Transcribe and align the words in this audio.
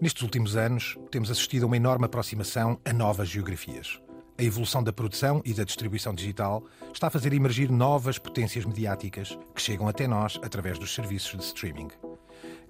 Nestes 0.00 0.22
últimos 0.22 0.56
anos, 0.56 0.98
temos 1.10 1.30
assistido 1.30 1.64
a 1.64 1.66
uma 1.66 1.76
enorme 1.76 2.06
aproximação 2.06 2.78
a 2.84 2.92
novas 2.92 3.28
geografias. 3.28 4.00
A 4.38 4.42
evolução 4.42 4.82
da 4.82 4.92
produção 4.92 5.40
e 5.44 5.54
da 5.54 5.62
distribuição 5.62 6.14
digital 6.14 6.64
está 6.92 7.06
a 7.06 7.10
fazer 7.10 7.32
emergir 7.32 7.70
novas 7.70 8.18
potências 8.18 8.64
mediáticas 8.64 9.38
que 9.54 9.62
chegam 9.62 9.86
até 9.86 10.06
nós 10.06 10.40
através 10.42 10.78
dos 10.78 10.94
serviços 10.94 11.38
de 11.38 11.44
streaming. 11.44 11.88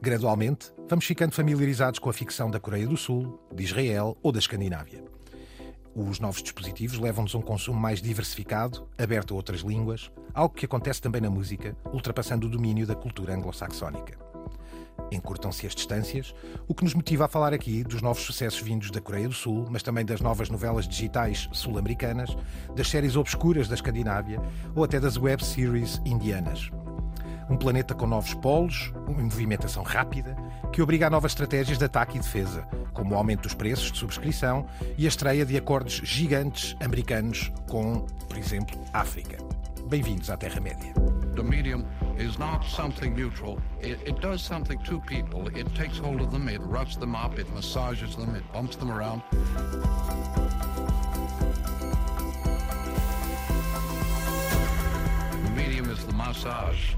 Gradualmente, 0.01 0.73
vamos 0.89 1.05
ficando 1.05 1.33
familiarizados 1.33 1.99
com 1.99 2.11
a 2.11 2.13
ficção 2.13 2.51
da 2.51 2.61
Coreia 2.61 2.87
do 2.87 2.97
Sul, 2.97 3.41
de 3.55 3.63
Israel 3.63 4.19
ou 4.23 4.33
da 4.33 4.39
Escandinávia. 4.39 5.03
Os 5.95 6.19
novos 6.19 6.43
dispositivos 6.43 6.99
levam-nos 6.99 7.35
a 7.35 7.39
um 7.39 7.43
consumo 7.43 7.79
mais 7.79 8.03
diversificado, 8.03 8.89
aberto 8.99 9.33
a 9.33 9.37
outras 9.37 9.61
línguas, 9.61 10.11
algo 10.35 10.55
que 10.55 10.65
acontece 10.65 11.01
também 11.01 11.21
na 11.21 11.31
música, 11.31 11.77
ultrapassando 11.93 12.47
o 12.47 12.51
domínio 12.51 12.87
da 12.87 12.95
cultura 12.95 13.35
anglo-saxónica. 13.35 14.19
Encurtam-se 15.11 15.67
as 15.67 15.75
distâncias, 15.75 16.35
o 16.67 16.75
que 16.75 16.85
nos 16.85 16.95
motiva 16.95 17.27
a 17.27 17.29
falar 17.29 17.53
aqui 17.53 17.85
dos 17.85 18.01
novos 18.01 18.23
sucessos 18.23 18.61
vindos 18.61 18.91
da 18.91 19.01
Coreia 19.01 19.29
do 19.29 19.35
Sul, 19.35 19.67
mas 19.71 19.83
também 19.83 20.05
das 20.05 20.21
novas 20.21 20.49
novelas 20.49 20.89
digitais 20.89 21.49
sul-americanas, 21.53 22.35
das 22.75 22.89
séries 22.89 23.17
obscuras 23.17 23.69
da 23.69 23.75
Escandinávia 23.75 24.41
ou 24.75 24.83
até 24.83 24.99
das 24.99 25.17
web 25.17 25.45
series 25.45 26.01
indianas. 26.05 26.71
Um 27.51 27.57
planeta 27.57 27.95
com 27.95 28.07
novos 28.07 28.33
polos, 28.35 28.93
uma 29.07 29.23
movimentação 29.23 29.83
rápida, 29.83 30.35
que 30.73 30.81
obriga 30.81 31.09
a 31.09 31.11
novas 31.11 31.33
estratégias 31.33 31.77
de 31.77 31.85
ataque 31.85 32.17
e 32.17 32.21
defesa, 32.21 32.67
como 32.95 33.15
o 33.15 33.19
aumento 33.19 33.43
dos 33.43 33.55
preços 33.55 33.93
de 33.93 33.99
subscrição 33.99 34.67
e 34.97 35.05
a 35.05 35.09
estreia 35.09 35.45
de 35.45 35.57
acordos 35.57 36.01
gigantes 36.03 36.75
americanos 36.81 37.53
com, 37.69 38.07
por 38.27 38.39
exemplo, 38.39 38.81
África. 38.93 39.52
Bem-vindos 39.89 40.31
à 40.31 40.37
Terra-média. 40.39 40.93
The 41.35 41.43
medium 41.43 41.87
is 42.17 42.39
not 42.39 42.65
something 42.65 43.15
neutral. 43.15 43.59
It, 43.81 43.99
it 44.07 44.21
does 44.21 44.43
something 44.43 44.79
to 44.85 45.01
people. 45.01 45.49
It 45.49 45.75
takes 45.75 45.99
hold 45.99 46.21
of 46.21 46.31
them, 46.31 46.49
it 46.49 46.61
roughs 46.61 46.97
them 46.97 47.15
up, 47.15 47.39
it 47.39 47.53
massages 47.55 48.17
them, 48.17 48.35
it 48.35 48.43
bumps 48.53 48.77
them 48.77 48.91
around. 48.91 49.23
The 55.43 55.51
medium 55.55 55.91
is 55.91 56.05
the 56.07 56.13
massage. 56.13 56.95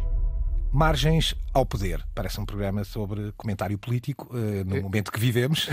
Margens 0.74 1.36
ao 1.52 1.64
Poder. 1.64 2.04
Parece 2.12 2.40
um 2.40 2.44
programa 2.44 2.82
sobre 2.82 3.30
comentário 3.36 3.78
político 3.78 4.28
uh, 4.36 4.64
no 4.64 4.82
momento 4.82 5.12
que 5.12 5.20
vivemos. 5.20 5.68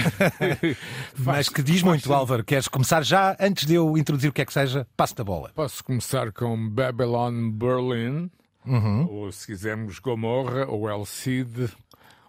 Mas 1.18 1.50
que 1.50 1.64
diz 1.64 1.82
muito, 1.82 2.14
Álvaro. 2.14 2.44
Queres 2.44 2.68
começar 2.68 3.04
já? 3.04 3.36
Antes 3.40 3.66
de 3.66 3.74
eu 3.74 3.98
introduzir 3.98 4.30
o 4.30 4.34
que 4.34 4.44
é 4.44 4.46
que 4.46 4.54
seja, 4.54 4.88
passo 4.96 5.16
da 5.16 5.24
bola. 5.24 5.52
Posso 5.56 5.84
começar 5.84 6.32
com 6.32 6.70
Babylon 6.70 7.50
Berlin, 7.50 8.30
uhum. 8.64 9.08
ou 9.10 9.32
se 9.32 9.48
quisermos 9.48 9.98
Gomorra, 9.98 10.68
ou 10.68 10.88
El 10.88 11.04
Cid, 11.04 11.72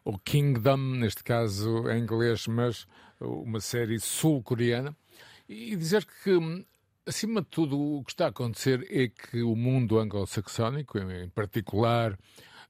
ou 0.03 0.19
Kingdom, 0.19 0.79
neste 0.79 1.23
caso 1.23 1.91
em 1.91 2.01
inglês, 2.01 2.47
mas 2.47 2.87
uma 3.21 3.61
série 3.61 4.01
sul-coreana. 4.01 4.97
E 5.47 5.77
dizer 5.77 6.07
que 6.07 6.65
acima 7.07 7.43
de 7.43 7.49
tudo, 7.49 7.79
o 7.79 8.03
que 8.03 8.13
está 8.13 8.25
a 8.25 8.29
acontecer 8.29 8.87
é 8.91 9.09
que 9.09 9.43
o 9.43 9.55
mundo 9.55 9.99
anglo-saxónico, 9.99 10.99
em 10.99 11.29
particular 11.29 12.17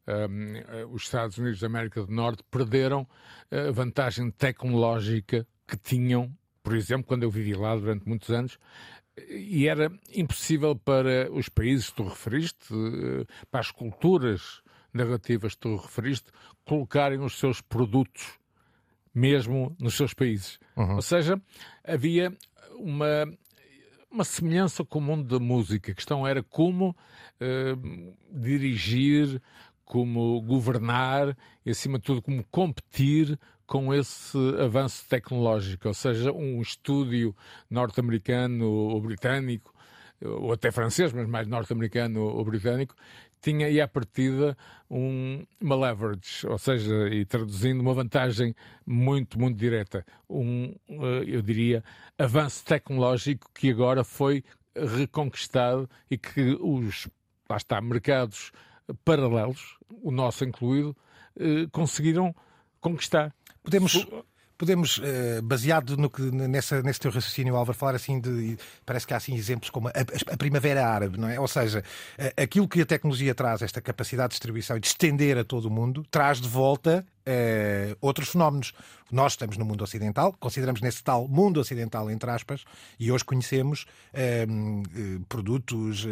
um, 0.06 0.56
eh, 0.56 0.86
os 0.90 1.02
Estados 1.02 1.38
Unidos 1.38 1.60
da 1.60 1.66
América 1.66 2.04
do 2.04 2.12
Norte 2.12 2.42
perderam 2.50 3.06
a 3.50 3.70
vantagem 3.70 4.30
tecnológica 4.30 5.46
que 5.66 5.76
tinham, 5.76 6.32
por 6.62 6.74
exemplo, 6.74 7.04
quando 7.06 7.22
eu 7.22 7.30
vivi 7.30 7.54
lá 7.54 7.74
durante 7.76 8.08
muitos 8.08 8.30
anos, 8.30 8.58
e 9.28 9.68
era 9.68 9.92
impossível 10.14 10.74
para 10.74 11.30
os 11.30 11.48
países 11.48 11.90
que 11.90 11.96
tu 11.96 12.04
referiste, 12.04 12.72
eh, 12.72 13.26
para 13.50 13.60
as 13.60 13.70
culturas 13.70 14.62
narrativas 14.92 15.54
que 15.54 15.60
tu 15.60 15.76
referiste, 15.76 16.30
colocarem 16.64 17.20
os 17.20 17.38
seus 17.38 17.60
produtos 17.60 18.38
mesmo 19.14 19.76
nos 19.78 19.94
seus 19.94 20.14
países. 20.14 20.58
Uhum. 20.76 20.96
Ou 20.96 21.02
seja, 21.02 21.40
havia 21.84 22.34
uma, 22.76 23.26
uma 24.10 24.24
semelhança 24.24 24.84
com 24.84 24.98
o 24.98 25.02
mundo 25.02 25.38
da 25.38 25.44
música. 25.44 25.92
A 25.92 25.94
questão 25.94 26.26
era 26.26 26.42
como 26.42 26.96
dirigir, 28.30 29.42
como 29.92 30.40
governar 30.40 31.36
e, 31.66 31.70
acima 31.70 31.98
de 31.98 32.04
tudo, 32.04 32.22
como 32.22 32.42
competir 32.44 33.38
com 33.66 33.92
esse 33.92 34.38
avanço 34.58 35.06
tecnológico, 35.06 35.86
ou 35.86 35.92
seja, 35.92 36.32
um 36.32 36.62
estúdio 36.62 37.36
norte-americano 37.68 38.70
ou 38.70 38.98
britânico, 39.02 39.70
ou 40.24 40.50
até 40.50 40.70
francês, 40.70 41.12
mas 41.12 41.28
mais 41.28 41.46
norte-americano 41.46 42.22
ou 42.22 42.42
britânico, 42.42 42.94
tinha 43.42 43.66
aí 43.66 43.82
à 43.82 43.86
partida 43.86 44.56
um, 44.90 45.44
uma 45.60 45.76
leverage, 45.76 46.46
ou 46.46 46.56
seja, 46.56 47.08
e 47.10 47.26
traduzindo, 47.26 47.82
uma 47.82 47.92
vantagem 47.92 48.54
muito, 48.86 49.38
muito 49.38 49.58
direta. 49.58 50.06
Um, 50.26 50.74
eh, 50.88 51.24
eu 51.26 51.42
diria, 51.42 51.84
avanço 52.16 52.64
tecnológico 52.64 53.46
que 53.54 53.70
agora 53.70 54.04
foi 54.04 54.42
reconquistado 54.74 55.86
e 56.10 56.16
que 56.16 56.56
os, 56.62 57.10
lá 57.46 57.58
está, 57.58 57.78
mercados 57.82 58.52
paralelos, 59.04 59.76
o 60.02 60.10
nosso 60.10 60.44
incluído, 60.44 60.96
eh, 61.38 61.66
conseguiram 61.70 62.34
conquistar. 62.80 63.34
Podemos, 63.62 64.06
podemos 64.62 65.00
eh, 65.02 65.40
baseado 65.42 65.96
no 65.96 66.08
que, 66.08 66.22
nessa, 66.22 66.80
nesse 66.82 67.00
teu 67.00 67.10
raciocínio, 67.10 67.56
Álvaro, 67.56 67.76
falar 67.76 67.96
assim 67.96 68.20
de. 68.20 68.56
Parece 68.86 69.04
que 69.04 69.12
há 69.12 69.16
assim 69.16 69.34
exemplos 69.34 69.70
como 69.70 69.88
a, 69.88 69.90
a, 69.90 70.36
primavera 70.36 70.86
árabe, 70.86 71.18
não 71.18 71.28
é? 71.28 71.40
Ou 71.40 71.48
seja, 71.48 71.82
aquilo 72.36 72.68
que 72.68 72.80
a 72.80 72.86
tecnologia 72.86 73.34
traz, 73.34 73.60
esta 73.60 73.80
capacidade 73.80 74.28
de 74.28 74.34
distribuição 74.34 74.76
e 74.76 74.80
de 74.80 74.86
estender 74.86 75.36
a 75.36 75.42
todo 75.42 75.64
o 75.64 75.70
mundo, 75.70 76.06
traz 76.12 76.40
de 76.40 76.46
volta 76.46 77.04
uh, 77.26 77.96
outros 78.00 78.28
fenómenos. 78.28 78.72
Nós 79.10 79.32
estamos 79.32 79.58
no 79.58 79.64
mundo 79.64 79.84
ocidental, 79.84 80.34
consideramos 80.40 80.80
nesse 80.80 81.04
tal 81.04 81.28
mundo 81.28 81.60
ocidental, 81.60 82.10
entre 82.10 82.30
aspas, 82.30 82.64
e 82.98 83.12
hoje 83.12 83.24
conhecemos 83.24 83.84
uh, 84.14 85.26
produtos, 85.28 86.06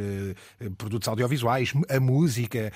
produtos 0.76 1.08
audiovisuais, 1.08 1.72
a 1.88 1.98
música, 1.98 2.70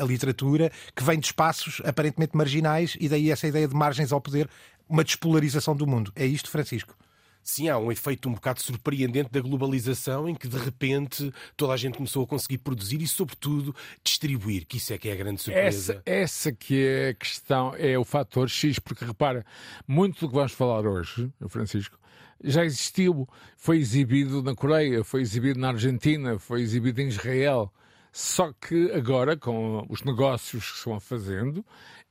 a 0.00 0.04
literatura, 0.04 0.70
que 0.94 1.02
vem 1.02 1.18
de 1.18 1.26
espaços 1.26 1.82
aparentemente 1.84 2.36
marginais, 2.36 2.96
e 3.00 3.08
daí 3.08 3.32
essa 3.32 3.48
ideia 3.48 3.66
de 3.66 3.74
margens 3.74 4.12
ao 4.12 4.20
poder, 4.20 4.48
uma 4.88 5.04
despolarização 5.04 5.74
do 5.74 5.86
mundo. 5.86 6.12
É 6.14 6.26
isto, 6.26 6.50
Francisco? 6.50 6.96
Sim, 7.42 7.68
há 7.68 7.76
um 7.76 7.92
efeito 7.92 8.26
um 8.26 8.32
bocado 8.32 8.62
surpreendente 8.62 9.30
da 9.30 9.38
globalização 9.38 10.26
em 10.26 10.34
que 10.34 10.48
de 10.48 10.56
repente 10.56 11.30
toda 11.54 11.74
a 11.74 11.76
gente 11.76 11.98
começou 11.98 12.24
a 12.24 12.26
conseguir 12.26 12.56
produzir 12.56 13.02
e, 13.02 13.06
sobretudo, 13.06 13.76
distribuir, 14.02 14.66
que 14.66 14.78
isso 14.78 14.94
é 14.94 14.98
que 14.98 15.10
é 15.10 15.12
a 15.12 15.16
grande 15.16 15.42
surpresa. 15.42 16.02
Essa, 16.06 16.48
essa 16.50 16.52
que 16.52 16.82
é 16.82 17.08
a 17.10 17.14
questão, 17.14 17.74
é 17.76 17.98
o 17.98 18.04
fator 18.04 18.48
X, 18.48 18.78
porque 18.78 19.04
repara, 19.04 19.44
muito 19.86 20.20
do 20.20 20.28
que 20.28 20.34
vamos 20.34 20.52
falar 20.52 20.86
hoje, 20.86 21.30
Francisco, 21.48 21.98
já 22.42 22.64
existiu, 22.64 23.28
foi 23.58 23.76
exibido 23.76 24.42
na 24.42 24.54
Coreia, 24.54 25.04
foi 25.04 25.20
exibido 25.20 25.60
na 25.60 25.68
Argentina, 25.68 26.38
foi 26.38 26.62
exibido 26.62 27.02
em 27.02 27.08
Israel. 27.08 27.70
Só 28.10 28.52
que 28.52 28.90
agora, 28.92 29.36
com 29.36 29.84
os 29.90 30.02
negócios 30.02 30.70
que 30.70 30.78
se 30.78 30.84
vão 30.84 31.00
fazendo, 31.00 31.64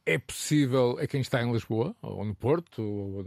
é 0.05 0.17
possível 0.17 0.97
a 0.99 1.07
quem 1.07 1.21
está 1.21 1.41
em 1.41 1.51
Lisboa, 1.51 1.95
ou 2.01 2.25
no 2.25 2.35
Porto, 2.35 2.81
ou 2.81 3.23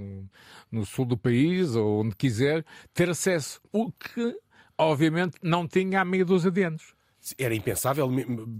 no, 0.70 0.84
sul 0.84 1.04
do 1.04 1.16
país, 1.16 1.74
ou 1.74 2.02
onde 2.02 2.14
quiser, 2.14 2.64
ter 2.92 3.08
acesso. 3.08 3.60
O 3.72 3.90
que, 3.90 4.38
obviamente, 4.76 5.36
não 5.42 5.66
tinha 5.66 6.00
há 6.00 6.04
meia 6.04 6.24
dúzia 6.24 6.50
de 6.50 6.62
anos 6.62 6.95
era 7.38 7.54
impensável, 7.54 8.08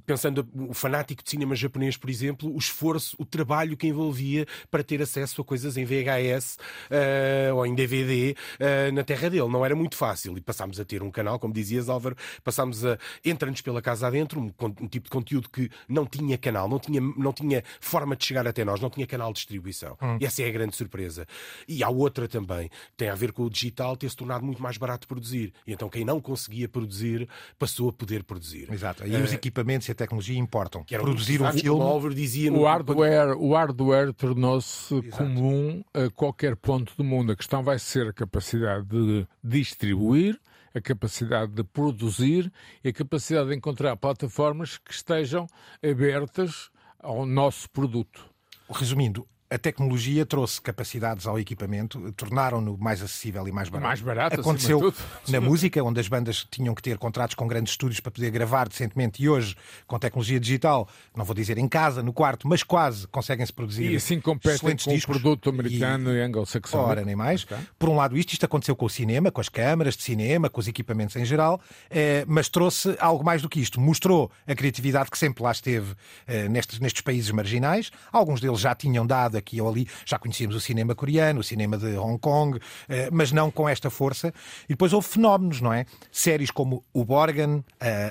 pensando 0.04 0.48
o 0.54 0.74
fanático 0.74 1.22
de 1.22 1.30
cinema 1.30 1.54
japonês, 1.54 1.96
por 1.96 2.10
exemplo, 2.10 2.52
o 2.52 2.58
esforço, 2.58 3.16
o 3.18 3.24
trabalho 3.24 3.76
que 3.76 3.86
envolvia 3.86 4.46
para 4.70 4.82
ter 4.82 5.00
acesso 5.00 5.40
a 5.40 5.44
coisas 5.44 5.76
em 5.76 5.84
VHS 5.84 6.56
uh, 6.56 6.58
eh, 6.90 7.52
ou 7.52 7.66
em 7.66 7.74
DVD 7.74 8.32
uh, 8.32 8.36
eh, 8.58 8.90
na 8.90 9.04
terra 9.04 9.30
dele. 9.30 9.48
Não 9.48 9.64
era 9.64 9.76
muito 9.76 9.96
fácil. 9.96 10.36
E 10.36 10.40
passámos 10.40 10.80
a 10.80 10.84
ter 10.84 11.02
um 11.02 11.10
canal, 11.10 11.38
como 11.38 11.52
dizias, 11.52 11.88
Álvaro, 11.88 12.16
passámos 12.42 12.84
a. 12.84 12.98
Entra-nos 13.24 13.60
pela 13.60 13.80
casa 13.82 14.06
adentro, 14.06 14.40
um, 14.40 14.52
um, 14.60 14.88
tipo 14.88 15.04
de 15.04 15.10
conteúdo 15.10 15.48
que 15.48 15.70
não 15.88 16.06
tinha 16.06 16.38
canal, 16.38 16.68
não 16.68 16.78
tinha, 16.78 17.00
não 17.00 17.32
tinha 17.32 17.62
forma 17.80 18.16
de 18.16 18.24
chegar 18.24 18.46
até 18.46 18.64
nós, 18.64 18.80
não 18.80 18.90
tinha 18.90 19.06
canal 19.06 19.32
de 19.32 19.38
distribuição. 19.38 19.96
Hum. 20.00 20.18
E 20.20 20.24
essa 20.24 20.42
é 20.42 20.48
a 20.48 20.52
grande 20.52 20.74
surpresa. 20.74 21.26
E 21.68 21.82
há 21.82 21.88
outra 21.88 22.26
também, 22.26 22.68
que 22.68 22.96
tem 22.96 23.08
a 23.08 23.14
ver 23.14 23.32
com 23.32 23.42
o 23.42 23.50
digital 23.50 23.96
ter 23.96 24.08
se 24.08 24.16
tornado 24.16 24.44
muito 24.44 24.62
mais 24.62 24.76
barato 24.76 25.02
de 25.02 25.08
produzir. 25.08 25.52
E 25.66 25.72
então 25.72 25.88
quem 25.88 26.04
não 26.04 26.20
conseguia 26.20 26.68
produzir 26.68 27.28
passou 27.58 27.88
a 27.88 27.92
poder 27.92 28.24
produzir 28.24 28.55
produzir. 28.64 28.72
Exato. 28.72 29.06
E 29.06 29.14
uh, 29.14 29.24
os 29.24 29.32
equipamentos 29.32 29.88
e 29.88 29.92
a 29.92 29.94
tecnologia 29.94 30.38
importam. 30.38 30.84
Que 30.84 30.98
produzir 30.98 31.42
um 31.42 31.52
filme. 31.52 31.80
O, 31.82 32.08
dizia 32.10 32.52
o 32.52 32.64
hardware, 32.64 33.36
o 33.36 33.54
hardware 33.54 34.12
tornou-se 34.12 35.02
comum 35.10 35.84
a 35.92 36.10
qualquer 36.10 36.56
ponto 36.56 36.92
do 36.96 37.04
mundo. 37.04 37.32
A 37.32 37.36
questão 37.36 37.62
vai 37.62 37.78
ser 37.78 38.08
a 38.08 38.12
capacidade 38.12 38.86
de 38.86 39.26
distribuir, 39.42 40.38
a 40.74 40.80
capacidade 40.80 41.52
de 41.52 41.64
produzir 41.64 42.52
e 42.84 42.88
a 42.88 42.92
capacidade 42.92 43.48
de 43.48 43.56
encontrar 43.56 43.96
plataformas 43.96 44.78
que 44.78 44.92
estejam 44.92 45.46
abertas 45.82 46.70
ao 46.98 47.24
nosso 47.24 47.70
produto. 47.70 48.24
Resumindo, 48.68 49.26
a 49.48 49.58
tecnologia 49.58 50.26
trouxe 50.26 50.60
capacidades 50.60 51.26
ao 51.26 51.38
equipamento, 51.38 52.12
tornaram-no 52.12 52.76
mais 52.76 53.00
acessível 53.00 53.46
e 53.46 53.52
mais 53.52 53.68
barato. 53.68 53.86
Mais 53.86 54.00
barato, 54.00 54.40
Aconteceu 54.40 54.92
na 55.28 55.40
música, 55.40 55.82
onde 55.82 56.00
as 56.00 56.08
bandas 56.08 56.46
tinham 56.50 56.74
que 56.74 56.82
ter 56.82 56.98
contratos 56.98 57.34
com 57.34 57.46
grandes 57.46 57.72
estúdios 57.72 58.00
para 58.00 58.10
poder 58.10 58.30
gravar 58.30 58.68
decentemente 58.68 59.22
e 59.22 59.28
hoje, 59.28 59.56
com 59.86 59.98
tecnologia 59.98 60.40
digital, 60.40 60.88
não 61.14 61.24
vou 61.24 61.34
dizer 61.34 61.58
em 61.58 61.68
casa, 61.68 62.02
no 62.02 62.12
quarto, 62.12 62.48
mas 62.48 62.62
quase, 62.62 63.06
conseguem-se 63.08 63.52
produzir 63.52 63.92
E 63.92 63.96
assim 63.96 64.20
competem 64.20 64.58
com 64.76 64.90
o 64.90 64.94
discos. 64.94 65.04
produto 65.04 65.50
americano 65.50 66.12
e, 66.12 66.16
e 66.16 66.20
anglo-saxónico. 66.20 66.90
Ora, 66.90 67.04
nem 67.04 67.14
mais. 67.14 67.44
Okay. 67.44 67.58
Por 67.78 67.88
um 67.88 67.96
lado 67.96 68.16
isto, 68.16 68.32
isto 68.32 68.44
aconteceu 68.44 68.74
com 68.74 68.86
o 68.86 68.90
cinema, 68.90 69.30
com 69.30 69.40
as 69.40 69.48
câmaras 69.48 69.96
de 69.96 70.02
cinema, 70.02 70.50
com 70.50 70.60
os 70.60 70.66
equipamentos 70.66 71.14
em 71.14 71.24
geral, 71.24 71.60
eh, 71.88 72.24
mas 72.26 72.48
trouxe 72.48 72.96
algo 72.98 73.24
mais 73.24 73.42
do 73.42 73.48
que 73.48 73.60
isto. 73.60 73.80
Mostrou 73.80 74.30
a 74.46 74.54
criatividade 74.54 75.10
que 75.10 75.18
sempre 75.18 75.44
lá 75.44 75.52
esteve 75.52 75.94
eh, 76.26 76.48
nestes, 76.48 76.80
nestes 76.80 77.02
países 77.02 77.30
marginais. 77.30 77.90
Alguns 78.12 78.40
deles 78.40 78.60
já 78.60 78.74
tinham 78.74 79.06
dado 79.06 79.35
aqui 79.36 79.60
ou 79.60 79.68
ali, 79.68 79.88
já 80.04 80.18
conhecíamos 80.18 80.56
o 80.56 80.60
cinema 80.60 80.94
coreano, 80.94 81.40
o 81.40 81.44
cinema 81.44 81.76
de 81.76 81.96
Hong 81.96 82.18
Kong, 82.18 82.58
eh, 82.88 83.08
mas 83.12 83.32
não 83.32 83.50
com 83.50 83.68
esta 83.68 83.90
força. 83.90 84.32
E 84.64 84.70
depois 84.70 84.92
houve 84.92 85.08
fenómenos, 85.08 85.60
não 85.60 85.72
é? 85.72 85.86
Séries 86.10 86.50
como 86.50 86.84
o 86.92 87.04
Borgen, 87.04 87.64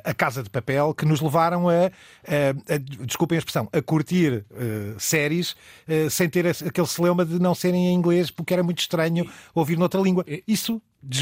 a 0.03 0.13
Casa 0.13 0.43
de 0.43 0.49
Papel, 0.49 0.93
que 0.93 1.05
nos 1.05 1.21
levaram 1.21 1.69
a, 1.69 1.73
a, 1.73 2.73
a 2.73 2.77
desculpem 3.05 3.37
a 3.37 3.39
expressão, 3.39 3.69
a 3.71 3.81
curtir 3.81 4.45
uh, 4.51 4.99
séries 4.99 5.51
uh, 5.87 6.09
sem 6.09 6.29
ter 6.29 6.47
aquele 6.47 6.87
celeuma 6.87 7.25
de 7.25 7.39
não 7.39 7.55
serem 7.55 7.87
em 7.87 7.93
inglês, 7.93 8.31
porque 8.31 8.53
era 8.53 8.63
muito 8.63 8.79
estranho 8.79 9.29
ouvir 9.53 9.77
noutra 9.77 10.01
língua. 10.01 10.25
Isso 10.47 10.81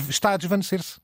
está 0.10 0.32
a 0.32 0.38
desvanecer-se. 0.38 1.02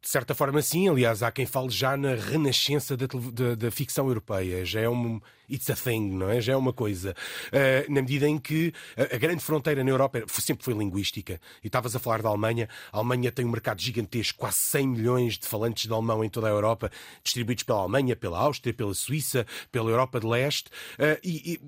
De 0.00 0.08
certa 0.08 0.34
forma, 0.34 0.62
sim. 0.62 0.88
Aliás, 0.88 1.22
há 1.22 1.30
quem 1.30 1.44
fale 1.44 1.70
já 1.70 1.96
na 1.96 2.14
renascença 2.14 2.96
da, 2.96 3.06
da, 3.06 3.54
da, 3.54 3.70
ficção 3.70 4.06
europeia. 4.06 4.64
Já 4.64 4.80
é 4.80 4.88
um. 4.88 5.20
It's 5.50 5.70
a 5.70 5.74
thing, 5.74 6.10
não 6.10 6.30
é? 6.30 6.40
Já 6.40 6.52
é 6.52 6.56
uma 6.56 6.72
coisa. 6.72 7.14
Uh, 7.48 7.92
na 7.92 8.00
medida 8.02 8.28
em 8.28 8.38
que 8.38 8.72
a, 8.96 9.14
a, 9.14 9.18
grande 9.18 9.42
fronteira 9.42 9.82
na 9.82 9.90
Europa 9.90 10.22
sempre 10.28 10.64
foi 10.64 10.74
linguística. 10.74 11.40
E 11.62 11.68
estavas 11.68 11.94
a 11.96 11.98
falar 11.98 12.22
da 12.22 12.28
Alemanha. 12.28 12.68
A 12.92 12.98
Alemanha 12.98 13.32
tem 13.32 13.44
um 13.44 13.50
mercado 13.50 13.80
gigantesco, 13.80 14.38
quase 14.38 14.58
100 14.58 14.88
milhões 14.88 15.38
de 15.38 15.46
falantes 15.46 15.86
de 15.86 15.92
alemão 15.92 16.22
em 16.22 16.28
toda 16.28 16.46
a 16.46 16.50
Europa, 16.50 16.90
distribuídos 17.22 17.64
pela 17.64 17.80
Alemanha, 17.80 18.14
pela 18.14 18.38
Áustria, 18.38 18.74
pela 18.74 18.94
Suíça, 18.94 19.46
pela 19.72 19.90
Europa 19.90 20.20
de 20.20 20.26
Leste. 20.26 20.68
Uh, 20.98 21.18
e, 21.22 21.52
e 21.52 21.60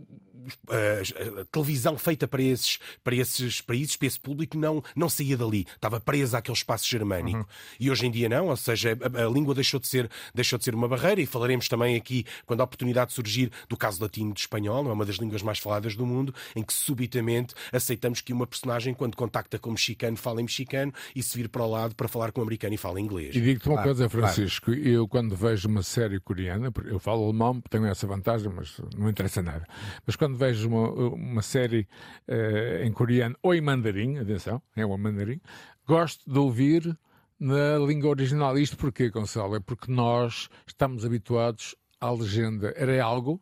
a, 0.69 1.45
televisão 1.51 1.99
feita 1.99 2.27
para 2.27 2.43
esses, 2.43 2.79
para 3.05 3.15
esses 3.15 3.61
países, 3.61 3.97
para 3.97 4.07
esse 4.07 4.21
público, 4.21 4.57
não, 4.57 4.83
não 4.95 5.09
saía 5.09 5.37
dali. 5.37 5.67
Estava 5.75 6.01
presa 6.01 6.39
àquele 6.39 6.57
espaço 6.57 6.89
germânico. 6.89 7.39
Uhum. 7.39 7.45
E 7.79 7.91
hoje 7.91 8.07
em 8.07 8.11
dia 8.11 8.29
não, 8.29 8.49
ou 8.49 8.57
seja, 8.57 8.97
a, 9.01 9.25
a, 9.25 9.29
língua 9.29 9.55
deixou 9.55 9.79
de, 9.79 9.87
ser, 9.87 10.11
deixou 10.35 10.59
de 10.59 10.65
ser 10.65 10.75
uma 10.75 10.89
barreira 10.89 11.21
e 11.21 11.27
falaremos 11.27 11.69
também 11.69 11.97
aqui, 11.97 12.25
quando 12.47 12.61
a 12.61 12.65
oportunidade 12.65 13.13
surgir, 13.13 13.51
do 13.71 13.77
caso 13.77 14.03
latino 14.03 14.35
de 14.35 14.41
espanhol, 14.41 14.91
é 14.91 14.93
uma 14.93 15.07
das 15.07 15.15
línguas 15.15 15.43
mais 15.43 15.61
faladas 15.61 15.95
do 15.95 16.05
mundo, 16.05 16.35
em 16.57 16.63
que 16.63 16.73
subitamente 16.73 17.55
aceitamos 17.73 18.21
que 18.21 18.33
uma 18.33 18.45
personagem, 18.45 18.93
quando 18.93 19.17
contacta 19.17 19.61
com 19.61 19.71
mexicano, 19.71 20.17
fala 20.17 20.41
em 20.41 20.45
mexicano 20.45 20.93
e 21.15 21.23
se 21.23 21.39
vir 21.39 21.49
para 21.49 21.63
o 21.63 21.71
lado 21.71 21.95
para 21.95 22.09
falar 22.09 22.33
com 22.33 22.41
um 22.41 22.43
americano 22.43 22.75
e 22.75 22.77
fala 22.77 23.01
inglês. 23.01 23.35
E 23.35 23.41
digo-te 23.41 23.69
uma 23.69 23.77
claro, 23.77 23.91
coisa, 23.91 24.09
Francisco, 24.09 24.67
claro. 24.67 24.81
eu 24.83 25.07
quando 25.07 25.37
vejo 25.37 25.69
uma 25.69 25.85
série 25.85 26.19
coreana, 26.19 26.73
eu 26.85 26.99
falo 26.99 27.25
alemão, 27.25 27.63
tenho 27.71 27.87
essa 27.87 28.09
vantagem, 28.09 28.53
mas 28.53 28.81
não 28.99 29.09
interessa 29.09 29.41
nada. 29.41 29.65
Mas 30.05 30.17
quando 30.17 30.37
vejo 30.37 30.69
uma, 30.69 30.89
uma 30.91 31.43
série 31.43 31.87
uh, 32.29 32.85
em 32.85 32.93
coreano 32.93 33.37
ou 33.41 33.55
em 33.55 33.61
mandarim, 33.61 34.19
atenção, 34.19 34.61
é 34.75 34.85
uma 34.85 34.99
mandarim, 34.99 35.41
gosto 35.87 36.29
de 36.29 36.39
ouvir 36.39 36.99
na 37.39 37.79
língua 37.79 38.11
original. 38.11 38.59
Isto 38.59 38.77
porquê, 38.77 39.11
Gonçalo? 39.11 39.55
É 39.55 39.61
porque 39.61 39.93
nós 39.93 40.49
estamos 40.67 41.05
habituados 41.05 41.77
à 42.01 42.11
legenda. 42.11 42.75
Era 42.77 43.03
algo 43.05 43.41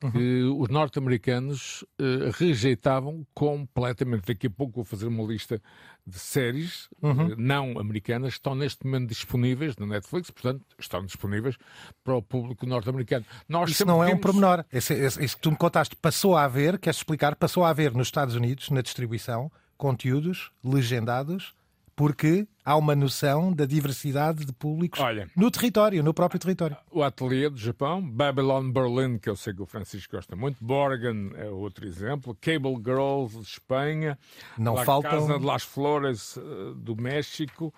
que 0.00 0.42
uhum. 0.42 0.60
os 0.62 0.68
norte-americanos 0.70 1.82
uh, 2.00 2.30
rejeitavam 2.32 3.26
completamente. 3.34 4.26
Daqui 4.26 4.46
a 4.46 4.50
pouco 4.50 4.76
vou 4.76 4.84
fazer 4.84 5.06
uma 5.06 5.22
lista 5.24 5.60
de 6.06 6.18
séries 6.18 6.88
uhum. 7.02 7.26
uh, 7.26 7.36
não 7.36 7.78
americanas 7.78 8.32
que 8.32 8.38
estão 8.38 8.54
neste 8.54 8.86
momento 8.86 9.08
disponíveis 9.08 9.76
na 9.76 9.86
Netflix, 9.86 10.30
portanto, 10.30 10.64
estão 10.78 11.04
disponíveis 11.04 11.56
para 12.02 12.14
o 12.16 12.22
público 12.22 12.64
norte-americano. 12.64 13.26
Isso 13.68 13.84
não 13.84 14.02
é 14.02 14.08
um 14.14 14.18
pormenor. 14.18 14.64
Esse, 14.72 14.94
esse, 14.94 15.22
isso 15.22 15.36
que 15.36 15.42
tu 15.42 15.50
me 15.50 15.56
contaste 15.56 15.94
passou 15.96 16.34
a 16.34 16.44
haver, 16.44 16.78
queres 16.78 16.96
explicar, 16.98 17.36
passou 17.36 17.62
a 17.62 17.68
haver 17.68 17.92
nos 17.92 18.08
Estados 18.08 18.34
Unidos, 18.34 18.70
na 18.70 18.80
distribuição, 18.80 19.52
conteúdos 19.76 20.50
legendados 20.64 21.54
porque 22.00 22.48
há 22.64 22.78
uma 22.78 22.96
noção 22.96 23.52
da 23.52 23.66
diversidade 23.66 24.46
de 24.46 24.54
públicos 24.54 24.98
Olha, 24.98 25.28
no 25.36 25.50
território, 25.50 26.02
no 26.02 26.14
próprio 26.14 26.40
território. 26.40 26.74
O 26.90 27.02
Ateliê 27.02 27.50
do 27.50 27.58
Japão, 27.58 28.00
Babylon 28.00 28.72
Berlin, 28.72 29.18
que 29.18 29.28
eu 29.28 29.36
sei 29.36 29.52
que 29.52 29.60
o 29.60 29.66
Francisco 29.66 30.16
gosta 30.16 30.34
muito, 30.34 30.64
Borgen 30.64 31.30
é 31.36 31.50
outro 31.50 31.86
exemplo, 31.86 32.34
Cable 32.40 32.76
Girls 32.76 33.36
de 33.36 33.42
Espanha, 33.42 34.18
Não 34.56 34.76
La 34.76 34.84
faltam... 34.86 35.10
Casa 35.10 35.38
de 35.38 35.44
las 35.44 35.62
Flores 35.62 36.36
uh, 36.38 36.74
do 36.74 36.96
México, 36.96 37.70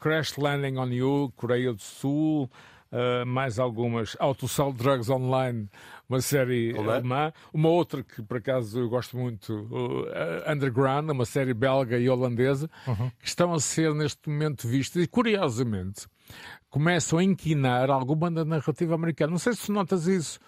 Crash 0.00 0.38
Landing 0.38 0.78
on 0.78 0.88
You, 0.88 1.32
Coreia 1.36 1.74
do 1.74 1.82
Sul, 1.82 2.50
uh, 2.90 3.26
mais 3.26 3.58
algumas, 3.58 4.16
Autosol 4.18 4.72
Drugs 4.72 5.10
Online, 5.10 5.68
uma 6.08 6.20
série 6.20 6.72
Olá. 6.74 6.94
alemã. 6.94 7.32
Uma 7.52 7.68
outra 7.68 8.02
que, 8.02 8.22
por 8.22 8.38
acaso, 8.38 8.80
eu 8.80 8.88
gosto 8.88 9.16
muito, 9.16 9.52
uh, 9.52 10.52
Underground, 10.52 11.10
uma 11.10 11.24
série 11.24 11.54
belga 11.54 11.98
e 11.98 12.08
holandesa, 12.08 12.70
uhum. 12.86 13.10
que 13.18 13.28
estão 13.28 13.52
a 13.52 13.60
ser 13.60 13.94
neste 13.94 14.28
momento 14.28 14.68
vistas 14.68 15.02
e, 15.02 15.06
curiosamente, 15.06 16.06
começam 16.70 17.18
a 17.18 17.24
inquinar 17.24 17.90
alguma 17.90 18.30
da 18.30 18.44
narrativa 18.44 18.94
americana. 18.94 19.30
Não 19.30 19.38
sei 19.38 19.54
se 19.54 19.70
notas 19.70 20.06
isso 20.06 20.38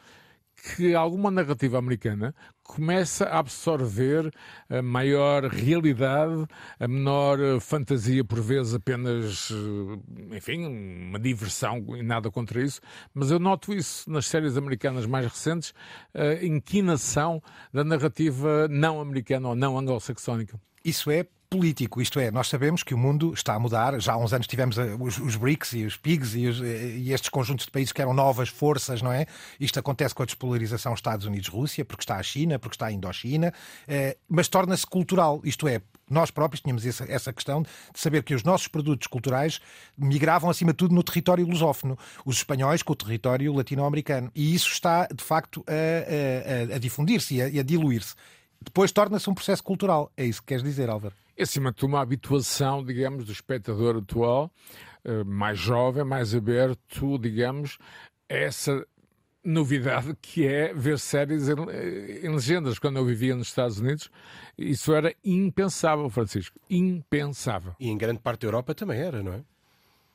que 0.63 0.95
alguma 0.95 1.31
narrativa 1.31 1.79
americana 1.79 2.35
começa 2.63 3.25
a 3.25 3.39
absorver 3.39 4.31
a 4.69 4.83
maior 4.83 5.45
realidade, 5.45 6.47
a 6.79 6.89
menor 6.89 7.41
eh, 7.41 7.61
fantasia, 7.61 8.25
por 8.25 8.41
vezes 8.41 8.75
apenas, 8.75 9.51
eh, 9.51 10.37
enfim, 10.37 10.67
uma 10.67 11.19
diversão 11.19 11.85
e 11.97 12.03
nada 12.03 12.31
contra 12.31 12.63
isso, 12.63 12.81
mas 13.15 13.31
eu 13.31 13.39
noto 13.39 13.73
isso 13.73 14.11
nas 14.11 14.27
séries 14.27 14.57
americanas 14.57 15.07
mais 15.07 15.27
recentes, 15.27 15.73
a 16.15 16.45
inquinação 16.45 17.43
da 17.73 17.85
narrativa 17.85 18.69
não 18.69 19.01
americana 19.01 19.49
ou 19.49 19.55
não 19.55 19.79
anglo-saxónica. 19.79 20.61
Isso 20.85 21.11
é 21.11 21.27
político, 21.51 22.03
isto 22.03 22.21
é, 22.21 22.31
nós 22.31 22.49
sabemos 22.49 22.83
que 22.83 22.93
o 22.93 22.99
mundo 22.99 23.33
está 23.33 23.55
a 23.55 23.59
mudar. 23.59 23.99
Já 24.01 24.13
há 24.13 24.19
uns 24.19 24.33
anos 24.33 24.47
tivemos 24.47 24.77
eh, 24.77 24.97
os, 25.01 25.19
os 25.19 25.37
BRICS 25.37 25.73
e 25.73 25.85
os 25.85 25.97
PIGs 25.97 26.35
e, 26.35 26.47
os, 26.47 26.61
eh, 26.61 26.97
e, 26.97 27.13
estes 27.13 27.31
conjuntos 27.31 27.65
de 27.65 27.73
países 27.73 27.93
que 27.93 28.03
eram 28.03 28.13
novas 28.13 28.51
forças, 28.51 29.01
não 29.01 29.11
é? 29.11 29.27
Isto 29.59 29.79
acontece 29.79 30.15
com 30.15 30.23
a 30.23 30.27
despolarização 30.27 30.93
Estados 30.93 31.25
Unidos-Rússia, 31.25 31.85
porque 31.85 32.03
está 32.03 32.17
a 32.17 32.23
China, 32.23 32.59
porque 32.59 32.75
está 32.75 32.87
a 32.87 32.93
Indochina, 32.93 33.53
eh, 33.87 34.19
mas 34.29 34.49
torna-se 34.49 34.87
cultural, 34.87 35.41
isto 35.43 35.67
é, 35.67 35.81
nós 36.11 36.31
próprios 36.31 36.61
tínhamos 36.61 36.85
essa, 36.85 37.05
essa, 37.11 37.33
questão 37.33 37.63
de 37.63 37.69
saber 37.95 38.23
que 38.23 38.35
os 38.35 38.43
nossos 38.43 38.69
produtos 38.69 39.07
culturais 39.07 39.61
migravam, 39.97 40.51
acima 40.51 40.73
de 40.73 40.77
tudo, 40.77 40.95
no 40.95 41.03
território 41.03 41.47
lusófono. 41.47 41.99
Os 42.25 42.37
espanhóis 42.37 42.83
com 42.83 42.93
o 42.93 42.97
território 42.97 43.53
latino-americano. 43.55 44.31
E 44.35 44.55
isso 44.55 44.71
está, 44.71 45.07
de 45.07 45.23
facto, 45.23 45.65
a, 45.67 46.73
a, 46.73 46.77
a 46.77 46.79
difundir-se 46.79 47.37
e 47.37 47.43
a, 47.43 47.47
a 47.47 47.63
diluir-se. 47.63 48.15
Depois 48.61 48.91
torna-se 48.91 49.29
um 49.29 49.35
processo 49.35 49.63
cultural. 49.63 50.11
É 50.17 50.25
isso 50.25 50.41
que 50.41 50.49
queres 50.49 50.65
dizer, 50.65 50.89
Álvaro? 50.89 51.15
É 51.39 51.45
acima 51.45 51.71
de 51.71 51.77
tudo 51.77 51.91
uma 51.91 52.01
habituação, 52.01 52.85
digamos, 52.85 53.25
do 53.25 53.31
espectador 53.31 53.97
atual, 53.97 54.53
eh, 55.05 55.23
mais 55.23 55.57
jovem, 55.57 56.03
mais 56.03 56.35
aberto, 56.35 57.17
digamos, 57.17 57.79
a 58.29 58.35
essa 58.35 58.85
novidade 59.45 60.15
que 60.21 60.47
é 60.47 60.75
ver 60.75 60.99
séries 60.99 61.49
eh, 61.49 61.55
em, 62.25 62.29
legendas. 62.29 62.81
Quando 62.81 62.97
eu 62.97 63.05
vivia 63.05 63.37
nos 63.37 63.47
Estados 63.47 63.79
Unidos, 63.79 64.11
isso 64.59 64.93
era 64.93 65.15
impensável, 65.25 66.11
Francisco. 66.11 66.59
Impensável. 66.69 67.75
E 67.79 67.89
em 67.89 67.97
grande 67.97 68.19
parte 68.19 68.41
da 68.41 68.49
Europa 68.49 68.75
também 68.75 69.01
era, 69.01 69.23
não 69.23 69.33
é? 69.33 69.43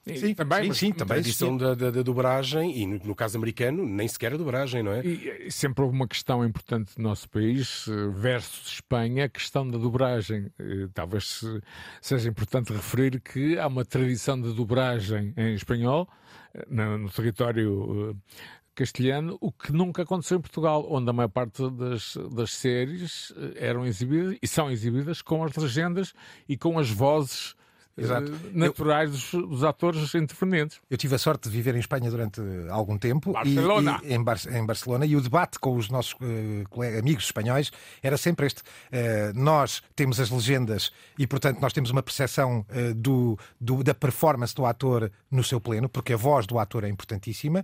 Sim, 0.06 0.36
também, 0.36 0.66
sim, 0.66 0.74
sim, 0.74 0.92
também. 0.92 1.20
A 1.20 1.22
tradição 1.22 1.56
da, 1.56 1.74
da, 1.74 1.90
da, 1.90 2.02
dobragem, 2.02 2.78
e 2.78 2.86
no, 2.86 3.00
no, 3.06 3.16
caso 3.16 3.38
americano, 3.38 3.86
nem 3.86 4.06
sequer 4.06 4.34
a 4.34 4.38
dobragem, 4.38 4.84
não 4.84 4.92
é? 4.92 5.00
E, 5.06 5.50
sempre 5.50 5.82
houve 5.82 5.96
uma 5.96 6.08
questão 6.08 6.44
importante 6.44 6.94
do 6.98 7.02
nosso 7.02 7.30
país, 7.30 7.86
eh, 7.88 8.10
versus 8.14 8.68
Espanha, 8.68 9.26
a 9.26 9.30
questão 9.30 9.66
da 9.66 9.78
dobragem. 9.78 10.52
Eh, 10.60 10.90
talvez 10.94 11.42
seja 12.02 12.28
importante 12.28 12.74
referir 12.74 13.22
que 13.22 13.58
há 13.58 13.66
uma 13.66 13.86
tradição 13.86 14.40
de 14.42 14.54
dobragem 14.54 15.34
em 15.38 15.54
espanhol, 15.54 16.10
eh, 16.54 16.66
no, 16.68 16.98
no 16.98 17.10
território 17.10 18.20
castelhano, 18.76 19.38
o 19.40 19.54
que 19.54 19.72
nunca 19.72 20.02
aconteceu 20.02 20.38
em 20.38 20.42
Portugal, 20.42 20.86
onde 20.90 21.10
a 21.10 21.14
maior 21.14 21.30
parte 21.30 21.62
das, 21.72 22.18
das 22.36 22.52
séries 22.52 23.32
eram 23.56 23.86
exibidas 23.86 24.38
e 24.42 24.48
são 24.48 24.70
exibidas 24.70 25.22
com 25.22 25.46
as 25.46 25.56
legendas 25.56 26.14
e 26.50 26.58
com 26.58 26.78
as 26.78 26.90
vozes 26.90 27.56
Exato. 27.96 28.32
Uh, 28.32 28.40
naturais 28.54 29.12
dos, 29.12 29.32
dos, 29.32 29.64
atores 29.64 30.16
interferentes. 30.16 30.80
Eu 30.90 30.98
tive 30.98 31.14
a 31.14 31.18
sorte 31.20 31.48
de 31.48 31.56
viver 31.56 31.76
em 31.76 31.80
Espanha 31.80 32.10
durante 32.10 32.42
algum 32.70 32.98
tempo 32.98 33.32
Barcelona. 33.32 34.00
E, 34.04 34.08
e 34.08 34.14
em, 34.14 34.24
Bar 34.24 34.38
em, 34.50 34.66
Barcelona 34.66 35.06
e 35.06 35.16
o 35.16 35.22
debate 35.22 35.60
com 35.60 35.76
os 35.76 35.90
nossos 35.90 36.14
uh, 36.14 37.00
amigos 37.00 37.26
espanhóis 37.26 37.72
era 38.02 38.18
sempre 38.18 38.48
este. 38.48 38.62
Uh, 38.62 39.34
nós 39.36 39.84
temos 39.96 40.20
as 40.20 40.32
legendas 40.32 40.92
e, 41.20 41.28
portanto, 41.28 41.60
nós 41.60 41.72
temos 41.72 41.92
uma 41.92 42.02
percepção 42.02 42.66
do, 42.96 43.38
do, 43.60 43.84
da 43.84 43.94
performance 43.94 44.56
do 44.56 44.66
ator 44.66 45.12
no 45.30 45.44
seu 45.44 45.62
pleno, 45.62 45.88
porque 45.88 46.14
a 46.14 46.18
voz 46.18 46.48
do 46.48 46.58
ator 46.58 46.84
é 46.84 46.90
importantíssima, 46.90 47.64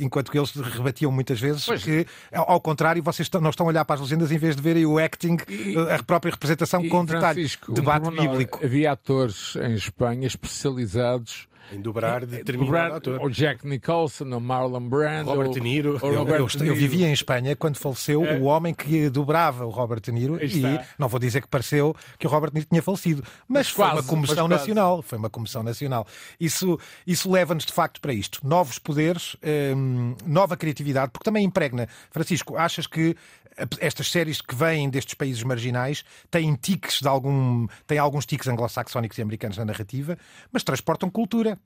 enquanto 0.00 0.30
que 0.30 0.38
eles 0.38 0.52
rebatiam 0.52 1.10
muitas 1.10 1.40
vezes 1.40 1.64
pois. 1.64 1.82
que, 1.82 2.06
ao 2.32 2.60
contrário, 2.60 3.02
vocês 3.02 3.26
estão, 3.26 3.40
não 3.40 3.50
estão 3.50 3.66
a 3.66 3.68
olhar 3.70 3.84
para 3.84 3.96
as 3.96 4.00
legendas 4.00 4.30
em 4.30 4.38
vez 4.38 4.54
de 4.54 4.62
verem 4.62 4.86
o 4.86 4.98
acting, 4.98 5.36
e, 5.48 5.76
a 5.76 6.02
própria 6.02 6.30
representação 6.30 6.86
com 6.88 7.04
detalhe. 7.04 7.50
Debate 7.68 8.10
bíblico. 8.10 8.60
Havia 8.64 8.92
atores 8.92 9.47
em 9.56 9.74
Espanha 9.74 10.26
especializados 10.26 11.48
em 11.72 11.80
dobrar 11.80 12.24
determinado 12.24 12.94
ator. 12.94 13.20
O 13.22 13.30
Jack 13.30 13.66
Nicholson, 13.66 14.24
o 14.24 14.40
Marlon 14.40 14.88
Brando, 14.88 15.30
Robert 15.30 15.50
De 15.50 15.60
Niro. 15.60 15.98
Eu, 16.02 16.18
Robert 16.18 16.40
eu, 16.40 16.46
De 16.46 16.58
Niro. 16.58 16.74
eu, 16.74 16.74
vivia 16.74 17.08
em 17.08 17.12
Espanha 17.12 17.54
quando 17.56 17.76
faleceu 17.76 18.24
é. 18.24 18.38
o 18.38 18.44
homem 18.44 18.74
que 18.74 19.08
dobrava 19.08 19.66
o 19.66 19.70
Robert 19.70 20.00
De 20.00 20.12
Niro 20.12 20.38
e 20.44 20.62
não 20.98 21.08
vou 21.08 21.20
dizer 21.20 21.42
que 21.42 21.48
pareceu 21.48 21.94
que 22.18 22.26
o 22.26 22.30
Robert 22.30 22.50
De 22.50 22.56
Niro 22.56 22.68
tinha 22.68 22.82
falecido, 22.82 23.22
mas, 23.48 23.66
mas 23.66 23.68
foi 23.68 23.84
quase, 23.84 24.00
uma 24.00 24.02
comoção 24.04 24.48
nacional. 24.48 25.02
Foi 25.02 25.18
uma 25.18 25.30
comoção 25.30 25.62
nacional. 25.62 26.06
Isso, 26.38 26.78
isso 27.06 27.30
leva-nos 27.30 27.64
de 27.64 27.72
facto 27.72 28.00
para 28.00 28.12
isto. 28.12 28.40
Novos 28.46 28.78
poderes, 28.78 29.36
hum, 29.76 30.14
nova 30.26 30.56
criatividade, 30.56 31.12
porque 31.12 31.24
também 31.24 31.44
impregna. 31.44 31.88
Francisco, 32.10 32.56
achas 32.56 32.86
que 32.86 33.16
estas 33.80 34.10
séries 34.10 34.40
que 34.40 34.54
vêm 34.54 34.88
destes 34.88 35.14
países 35.14 35.42
marginais 35.42 36.04
têm 36.30 36.54
tiques 36.54 37.00
de 37.00 37.08
algum. 37.08 37.66
têm 37.86 37.98
alguns 37.98 38.26
tiques 38.26 38.46
anglo-saxónicos 38.46 39.18
e 39.18 39.22
americanos 39.22 39.56
na 39.56 39.64
narrativa, 39.64 40.18
mas 40.52 40.62
transportam 40.62 41.10
cultura. 41.10 41.57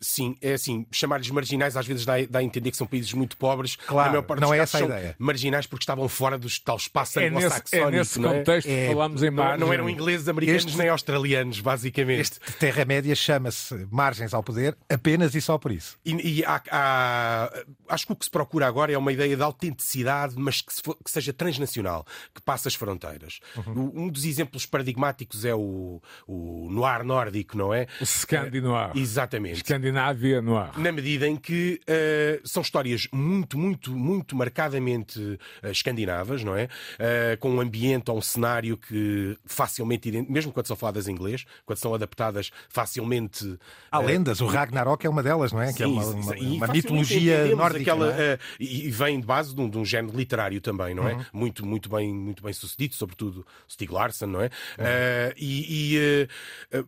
Sim, 0.00 0.36
é 0.40 0.54
assim, 0.54 0.86
chamar-lhes 0.90 1.28
marginais 1.30 1.76
às 1.76 1.86
vezes 1.86 2.06
dá, 2.06 2.14
dá, 2.28 2.38
a 2.38 2.42
entender 2.42 2.70
que 2.70 2.76
são 2.76 2.86
países 2.86 3.12
muito 3.12 3.36
pobres. 3.36 3.76
Claro, 3.76 4.24
não 4.40 4.54
é 4.54 4.58
essa 4.58 4.78
a 4.78 4.82
ideia. 4.82 5.16
Marginais 5.18 5.66
porque 5.66 5.82
estavam 5.82 6.08
fora 6.08 6.38
do 6.38 6.48
tal 6.60 6.76
espaço 6.76 7.20
é 7.20 7.28
anglo-saxónico. 7.28 7.88
É 7.88 7.90
nesse 7.90 8.18
é? 8.18 8.22
contexto 8.22 8.68
é? 8.68 8.88
falamos 8.88 9.22
em 9.22 9.30
margem. 9.30 9.58
Não, 9.58 9.66
não 9.66 9.72
eram 9.72 9.90
ingleses, 9.90 10.28
americanos 10.28 10.64
este, 10.64 10.78
nem 10.78 10.88
australianos, 10.88 11.60
basicamente. 11.60 12.20
Este 12.20 12.40
Terra-média 12.58 13.14
chama-se 13.14 13.86
Margens 13.90 14.32
ao 14.32 14.42
Poder 14.42 14.76
apenas 14.88 15.34
e 15.34 15.40
só 15.40 15.58
por 15.58 15.70
isso. 15.70 15.98
E, 16.04 16.38
e 16.38 16.44
há, 16.44 16.62
há, 16.70 17.64
acho 17.88 18.06
que 18.06 18.12
o 18.12 18.16
que 18.16 18.24
se 18.24 18.30
procura 18.30 18.66
agora 18.66 18.92
é 18.92 18.98
uma 18.98 19.12
ideia 19.12 19.36
de 19.36 19.42
autenticidade, 19.42 20.34
mas 20.36 20.62
que, 20.62 20.72
se 20.72 20.82
for, 20.82 20.96
que 21.02 21.10
seja 21.10 21.32
transnacional, 21.32 22.06
que 22.34 22.40
passe 22.40 22.68
as 22.68 22.74
fronteiras. 22.74 23.40
Uhum. 23.56 23.92
Um 23.94 24.08
dos 24.08 24.24
exemplos 24.24 24.64
paradigmáticos 24.64 25.44
é 25.44 25.54
o, 25.54 26.00
o 26.26 26.68
noir 26.70 27.04
nórdico, 27.04 27.56
não 27.56 27.72
é? 27.74 27.86
O 28.00 28.06
Scandinoir. 28.06 28.92
Exatamente. 28.94 29.73
Escandinávia 29.74 30.40
noir. 30.40 30.78
Na 30.78 30.92
medida 30.92 31.26
em 31.26 31.36
que 31.36 31.80
uh, 31.88 32.48
são 32.48 32.62
histórias 32.62 33.08
muito, 33.12 33.58
muito, 33.58 33.90
muito 33.92 34.36
marcadamente 34.36 35.18
uh, 35.20 35.68
escandinavas, 35.68 36.44
não 36.44 36.56
é? 36.56 36.64
Uh, 36.64 37.38
com 37.38 37.50
um 37.50 37.60
ambiente 37.60 38.10
ou 38.10 38.18
um 38.18 38.20
cenário 38.20 38.76
que 38.76 39.36
facilmente, 39.44 40.10
mesmo 40.28 40.52
quando 40.52 40.66
são 40.66 40.76
faladas 40.76 41.08
em 41.08 41.12
inglês, 41.12 41.44
quando 41.64 41.78
são 41.78 41.94
adaptadas 41.94 42.50
facilmente. 42.68 43.58
Há 43.90 43.98
lendas, 43.98 44.40
o 44.40 44.46
Ragnarok 44.46 45.06
é 45.06 45.10
uma 45.10 45.22
delas, 45.22 45.52
não 45.52 45.60
é? 45.60 45.68
Sim, 45.68 45.74
que 45.74 45.82
é 45.82 45.86
uma, 45.86 46.04
uma, 46.04 46.34
uma 46.34 46.66
mitologia 46.68 47.54
nórdica. 47.54 47.84
Aquela, 47.84 48.14
é? 48.14 48.38
e 48.58 48.90
vem 48.90 49.20
de 49.20 49.26
base 49.26 49.54
de 49.54 49.60
um, 49.60 49.68
de 49.68 49.78
um, 49.78 49.84
género 49.84 50.16
literário 50.16 50.60
também, 50.60 50.94
não 50.94 51.06
é? 51.08 51.14
Uhum. 51.14 51.24
Muito, 51.32 51.66
muito, 51.66 51.88
bem, 51.88 52.12
muito 52.12 52.42
bem 52.42 52.52
sucedido, 52.52 52.94
sobretudo 52.94 53.46
Stieg 53.68 53.92
Larsson, 53.92 54.26
não 54.26 54.40
é? 54.40 54.46
Uhum. 54.46 55.32
e, 55.36 55.96
e 55.96 56.28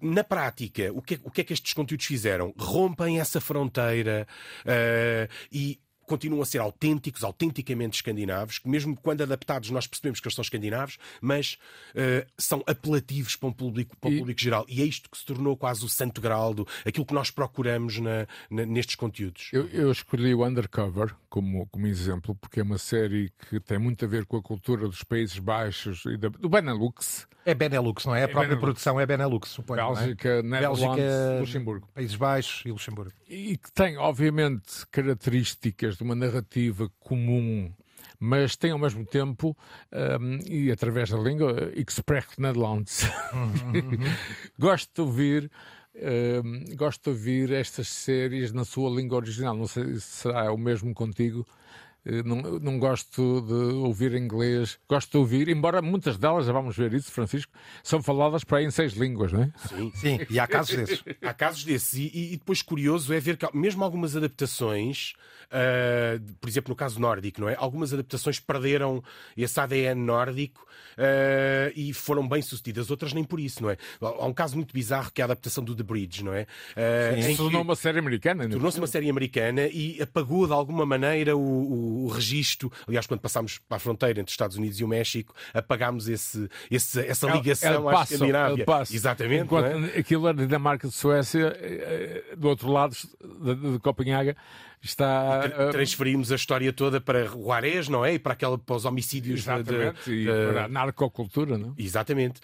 na 0.01 0.25
prática, 0.25 0.91
o 0.93 1.03
que, 1.03 1.15
é, 1.15 1.19
o 1.23 1.31
que 1.31 1.41
é 1.41 1.45
que 1.45 1.53
estes 1.53 1.73
conteúdos 1.73 2.07
fizeram? 2.07 2.55
Rompem 2.77 3.19
essa 3.19 3.41
fronteira 3.41 4.27
uh, 4.67 5.33
e 5.51 5.81
continuam 6.07 6.43
a 6.43 6.47
ser 6.47 6.59
autênticos, 6.59 7.25
autenticamente 7.25 7.97
escandinavos, 7.97 8.59
que 8.59 8.69
mesmo 8.69 8.97
quando 8.97 9.23
adaptados 9.23 9.71
nós 9.71 9.87
percebemos 9.87 10.21
que 10.21 10.27
eles 10.27 10.35
são 10.35 10.43
escandinavos, 10.43 10.99
mas 11.21 11.59
uh, 11.95 12.27
são 12.39 12.63
apelativos 12.67 13.37
para 13.37 13.49
um 13.49 13.53
público, 13.53 13.97
para 13.97 14.11
um 14.11 14.13
e... 14.13 14.19
público 14.19 14.41
geral. 14.41 14.65
E 14.69 14.83
é 14.83 14.85
isto 14.85 15.11
que 15.11 15.19
se 15.19 15.25
tornou 15.25 15.57
quase 15.57 15.85
o 15.85 15.89
santo 15.89 16.21
grau 16.21 16.55
do 16.55 16.67
aquilo 16.85 17.05
que 17.05 17.15
nós 17.15 17.31
procuramos 17.31 17.99
na, 17.99 18.27
na, 18.51 18.65
nestes 18.65 18.95
conteúdos. 18.95 19.51
Eu, 19.53 19.69
eu, 19.69 19.91
escolhi 19.91 20.35
o 20.35 20.45
Undercover 20.45 21.15
como, 21.29 21.67
como 21.67 21.87
exemplo, 21.87 22.35
porque 22.35 22.61
é 22.61 22.63
uma 22.63 22.79
série 22.79 23.33
que 23.49 23.61
tem 23.61 23.79
muito 23.79 24.05
a 24.05 24.09
ver 24.09 24.25
com 24.27 24.37
a 24.37 24.43
cultura 24.43 24.87
dos 24.87 25.03
Países 25.03 25.39
Baixos 25.39 26.05
e 26.07 26.17
da, 26.17 26.29
do 26.29 26.49
Benelux. 26.49 27.27
É 27.45 27.55
Benelux, 27.55 28.05
não 28.05 28.15
é? 28.15 28.21
A 28.21 28.23
é 28.23 28.27
própria 28.27 28.49
Benelux. 28.49 28.63
produção 28.63 29.01
é 29.01 29.07
Benelux, 29.07 29.49
suponho. 29.51 29.95
Bélgica, 29.95 30.29
é? 30.29 30.43
Bélgica, 30.43 31.39
Luxemburgo. 31.41 31.89
Países 31.95 32.17
Baixos 32.17 32.63
e 32.67 32.73
Luxemburgo. 32.73 33.13
E 33.29 33.57
que 33.57 33.73
tem, 33.73 33.97
obviamente, 33.97 34.87
características 34.91 35.96
de 35.97 36.03
uma 36.03 36.15
narrativa 36.15 36.91
comum 37.01 37.73
mas 38.19 38.57
tem 38.57 38.71
ao 38.71 38.79
mesmo 38.79 39.05
tempo, 39.05 39.55
um, 39.93 40.39
e 40.51 40.71
através 40.71 41.11
da 41.11 41.19
língua, 41.19 41.71
Express 41.75 42.39
Netherlands. 42.39 43.03
Uhum, 43.35 43.99
gosto 44.59 44.95
de 44.95 45.01
ouvir. 45.03 45.51
Gosto 46.77 47.05
de 47.05 47.11
ouvir 47.11 47.53
estas 47.53 47.89
séries 47.89 48.53
na 48.53 48.65
sua 48.65 48.91
língua 48.91 49.17
original. 49.17 49.57
Não 49.57 49.67
sei 49.67 49.95
se 49.95 50.01
será 50.01 50.53
o 50.53 50.59
mesmo 50.59 50.93
contigo, 50.93 51.47
eh, 52.07 52.23
não, 52.23 52.37
não 52.61 52.79
gosto 52.79 53.41
de 53.41 53.53
ouvir 53.75 54.15
inglês, 54.15 54.79
gosto 54.89 55.11
de 55.11 55.17
ouvir, 55.17 55.49
embora 55.49 55.83
muitas 55.83 56.17
delas, 56.17 56.47
já 56.47 56.53
vamos 56.53 56.77
ver 56.77 56.95
isso, 56.95 57.11
Francisco, 57.11 57.53
são 57.83 58.01
faladas 58.01 58.45
para 58.45 58.59
aí 58.59 58.65
em 58.65 58.71
seis 58.71 58.93
línguas, 58.93 59.33
não 59.33 59.43
é? 59.43 59.53
Sim, 59.69 59.93
sim, 59.93 60.19
e 60.31 60.39
há 60.39 60.47
casos 60.47 60.77
desses. 60.77 61.05
há 61.21 61.35
casos 61.35 61.65
desses, 61.65 61.95
e, 61.95 62.35
e, 62.35 62.37
depois 62.37 62.63
curioso 62.63 63.13
é 63.13 63.19
ver 63.19 63.37
que 63.37 63.47
mesmo 63.53 63.83
algumas 63.83 64.17
adaptações, 64.17 65.15
uh, 65.47 66.35
por 66.41 66.49
exemplo, 66.49 66.71
no 66.71 66.77
caso 66.77 67.01
nórdico, 67.01 67.41
não 67.41 67.49
é? 67.49 67.57
Algumas 67.59 67.93
adaptações 67.93 68.39
perderam 68.39 69.03
esse 69.37 69.59
ADN 69.59 70.01
nórdico 70.01 70.67
uh, 70.99 71.73
e 71.75 71.93
foram 71.93 72.27
bem 72.29 72.43
sucedidas, 72.43 72.91
outras 72.91 73.13
nem 73.13 73.25
por 73.25 73.41
isso, 73.41 73.63
não 73.63 73.71
é? 73.71 73.77
Há 74.01 74.27
um 74.27 74.35
caso 74.35 74.57
muito 74.57 74.73
bizarro 74.73 75.11
que 75.13 75.21
é 75.21 75.25
a 75.25 75.27
adaptação 75.27 75.65
do 75.65 75.75
The 75.75 75.83
Bridge, 75.83 76.25
não 76.25 76.33
é? 76.33 76.47
Uh, 76.73 77.37
tornou 77.37 77.63
uma 77.63 77.77
série 77.77 77.99
americana, 77.99 78.49
Tornou-se 78.49 78.79
uma 78.79 78.87
série 78.87 79.11
americana 79.11 79.67
e 79.67 80.01
apagou 80.01 80.47
de 80.47 80.53
alguma 80.53 80.87
maneira 80.87 81.37
o, 81.37 81.41
o 81.41 81.87
o, 82.05 82.09
registro. 82.09 82.73
Aliás, 82.87 83.07
quando 83.07 83.21
passámos 83.21 83.59
para 83.59 83.77
a 83.77 83.81
fronteira 83.81 84.21
entre 84.21 84.31
os 84.31 84.33
Estados 84.33 84.57
Unidos 84.57 84.79
e 84.81 84.85
o 84.85 84.89
México, 84.89 85.35
apagámos 85.53 86.09
esse, 86.09 86.49
esse 86.71 87.01
essa 87.01 87.27
ligação 87.29 87.89
à 87.89 88.03
Escandinávia. 88.03 88.65
Exatamente. 88.91 89.45
Enquanto 89.45 89.67
é? 89.67 89.99
aquilo 89.99 90.29
era 90.29 90.37
Dinamarca 90.37 90.89
de 90.89 90.95
Suécia, 90.95 91.57
eh, 91.61 92.25
eh, 92.31 92.37
do 92.37 92.49
outro 92.49 92.71
lado 92.71 92.95
de, 92.95 93.73
de 93.73 93.79
Copenhaga, 93.81 94.37
está. 94.87 95.49
Tra 95.49 95.71
transferimos 95.71 96.33
a 96.33 96.37
história 96.37 96.73
toda 96.73 97.01
para 97.01 97.25
Juarez, 97.27 97.89
não 97.89 98.05
é? 98.05 98.15
E 98.15 98.19
para, 98.19 98.33
aquela, 98.33 98.59
para 98.59 98.77
os 98.77 98.85
homicídios 98.85 99.41
Exatamente, 99.41 100.05
de, 100.05 100.25
de, 100.25 100.53
para 100.53 100.65
a 100.65 100.69
narcocultura, 100.69 101.59
não? 101.59 101.75
Exatamente. 101.79 102.41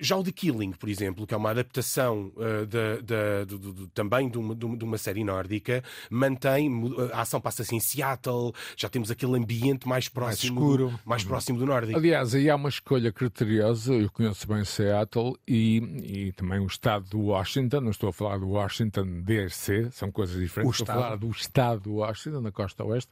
Já 0.00 0.16
o 0.16 0.24
The 0.24 0.32
Killing, 0.32 0.72
por 0.72 0.88
exemplo, 0.88 1.26
que 1.26 1.34
é 1.34 1.36
uma 1.36 1.50
adaptação 1.50 2.32
de, 2.66 3.02
de, 3.02 3.56
de, 3.58 3.86
também 3.88 4.28
de 4.28 4.38
uma, 4.38 4.54
de 4.54 4.84
uma 4.84 4.98
série 4.98 5.24
nórdica, 5.24 5.82
mantém. 6.10 6.70
A 7.12 7.22
ação 7.22 7.40
passa-se 7.40 7.74
em 7.74 7.80
Seattle, 7.80 8.52
já 8.76 8.88
temos 8.88 9.10
aquele 9.10 9.36
ambiente 9.36 9.88
mais 9.88 10.08
próximo, 10.08 10.60
mais, 10.60 10.70
escuro. 10.70 11.00
mais 11.04 11.22
uhum. 11.22 11.28
próximo 11.28 11.58
do 11.58 11.66
nórdico. 11.66 11.98
Aliás, 11.98 12.34
aí 12.34 12.48
há 12.48 12.56
uma 12.56 12.68
escolha 12.68 13.12
criteriosa. 13.12 13.94
Eu 13.94 14.10
conheço 14.10 14.46
bem 14.46 14.64
Seattle 14.64 15.36
e, 15.46 16.28
e 16.28 16.32
também 16.32 16.60
o 16.60 16.66
estado 16.66 17.06
do 17.08 17.20
Washington. 17.20 17.80
Não 17.80 17.90
estou 17.90 18.10
a 18.10 18.12
falar 18.12 18.38
do 18.38 18.48
Washington 18.48 19.22
DC, 19.22 19.90
são 19.90 20.10
coisas 20.10 20.38
diferentes. 20.40 20.68
O 20.68 20.82
estou 20.82 20.84
estado. 20.84 20.98
a 20.98 21.02
falar 21.02 21.16
do 21.16 21.30
estado 21.30 21.79
do 21.80 21.94
Washington, 21.96 22.40
na 22.40 22.52
costa 22.52 22.84
oeste, 22.84 23.10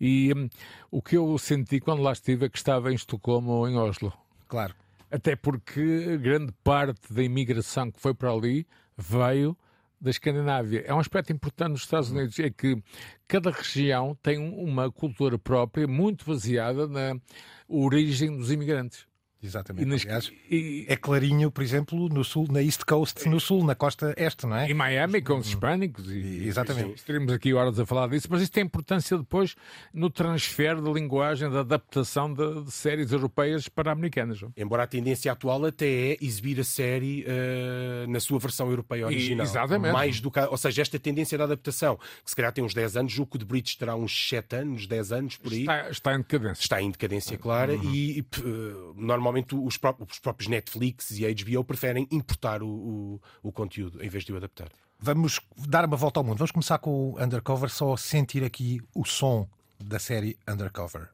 e 0.00 0.32
hum, 0.34 0.48
o 0.90 1.00
que 1.00 1.16
eu 1.16 1.36
senti 1.38 1.80
quando 1.80 2.02
lá 2.02 2.12
estive 2.12 2.46
é 2.46 2.48
que 2.48 2.58
estava 2.58 2.90
em 2.90 2.94
Estocolmo 2.94 3.52
ou 3.52 3.68
em 3.68 3.76
Oslo. 3.76 4.12
Claro. 4.46 4.74
Até 5.10 5.34
porque 5.36 6.18
grande 6.18 6.52
parte 6.62 7.12
da 7.12 7.22
imigração 7.22 7.90
que 7.90 8.00
foi 8.00 8.12
para 8.12 8.30
ali 8.30 8.66
veio 8.96 9.56
da 10.00 10.10
Escandinávia. 10.10 10.84
É 10.86 10.94
um 10.94 11.00
aspecto 11.00 11.32
importante 11.32 11.72
nos 11.72 11.82
Estados 11.82 12.10
Unidos, 12.10 12.38
é 12.38 12.50
que 12.50 12.80
cada 13.26 13.50
região 13.50 14.16
tem 14.22 14.38
uma 14.38 14.90
cultura 14.90 15.38
própria 15.38 15.86
muito 15.88 16.24
baseada 16.24 16.86
na 16.86 17.18
origem 17.66 18.36
dos 18.36 18.52
imigrantes. 18.52 19.07
Exatamente. 19.42 19.86
Nas... 19.86 20.02
Aliás, 20.04 20.32
e... 20.50 20.84
é 20.88 20.96
clarinho, 20.96 21.50
por 21.50 21.62
exemplo, 21.62 22.08
no 22.08 22.24
sul, 22.24 22.48
na 22.50 22.62
East 22.62 22.82
Coast, 22.84 23.28
no 23.28 23.38
sul, 23.38 23.64
na 23.64 23.74
costa 23.74 24.12
este, 24.16 24.46
não 24.46 24.56
é? 24.56 24.68
Em 24.68 24.74
Miami, 24.74 25.22
com 25.22 25.34
os 25.34 25.46
uhum. 25.46 25.52
hispânicos. 25.52 26.10
E, 26.10 26.46
Exatamente. 26.46 26.96
Estaremos 26.96 27.32
aqui 27.32 27.54
horas 27.54 27.78
a 27.78 27.86
falar 27.86 28.08
disso, 28.08 28.26
mas 28.30 28.42
isso 28.42 28.50
tem 28.50 28.64
importância 28.64 29.16
depois 29.16 29.54
no 29.94 30.10
transfer 30.10 30.80
de 30.80 30.92
linguagem, 30.92 31.48
da 31.48 31.60
adaptação 31.60 32.32
de, 32.32 32.64
de 32.64 32.72
séries 32.72 33.12
europeias 33.12 33.68
para 33.68 33.92
americanas. 33.92 34.42
Não? 34.42 34.52
Embora 34.56 34.82
a 34.82 34.86
tendência 34.86 35.30
atual 35.30 35.64
até 35.64 35.86
é 35.86 36.16
exibir 36.20 36.58
a 36.58 36.64
série 36.64 37.24
uh, 37.24 38.10
na 38.10 38.18
sua 38.18 38.40
versão 38.40 38.68
europeia 38.68 39.06
original. 39.06 39.46
E, 39.46 39.48
exatamente. 39.48 39.92
Mais 39.92 40.20
do 40.20 40.30
que, 40.32 40.40
ou 40.40 40.56
seja, 40.56 40.82
esta 40.82 40.98
tendência 40.98 41.38
da 41.38 41.44
adaptação, 41.44 41.96
que 41.96 42.30
se 42.30 42.34
calhar 42.34 42.52
tem 42.52 42.64
uns 42.64 42.74
10 42.74 42.96
anos, 42.96 43.18
o 43.18 43.26
que 43.26 43.38
de 43.38 43.44
British 43.44 43.76
terá 43.76 43.94
uns 43.94 44.28
7 44.28 44.56
anos, 44.56 44.86
10 44.86 45.12
anos 45.12 45.36
por 45.36 45.52
aí. 45.52 45.60
Está, 45.60 45.90
está 45.90 46.14
em 46.14 46.18
decadência. 46.18 46.62
Está 46.62 46.82
em 46.82 46.90
decadência, 46.90 47.38
clara, 47.38 47.74
uhum. 47.74 47.94
e, 47.94 48.18
e 48.18 48.20
uh, 48.20 48.94
normalmente 48.96 49.27
normalmente 49.28 49.54
os, 49.54 49.76
pró 49.76 49.94
os, 49.98 50.18
próprios 50.18 50.48
Netflix 50.48 51.10
e 51.10 51.26
a 51.26 51.28
HBO 51.28 51.64
preferem 51.64 52.08
importar 52.10 52.62
o, 52.62 52.68
o, 52.68 53.20
o 53.42 53.52
conteúdo 53.52 54.02
em 54.02 54.08
vez 54.08 54.24
de 54.24 54.32
o 54.32 54.36
adaptar. 54.36 54.68
Vamos 54.98 55.40
dar 55.56 55.84
uma 55.84 55.96
volta 55.96 56.18
ao 56.18 56.24
mundo. 56.24 56.38
Vamos 56.38 56.50
começar 56.50 56.78
com 56.78 57.10
o 57.10 57.22
Undercover, 57.22 57.70
só 57.70 57.96
sentir 57.96 58.42
aqui 58.42 58.80
o 58.94 59.04
som 59.04 59.48
da 59.78 59.98
série 59.98 60.36
Undercover. 60.48 61.10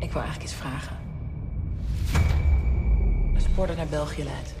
Ik 0.00 0.12
wil 0.12 0.22
eigenlijk 0.22 0.42
iets 0.42 0.54
vragen. 0.54 0.96
Als 3.34 3.48
Porter 3.48 3.76
naar 3.76 3.86
België 3.86 4.24
leidt. 4.24 4.54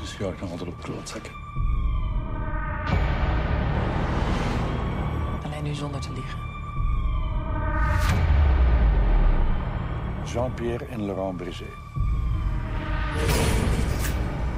Dus 0.00 0.12
ga 0.12 0.28
ik 0.28 0.40
nog 0.40 0.50
altijd 0.50 0.68
op 0.68 0.82
klootzakken. 0.82 1.32
Alleen 5.44 5.62
nu 5.62 5.74
zonder 5.74 6.00
te 6.00 6.12
liegen. 6.12 6.49
Jean-Pierre 10.24 10.84
en 10.84 11.06
Laurent 11.06 11.36
Brisé. 11.36 11.64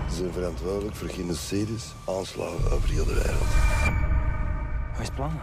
Ze 0.08 0.16
zijn 0.16 0.32
verantwoordelijk 0.32 0.96
voor 0.96 1.08
genocides, 1.08 1.92
aanslagen 2.08 2.72
over 2.72 2.88
heel 2.88 3.04
de 3.04 3.14
wereld. 3.14 3.46
Wat 4.92 5.00
is 5.00 5.06
het 5.06 5.14
plan? 5.14 5.40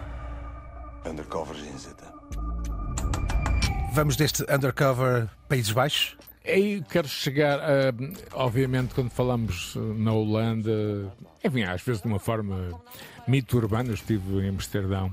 Undercovers 1.07 1.61
inzetten. 1.61 2.07
Vamos 3.91 4.17
deste 4.17 4.53
undercover 4.53 5.29
Países 5.47 5.73
Baixos? 5.73 6.17
Eu 6.41 6.83
quero 6.87 7.07
chegar, 7.07 7.59
a, 7.59 7.91
obviamente, 8.33 8.93
quando 8.93 9.11
falamos 9.11 9.75
na 9.75 10.11
Holanda, 10.11 11.11
enfim, 11.43 11.63
às 11.63 11.83
vezes 11.83 12.01
de 12.01 12.07
uma 12.07 12.19
forma 12.19 12.55
mito 13.27 13.57
urbana. 13.57 13.89
Eu 13.89 13.93
estive 13.93 14.41
em 14.41 14.49
Amsterdão 14.49 15.11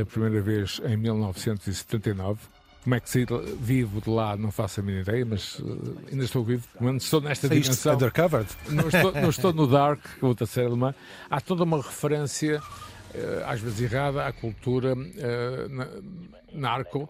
a 0.00 0.06
primeira 0.06 0.40
vez 0.40 0.80
em 0.84 0.96
1979. 0.96 2.40
Como 2.82 2.94
é 2.94 3.00
que 3.00 3.10
saí 3.10 3.26
vivo 3.60 4.00
de 4.00 4.08
lá, 4.08 4.36
não 4.36 4.50
faço 4.50 4.80
a 4.80 4.82
minha 4.82 5.00
ideia, 5.00 5.24
mas 5.26 5.58
uh, 5.58 5.98
ainda 6.10 6.24
estou 6.24 6.42
vivo. 6.42 6.66
Quando 6.76 7.00
estou 7.00 7.20
nesta 7.20 7.48
Saíste 7.48 7.70
dimensão. 7.70 7.94
undercover? 7.94 8.46
Não 8.70 8.88
estou, 8.88 9.12
não 9.12 9.28
estou 9.28 9.52
no 9.52 9.66
Dark, 9.66 10.00
outra 10.22 10.46
série 10.46 10.68
alemã. 10.68 10.94
Há 11.28 11.40
toda 11.40 11.64
uma 11.64 11.76
referência, 11.76 12.60
uh, 12.60 13.44
às 13.46 13.60
vezes 13.60 13.80
errada, 13.80 14.26
à 14.26 14.32
cultura 14.32 14.94
uh, 14.94 15.68
na, 15.68 15.88
narco, 16.52 17.08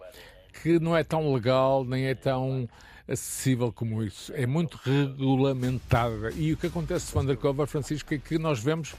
que 0.61 0.79
não 0.79 0.97
é 0.97 1.03
tão 1.03 1.33
legal, 1.33 1.85
nem 1.85 2.07
é 2.07 2.15
tão 2.15 2.67
acessível 3.07 3.71
como 3.71 4.03
isso. 4.03 4.31
É 4.35 4.45
muito 4.45 4.79
regulamentada. 4.83 6.31
E 6.35 6.53
o 6.53 6.57
que 6.57 6.67
acontece 6.67 7.13
no 7.15 7.21
Undercover, 7.21 7.65
Francisco, 7.67 8.13
é 8.13 8.17
que 8.17 8.37
nós 8.37 8.59
vemos, 8.59 8.95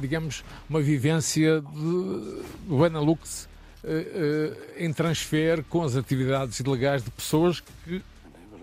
digamos, 0.00 0.44
uma 0.68 0.80
vivência 0.80 1.60
de 1.60 2.42
Benelux 2.68 3.48
em 4.78 4.92
transfer 4.92 5.64
com 5.68 5.82
as 5.82 5.96
atividades 5.96 6.60
ilegais 6.60 7.02
de 7.02 7.10
pessoas 7.10 7.60
que 7.60 8.02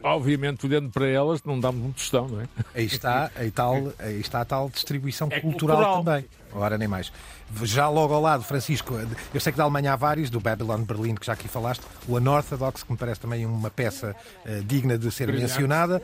obviamente, 0.03 0.65
olhando 0.65 0.89
para 0.89 1.07
elas, 1.07 1.43
não 1.43 1.59
damos 1.59 1.83
um 1.85 1.91
tostão, 1.91 2.27
não 2.27 2.41
é? 2.41 2.47
Aí 2.73 2.85
está, 2.85 3.29
aí 3.35 3.51
tal, 3.51 3.91
aí 3.99 4.19
está 4.19 4.41
a 4.41 4.45
tal 4.45 4.69
distribuição 4.69 5.27
É 5.29 5.39
cultural, 5.41 5.77
cultural. 5.77 6.03
também. 6.03 6.25
Ora, 6.53 6.77
nem 6.77 6.87
mais. 6.87 7.11
Já 7.63 7.89
logo 7.89 8.13
ao 8.13 8.21
lado, 8.21 8.43
Francisco, 8.43 8.93
eu 9.33 9.39
sei 9.39 9.51
que 9.51 9.57
da 9.57 9.63
Alemanha 9.65 9.93
há 9.93 9.95
vários, 9.95 10.29
do 10.29 10.39
Babylon 10.39 10.83
Berlim, 10.83 11.15
que 11.15 11.25
já 11.25 11.33
aqui 11.33 11.47
falaste, 11.47 11.81
o 12.07 12.15
Unorthodox, 12.15 12.83
que 12.83 12.91
me 12.91 12.97
parece 12.97 13.19
também 13.19 13.45
uma 13.45 13.69
peça 13.69 14.15
eh, 14.45 14.61
digna 14.65 14.97
de 14.97 15.11
ser 15.11 15.25
Brilhante. 15.27 15.51
mencionada, 15.51 16.01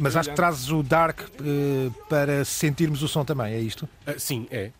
mas 0.00 0.16
acho 0.16 0.30
que 0.30 0.36
trazes 0.36 0.70
o 0.70 0.82
Dark 0.82 1.20
eh, 1.40 1.90
para 2.08 2.44
sentirmos 2.44 3.02
o 3.02 3.08
som 3.08 3.22
também, 3.24 3.52
é 3.52 3.60
isto? 3.60 3.86
Ah, 4.06 4.14
sim, 4.16 4.48
é. 4.50 4.72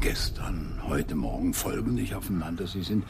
Gestern, 0.00 0.78
heute 0.86 1.14
Morgen 1.14 1.54
folgen 1.54 1.94
nicht 1.94 2.14
aufeinander. 2.14 2.66
Sie 2.66 2.82
sind 2.82 3.04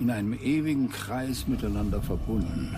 in 0.00 0.10
einem 0.10 0.32
ewigen 0.32 0.88
Kreis 0.88 1.46
miteinander 1.46 2.00
verbunden. 2.00 2.74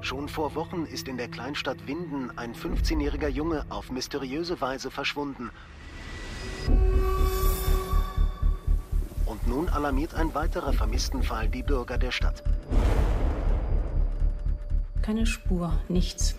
Schon 0.00 0.28
vor 0.28 0.54
Wochen 0.54 0.86
ist 0.86 1.06
in 1.06 1.18
der 1.18 1.28
Kleinstadt 1.28 1.86
Winden 1.86 2.30
ein 2.36 2.54
15-jähriger 2.54 3.28
Junge 3.28 3.66
auf 3.68 3.90
mysteriöse 3.90 4.58
Weise 4.62 4.90
verschwunden. 4.90 5.50
Und 9.28 9.46
nun 9.46 9.68
alarmiert 9.68 10.14
ein 10.14 10.34
weiterer 10.34 10.72
Vermisstenfall 10.72 11.48
die 11.48 11.62
Bürger 11.62 11.98
der 11.98 12.10
Stadt. 12.10 12.42
Keine 15.02 15.26
Spur, 15.26 15.72
nichts. 15.88 16.34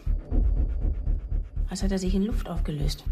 Als 1.69 1.83
hätte 1.83 1.95
er 1.95 1.99
sich 1.99 2.15
in 2.15 2.23
Luft 2.23 2.49
aufgelöst. 2.49 3.03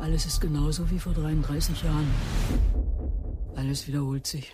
Alles 0.00 0.26
ist 0.26 0.40
genauso 0.40 0.90
wie 0.90 0.98
vor 0.98 1.12
33 1.14 1.82
Jahren. 1.82 2.08
Alles 3.56 3.86
wiederholt 3.88 4.26
sich. 4.26 4.52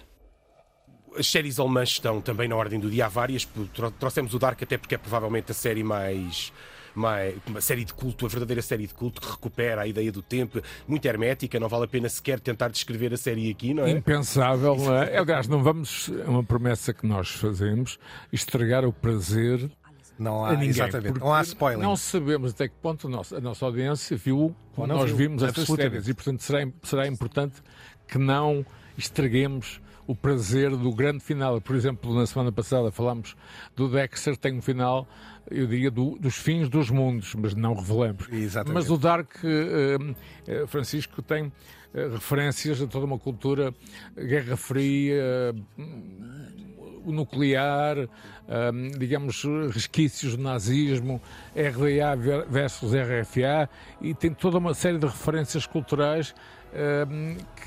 As 1.18 1.26
séries 1.26 1.58
alemãs 1.60 1.90
estão 1.90 2.22
também 2.22 2.48
na 2.48 2.56
ordem 2.56 2.80
do 2.80 2.88
dia. 2.90 3.04
Há 3.06 3.08
várias. 3.08 3.44
Tro- 3.74 3.90
Trouxemos 3.98 4.32
o 4.34 4.38
Dark 4.38 4.62
até 4.62 4.78
porque 4.78 4.94
é 4.94 4.98
provavelmente 4.98 5.50
a 5.50 5.54
série 5.54 5.84
mais. 5.84 6.52
Mais 6.94 7.34
uma 7.46 7.60
série 7.60 7.84
de 7.84 7.92
culto, 7.94 8.26
a 8.26 8.28
verdadeira 8.28 8.62
série 8.62 8.86
de 8.86 8.94
culto 8.94 9.20
que 9.20 9.30
recupera 9.30 9.82
a 9.82 9.86
ideia 9.86 10.10
do 10.12 10.22
tempo, 10.22 10.60
muito 10.86 11.04
hermética, 11.06 11.58
não 11.58 11.68
vale 11.68 11.84
a 11.84 11.88
pena 11.88 12.08
sequer 12.08 12.40
tentar 12.40 12.68
descrever 12.68 13.12
a 13.12 13.16
série 13.16 13.50
aqui, 13.50 13.74
não 13.74 13.84
é? 13.84 13.90
Impensável, 13.90 14.76
não 14.76 14.94
é? 14.96 15.16
Aliás, 15.16 15.48
não 15.48 15.62
vamos, 15.62 16.10
é 16.10 16.28
uma 16.28 16.44
promessa 16.44 16.92
que 16.92 17.06
nós 17.06 17.30
fazemos, 17.30 17.98
estragar 18.32 18.84
o 18.84 18.92
prazer 18.92 19.70
Não 20.18 20.44
há, 20.44 20.52
ninguém. 20.52 20.68
exatamente, 20.70 21.18
não 21.18 21.32
há 21.32 21.42
spoiler. 21.42 21.82
Não 21.82 21.96
sabemos 21.96 22.52
até 22.52 22.68
que 22.68 22.74
ponto 22.80 23.06
a 23.06 23.10
nossa, 23.10 23.36
a 23.36 23.40
nossa 23.40 23.64
audiência 23.64 24.16
viu 24.16 24.54
não 24.76 24.86
nós 24.86 25.06
viu, 25.06 25.16
vimos 25.16 25.42
estas 25.42 25.66
séries 25.66 26.08
e, 26.08 26.14
portanto, 26.14 26.42
será, 26.42 26.66
será 26.82 27.06
importante 27.06 27.62
que 28.08 28.18
não 28.18 28.64
estraguemos 28.96 29.80
o 30.06 30.14
prazer 30.16 30.70
do 30.76 30.92
grande 30.92 31.20
final. 31.20 31.60
Por 31.60 31.76
exemplo, 31.76 32.14
na 32.14 32.26
semana 32.26 32.50
passada 32.52 32.90
falámos 32.90 33.36
do 33.76 33.88
Dexter, 33.88 34.36
tem 34.36 34.54
um 34.54 34.62
final, 34.62 35.06
eu 35.50 35.66
diria, 35.66 35.90
do- 35.90 36.18
dos 36.18 36.36
fins 36.36 36.68
dos 36.68 36.90
mundos, 36.90 37.34
mas 37.34 37.54
não 37.54 37.74
revelamos. 37.74 38.28
Exatamente. 38.32 38.74
Mas 38.74 38.90
o 38.90 38.96
Dark, 38.98 39.30
eh, 39.44 39.96
eh, 40.48 40.66
Francisco, 40.66 41.22
tem 41.22 41.52
eh, 41.94 42.08
referências 42.08 42.80
a 42.82 42.86
toda 42.86 43.04
uma 43.06 43.18
cultura, 43.18 43.72
Guerra 44.16 44.56
Fria, 44.56 45.54
o 47.04 47.10
nuclear, 47.12 47.96
digamos, 48.98 49.44
resquícios 49.72 50.36
do 50.36 50.42
nazismo, 50.42 51.20
RDA 51.54 52.14
ver- 52.16 52.46
versus 52.48 52.92
RFA, 52.94 53.68
e 54.00 54.14
tem 54.14 54.32
toda 54.32 54.56
uma 54.58 54.72
série 54.72 54.98
de 54.98 55.06
referências 55.06 55.66
culturais 55.66 56.34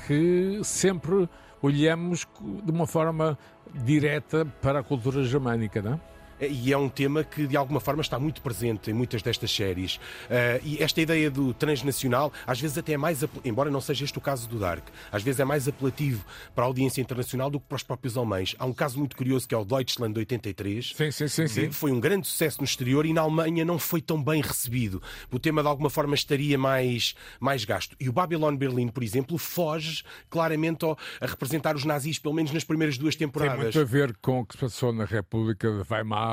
que 0.06 0.60
sempre 0.64 1.28
olhamos 1.62 2.26
de 2.64 2.70
uma 2.70 2.86
forma 2.86 3.38
direta 3.74 4.44
para 4.62 4.80
a 4.80 4.82
cultura 4.82 5.22
germânica, 5.24 5.82
não 5.82 5.94
é? 5.94 6.15
E 6.40 6.72
é 6.72 6.76
um 6.76 6.88
tema 6.88 7.24
que 7.24 7.46
de 7.46 7.56
alguma 7.56 7.80
forma 7.80 8.02
está 8.02 8.18
muito 8.18 8.42
presente 8.42 8.90
em 8.90 8.94
muitas 8.94 9.22
destas 9.22 9.50
séries. 9.50 9.98
Ah, 10.30 10.60
e 10.62 10.82
esta 10.82 11.00
ideia 11.00 11.30
do 11.30 11.54
transnacional, 11.54 12.32
às 12.46 12.60
vezes 12.60 12.76
até 12.78 12.92
é 12.92 12.96
mais, 12.96 13.24
embora 13.44 13.70
não 13.70 13.80
seja 13.80 14.04
este 14.04 14.18
o 14.18 14.20
caso 14.20 14.48
do 14.48 14.58
Dark, 14.58 14.84
às 15.10 15.22
vezes 15.22 15.40
é 15.40 15.44
mais 15.44 15.66
apelativo 15.68 16.24
para 16.54 16.64
a 16.64 16.66
audiência 16.66 17.00
internacional 17.00 17.50
do 17.50 17.58
que 17.60 17.66
para 17.66 17.76
os 17.76 17.82
próprios 17.82 18.16
alemães. 18.16 18.54
Há 18.58 18.66
um 18.66 18.72
caso 18.72 18.98
muito 18.98 19.16
curioso 19.16 19.46
que 19.48 19.54
é 19.54 19.58
o 19.58 19.64
Deutschland 19.64 20.12
de 20.12 20.20
83. 20.20 20.92
Sim, 20.96 21.10
sim, 21.10 21.28
sim, 21.28 21.46
sim. 21.48 21.70
Foi 21.70 21.90
um 21.90 22.00
grande 22.00 22.26
sucesso 22.26 22.58
no 22.58 22.64
exterior 22.64 23.06
e 23.06 23.12
na 23.12 23.22
Alemanha 23.22 23.64
não 23.64 23.78
foi 23.78 24.00
tão 24.00 24.22
bem 24.22 24.40
recebido. 24.42 25.02
O 25.30 25.38
tema 25.38 25.62
de 25.62 25.68
alguma 25.68 25.90
forma 25.90 26.14
estaria 26.14 26.58
mais, 26.58 27.14
mais 27.40 27.64
gasto. 27.64 27.96
E 27.98 28.08
o 28.08 28.12
Babylon 28.12 28.56
Berlim, 28.56 28.88
por 28.88 29.02
exemplo, 29.02 29.38
foge 29.38 30.02
claramente 30.28 30.84
a 30.84 31.26
representar 31.26 31.76
os 31.76 31.84
nazis, 31.84 32.18
pelo 32.18 32.34
menos 32.34 32.52
nas 32.52 32.64
primeiras 32.64 32.98
duas 32.98 33.14
Tem 33.16 33.26
temporadas. 33.26 33.58
muito 33.58 33.80
a 33.80 33.84
ver 33.84 34.16
com 34.20 34.40
o 34.40 34.46
que 34.46 34.54
se 34.54 34.60
passou 34.60 34.92
na 34.92 35.04
República 35.04 35.70
de 35.70 35.82
Weimar, 35.90 36.25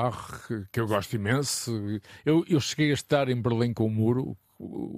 que 0.72 0.80
eu 0.80 0.86
gosto 0.86 1.14
imenso. 1.14 2.00
Eu, 2.24 2.44
eu 2.48 2.60
cheguei 2.60 2.90
a 2.90 2.94
estar 2.94 3.28
em 3.28 3.40
Berlim 3.40 3.72
com 3.72 3.86
o 3.86 3.90
muro. 3.90 4.36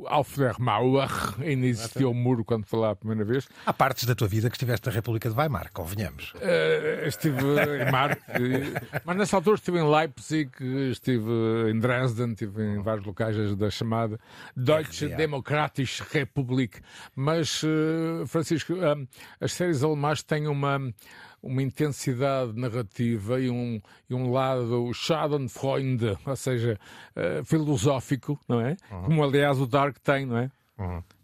Auf 0.06 0.38
der 0.38 0.54
Mauer, 0.60 1.08
ainda 1.40 1.66
existia 1.66 2.06
o 2.06 2.12
muro 2.14 2.44
quando 2.44 2.66
lá 2.74 2.90
a 2.90 2.94
primeira 2.94 3.24
vez. 3.24 3.48
Há 3.64 3.72
partes 3.72 4.04
da 4.04 4.14
tua 4.14 4.28
vida 4.28 4.50
que 4.50 4.54
estiveste 4.54 4.86
na 4.86 4.92
República 4.92 5.30
de 5.30 5.34
Weimar, 5.34 5.72
convenhamos. 5.72 6.34
Eh, 6.40 7.04
estive 7.08 7.40
em 7.40 7.90
Mark, 7.90 8.20
eh, 8.28 9.00
mas 9.02 9.16
nessa 9.16 9.36
altura 9.36 9.56
estive 9.56 9.78
em 9.78 9.90
Leipzig, 9.90 10.50
estive 10.90 11.70
em 11.70 11.80
Dresden, 11.80 12.32
estive 12.32 12.62
em 12.62 12.82
vários 12.82 13.06
locais 13.06 13.56
da 13.56 13.70
chamada 13.70 14.20
Deutsche 14.54 15.06
RDA. 15.06 15.16
Demokratische 15.16 16.04
Republik. 16.12 16.80
Mas, 17.16 17.62
eh, 17.64 18.26
Francisco, 18.26 18.74
eh, 18.74 19.06
as 19.40 19.52
séries 19.52 19.82
alemãs 19.82 20.22
têm 20.22 20.46
uma, 20.48 20.78
uma 21.46 21.62
intensidade 21.62 22.52
narrativa 22.54 23.40
e 23.40 23.48
um, 23.48 23.80
e 24.08 24.14
um 24.14 24.32
lado 24.32 24.92
Schadenfreude, 24.92 26.18
ou 26.24 26.36
seja, 26.36 26.78
eh, 27.14 27.42
filosófico, 27.44 28.38
não 28.48 28.60
é? 28.60 28.76
Como 29.04 29.22
aliás 29.24 29.58
o 29.60 29.66
Dark 29.66 29.98
tem, 29.98 30.26
não 30.26 30.38
é? 30.38 30.50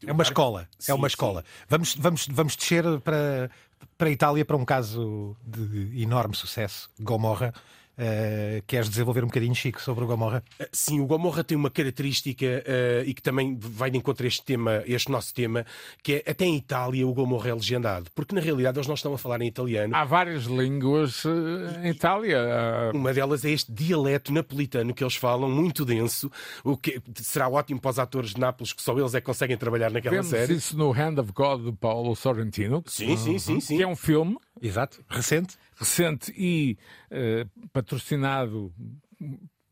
É 0.07 0.13
uma 0.13 0.23
escola, 0.23 0.69
é 0.89 0.95
uma 0.95 1.07
escola. 1.07 1.45
Vamos, 1.69 1.95
vamos, 1.95 2.27
vamos 2.27 2.57
descer 2.57 2.85
para, 3.01 3.51
para 3.99 4.09
a 4.09 4.11
Itália 4.11 4.45
para 4.45 4.57
um 4.57 4.65
caso 4.65 5.37
de 5.45 6.03
enorme 6.03 6.35
sucesso, 6.35 6.91
Gomorra. 6.99 7.53
Uh, 7.99 8.63
queres 8.67 8.89
desenvolver 8.89 9.23
um 9.23 9.27
bocadinho, 9.27 9.55
Chico, 9.55 9.81
sobre 9.81 10.05
o 10.05 10.07
Gomorra? 10.07 10.43
Uh, 10.59 10.65
sim, 10.73 11.01
o 11.01 11.07
Gomorra 11.07 11.45
tem 11.45 11.57
uma 11.57 11.71
característica 11.71 12.47
uh, 12.47 13.07
e 13.07 13.13
que 13.13 13.21
também 13.21 13.57
vai 13.59 13.91
de 13.91 13.99
encontro 13.99 14.25
a 14.25 14.29
este 14.29 14.43
tema, 14.45 14.83
este 14.87 15.11
nosso 15.11 15.35
tema, 15.35 15.67
que 16.03 16.23
é 16.27 16.31
até 16.31 16.47
em 16.47 16.57
Itália 16.57 17.07
o 17.07 17.13
Gomorra 17.13 17.51
é 17.51 17.55
legendado, 17.55 18.11
porque 18.15 18.35
na 18.35 18.41
realidade 18.41 18.79
eles 18.79 18.87
não 18.87 18.95
estão 18.95 19.13
a 19.13 19.19
falar 19.19 19.43
em 19.43 19.47
italiano. 19.47 19.95
Há 19.95 20.05
várias 20.05 20.45
línguas 20.45 21.25
em 21.85 21.91
Itália. 21.91 22.39
Uma 22.95 23.13
delas 23.13 23.45
é 23.45 23.51
este 23.51 23.71
dialeto 23.71 24.33
napolitano 24.33 24.95
que 24.95 25.05
eles 25.05 25.17
falam, 25.17 25.51
muito 25.51 25.85
denso, 25.85 26.31
o 26.65 26.77
que 26.77 27.01
será 27.17 27.49
ótimo 27.49 27.81
para 27.81 27.91
os 27.91 27.99
atores 27.99 28.31
de 28.31 28.41
Nápoles, 28.41 28.73
que 28.73 28.83
só 28.83 28.99
eles 28.99 29.15
é 29.15 29.21
que 29.21 29.27
conseguem 29.27 29.57
trabalhar 29.57 29.91
naquela 29.91 30.15
Vemos 30.15 30.31
série. 30.31 30.55
isso 30.55 30.77
no 30.77 30.93
Hand 30.93 31.19
of 31.19 31.33
God 31.33 31.65
de 31.67 31.73
Paulo 31.73 32.17
Sorrentino. 32.17 32.83
Sim, 32.87 33.17
sim, 33.17 33.39
sim, 33.39 33.61
sim. 33.61 33.77
Que 33.77 33.83
é 33.83 33.87
um 33.87 33.97
filme. 33.97 34.39
Exato, 34.61 35.05
recente. 35.09 35.57
Recente 35.83 36.33
e 36.37 36.79
uh, 37.11 37.69
patrocinado 37.73 38.73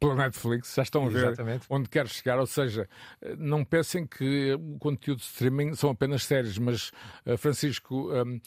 pela 0.00 0.14
Netflix, 0.14 0.74
já 0.74 0.82
estão 0.82 1.04
a 1.04 1.08
ver 1.10 1.26
Exatamente. 1.26 1.66
onde 1.68 1.88
quer 1.88 2.08
chegar. 2.08 2.38
Ou 2.38 2.46
seja, 2.46 2.88
não 3.38 3.62
pensem 3.62 4.06
que 4.06 4.54
o 4.54 4.78
conteúdo 4.78 5.18
de 5.18 5.24
streaming 5.26 5.74
são 5.74 5.90
apenas 5.90 6.24
séries, 6.24 6.56
mas, 6.56 6.90
uh, 7.26 7.36
Francisco, 7.36 8.10
um, 8.10 8.36
uh, 8.36 8.40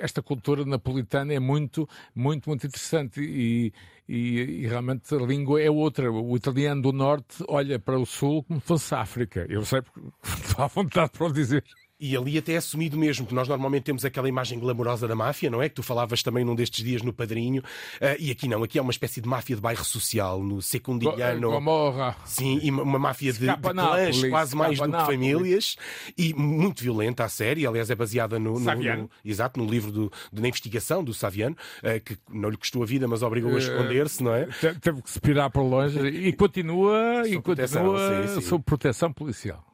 esta 0.00 0.22
cultura 0.22 0.64
napolitana 0.64 1.34
é 1.34 1.38
muito, 1.38 1.86
muito, 2.14 2.48
muito 2.48 2.66
interessante 2.66 3.20
e, 3.20 3.72
e, 4.08 4.62
e, 4.62 4.66
realmente 4.66 5.14
a 5.14 5.18
língua 5.18 5.60
é 5.60 5.70
outra. 5.70 6.10
O 6.10 6.34
italiano 6.34 6.80
do 6.80 6.92
norte 6.92 7.44
olha 7.46 7.78
para 7.78 7.98
o 7.98 8.06
sul 8.06 8.42
como 8.44 8.58
se 8.60 8.66
fosse 8.66 8.94
África. 8.94 9.46
Eu 9.50 9.64
sei 9.66 9.82
porque 9.82 10.00
estou 10.48 10.64
à 10.64 10.68
vontade 10.68 11.10
para 11.10 11.26
o 11.26 11.32
dizer. 11.32 11.62
E 12.00 12.16
ali 12.16 12.38
até 12.38 12.52
é 12.52 12.56
assumido 12.58 12.96
mesmo, 12.96 13.26
que 13.26 13.34
nós 13.34 13.48
normalmente 13.48 13.82
temos 13.82 14.04
aquela 14.04 14.28
imagem 14.28 14.58
glamourosa 14.58 15.08
da 15.08 15.16
máfia, 15.16 15.50
não 15.50 15.60
é? 15.60 15.68
Que 15.68 15.74
tu 15.74 15.82
falavas 15.82 16.22
também 16.22 16.44
num 16.44 16.54
destes 16.54 16.84
dias 16.84 17.02
no 17.02 17.12
Padrinho. 17.12 17.60
Uh, 17.60 18.14
e 18.20 18.30
aqui 18.30 18.46
não, 18.46 18.62
aqui 18.62 18.78
é 18.78 18.82
uma 18.82 18.92
espécie 18.92 19.20
de 19.20 19.28
máfia 19.28 19.56
de 19.56 19.62
bairro 19.62 19.84
social, 19.84 20.42
no 20.42 20.62
secundiano. 20.62 21.50
Gomorra. 21.50 22.16
Sim, 22.24 22.60
e 22.62 22.70
uma 22.70 22.98
máfia 22.98 23.32
de, 23.32 23.40
de 23.40 23.56
clãs, 23.56 24.24
quase 24.30 24.54
mais 24.54 24.78
do 24.78 24.84
que 24.84 25.06
famílias. 25.06 25.76
E 26.16 26.32
muito 26.34 26.84
violenta 26.84 27.24
a 27.24 27.28
série, 27.28 27.66
aliás 27.66 27.90
é 27.90 27.96
baseada 27.96 28.38
no... 28.38 28.60
no, 28.60 28.74
no 28.74 29.10
exato, 29.24 29.58
no 29.58 29.68
livro 29.68 29.90
do, 29.90 30.12
de, 30.32 30.40
na 30.40 30.48
investigação 30.48 31.02
do 31.02 31.12
Saviano, 31.12 31.56
uh, 31.82 32.00
que 32.00 32.16
não 32.30 32.48
lhe 32.48 32.56
custou 32.56 32.82
a 32.82 32.86
vida, 32.86 33.08
mas 33.08 33.22
obrigou 33.22 33.54
a 33.56 33.58
esconder-se, 33.58 34.22
não 34.22 34.34
é? 34.34 34.46
Teve 34.80 35.02
que 35.02 35.10
se 35.10 35.20
pirar 35.20 35.50
para 35.50 35.62
longe 35.62 35.98
e 35.98 36.32
continua, 36.32 37.26
e 37.26 37.40
continua 37.40 38.40
sob 38.40 38.62
proteção 38.62 39.12
policial. 39.12 39.64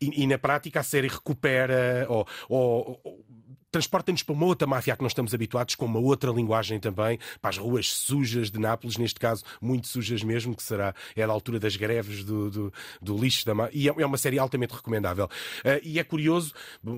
E, 0.00 0.22
e, 0.22 0.26
na 0.26 0.38
prática 0.38 0.80
a 0.80 0.82
série 0.82 1.08
recupera 1.08 2.06
ou, 2.08 2.26
ou, 2.48 3.00
ou 3.02 3.24
transporta-nos 3.74 4.22
para 4.22 4.32
uma 4.32 4.46
outra 4.46 4.68
máfia 4.68 4.94
a 4.94 4.96
que 4.96 5.02
nós 5.02 5.10
estamos 5.10 5.34
habituados, 5.34 5.74
com 5.74 5.84
uma 5.84 5.98
outra 5.98 6.30
linguagem 6.30 6.78
também, 6.78 7.18
para 7.42 7.50
as 7.50 7.58
ruas 7.58 7.92
sujas 7.92 8.48
de 8.48 8.60
Nápoles, 8.60 8.96
neste 8.96 9.18
caso 9.18 9.42
muito 9.60 9.88
sujas 9.88 10.22
mesmo, 10.22 10.54
que 10.54 10.62
será 10.62 10.94
é 11.16 11.26
da 11.26 11.32
altura 11.32 11.58
das 11.58 11.74
greves 11.74 12.22
do, 12.22 12.50
do, 12.50 12.72
do 13.02 13.18
lixo 13.18 13.44
da 13.44 13.52
máfia. 13.52 13.76
E 13.76 13.88
é, 13.88 13.94
é, 13.98 14.06
uma 14.06 14.16
série 14.16 14.38
altamente 14.38 14.74
recomendável. 14.74 15.24
Uh, 15.24 15.80
e 15.82 15.98
é 15.98 16.04
curioso, 16.04 16.52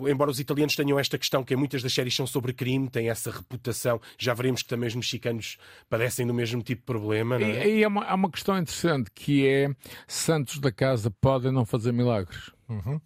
embora 0.07 0.31
os 0.31 0.39
italianos 0.39 0.77
tenham 0.77 0.99
esta 0.99 1.17
questão, 1.17 1.43
que 1.43 1.57
muitas 1.57 1.83
das 1.83 1.95
séries 1.95 2.15
são 2.15 2.27
sobre 2.27 2.53
crime, 2.53 2.91
têm 2.91 3.09
essa 3.09 3.31
reputação, 3.31 3.99
já 4.19 4.35
veremos 4.35 4.63
que 4.63 4.69
também 4.69 4.89
os 4.89 4.95
mexicanos 4.95 5.57
padecem 5.89 6.27
do 6.27 6.35
mesmo 6.35 6.63
tipo 6.63 6.83
de 6.83 6.87
problema. 6.87 7.39
Não 7.39 7.47
é? 7.47 7.67
E, 7.67 7.79
e 7.79 7.85
há, 7.85 7.89
uma, 7.89 8.05
há 8.05 8.15
uma 8.15 8.31
questão 8.31 8.59
interessante 8.59 9.11
que 9.15 9.47
é 9.47 9.71
santos 10.07 10.59
da 10.59 10.71
casa 10.71 11.11
podem 11.23 11.51
não 11.51 11.65
fazer 11.65 11.91
milagres. 11.91 12.55
Uhum. 12.69 13.01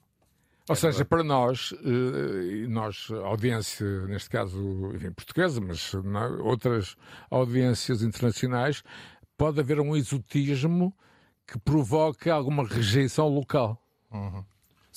Ou 0.69 0.73
é 0.73 0.77
seja, 0.77 1.05
para 1.05 1.25
nós, 1.25 1.75
eh, 1.85 2.67
nós, 2.69 3.11
audiência, 3.25 4.07
neste 4.07 4.31
caso, 4.31 4.93
enfim, 4.95 5.11
portuguesa, 5.11 5.61
mas 5.61 5.93
outras 6.41 6.97
audiências 7.31 8.03
internacionais, 8.03 8.83
pode 9.37 9.59
haver 9.59 9.81
um 9.81 9.97
exotismo 9.97 10.95
que 11.47 11.59
provoca 11.59 12.33
alguma 12.33 12.65
rejeição 12.65 13.29
local. 13.29 13.83
Uhum. 14.13 14.45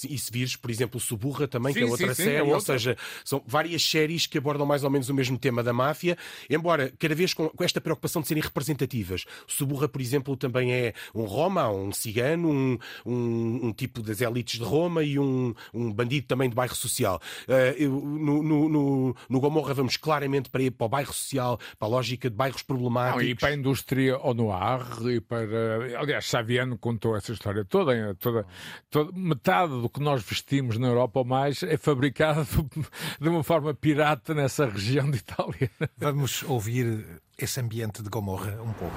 E 0.04 0.18
se 0.18 0.32
vires, 0.32 0.56
por 0.56 0.72
exemplo, 0.72 1.00
Suburra 1.00 1.48
também, 1.48 1.74
sim, 1.74 1.80
que 1.80 1.86
é 1.86 1.90
outra 1.90 2.14
sim, 2.14 2.24
série, 2.24 2.30
sim, 2.32 2.36
é 2.38 2.42
outra. 2.42 2.56
ou 2.56 2.62
seja, 2.62 2.98
são 3.24 3.44
várias 3.46 3.84
séries 3.84 4.26
que 4.26 4.38
abordam 4.38 4.66
mais 4.66 4.84
ou 4.84 4.90
menos 4.90 5.10
o 5.10 5.14
mesmo 5.14 5.38
tema 5.38 5.62
da 5.62 5.72
máfia, 5.72 6.18
embora 6.50 6.92
cada 6.98 7.14
vez 7.14 7.34
com, 7.34 7.52
esta 7.62 7.80
preocupação 7.80 8.22
de 8.22 8.28
serem 8.28 8.44
representativas. 8.44 9.26
Suburra, 9.48 9.88
por 9.88 10.02
exemplo, 10.02 10.36
também 10.36 10.74
é 10.74 10.94
um 11.14 11.24
Roma, 11.24 11.70
um 11.70 11.92
cigano, 11.92 12.50
um, 12.50 12.78
um, 13.06 13.68
um 13.68 13.74
tipo 13.74 14.02
das 14.02 14.22
elites 14.22 14.60
de 14.60 14.66
Roma 14.66 15.04
e 15.04 15.20
um, 15.20 15.54
um 15.74 15.92
bandido 15.92 16.28
também 16.28 16.50
de 16.50 16.56
bairro 16.56 16.76
social. 16.76 17.22
Uh, 17.48 17.90
no, 17.90 18.44
no, 18.44 18.70
no, 18.70 19.16
no, 19.30 19.40
Gomorra 19.40 19.74
vamos 19.74 19.98
claramente 19.98 20.50
para, 20.50 20.70
para 20.72 20.86
o 20.86 20.90
bairro 20.90 21.14
social, 21.14 21.60
para 21.78 21.88
a 21.88 21.92
lógica 21.92 22.30
de 22.30 22.36
bairros 22.36 22.64
problemáticos. 22.64 23.24
Não, 23.24 23.30
e 23.30 23.36
para 23.36 23.50
a 23.50 23.54
indústria 23.54 24.16
ao 24.16 24.34
noir, 24.34 24.82
e 25.12 25.22
para. 25.22 26.00
Aliás, 26.00 26.26
Xaviano 26.26 26.78
contou 26.78 27.16
essa 27.16 27.32
história 27.32 27.64
toda, 27.66 28.16
toda, 28.16 28.46
toda 28.90 29.12
metade 29.14 29.83
do 29.84 29.89
que 29.89 30.00
nós 30.00 30.24
vestimos 30.24 30.78
na 30.78 30.88
Europa 30.88 31.19
ou 31.19 31.26
mais 31.26 31.62
é 31.62 31.76
fabricado 31.76 32.48
de 33.19 33.28
uma 33.28 33.43
forma 33.43 33.74
pirata 33.74 34.34
nessa 34.34 34.65
região 34.65 35.12
de 35.12 35.17
Itália. 35.17 35.69
Vamos 35.98 36.41
ouvir 36.43 37.06
esse 37.38 37.60
ambiente 37.60 38.02
de 38.02 38.10
Gomorra 38.10 38.62
um 38.62 38.72
pouco. 38.72 38.96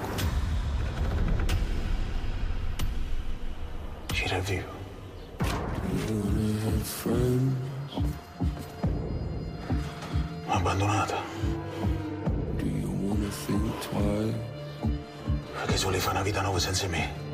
Gira 4.13 4.39
viu. 4.39 4.63
Abbandonata. 10.47 11.17
Perché 15.51 15.77
soli 15.77 15.99
fa 15.99 16.11
una 16.11 16.21
vita 16.21 16.41
nuova 16.41 16.59
senza 16.59 16.87
me. 16.87 17.27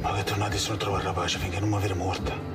Ma 0.00 0.14
che 0.14 0.24
tornati 0.24 0.58
sono 0.58 0.76
a 0.76 0.78
trovare 0.78 1.04
la 1.04 1.12
pace 1.12 1.38
finché 1.38 1.60
non 1.60 1.68
mi 1.68 1.76
avete 1.76 1.94
morta. 1.94 2.54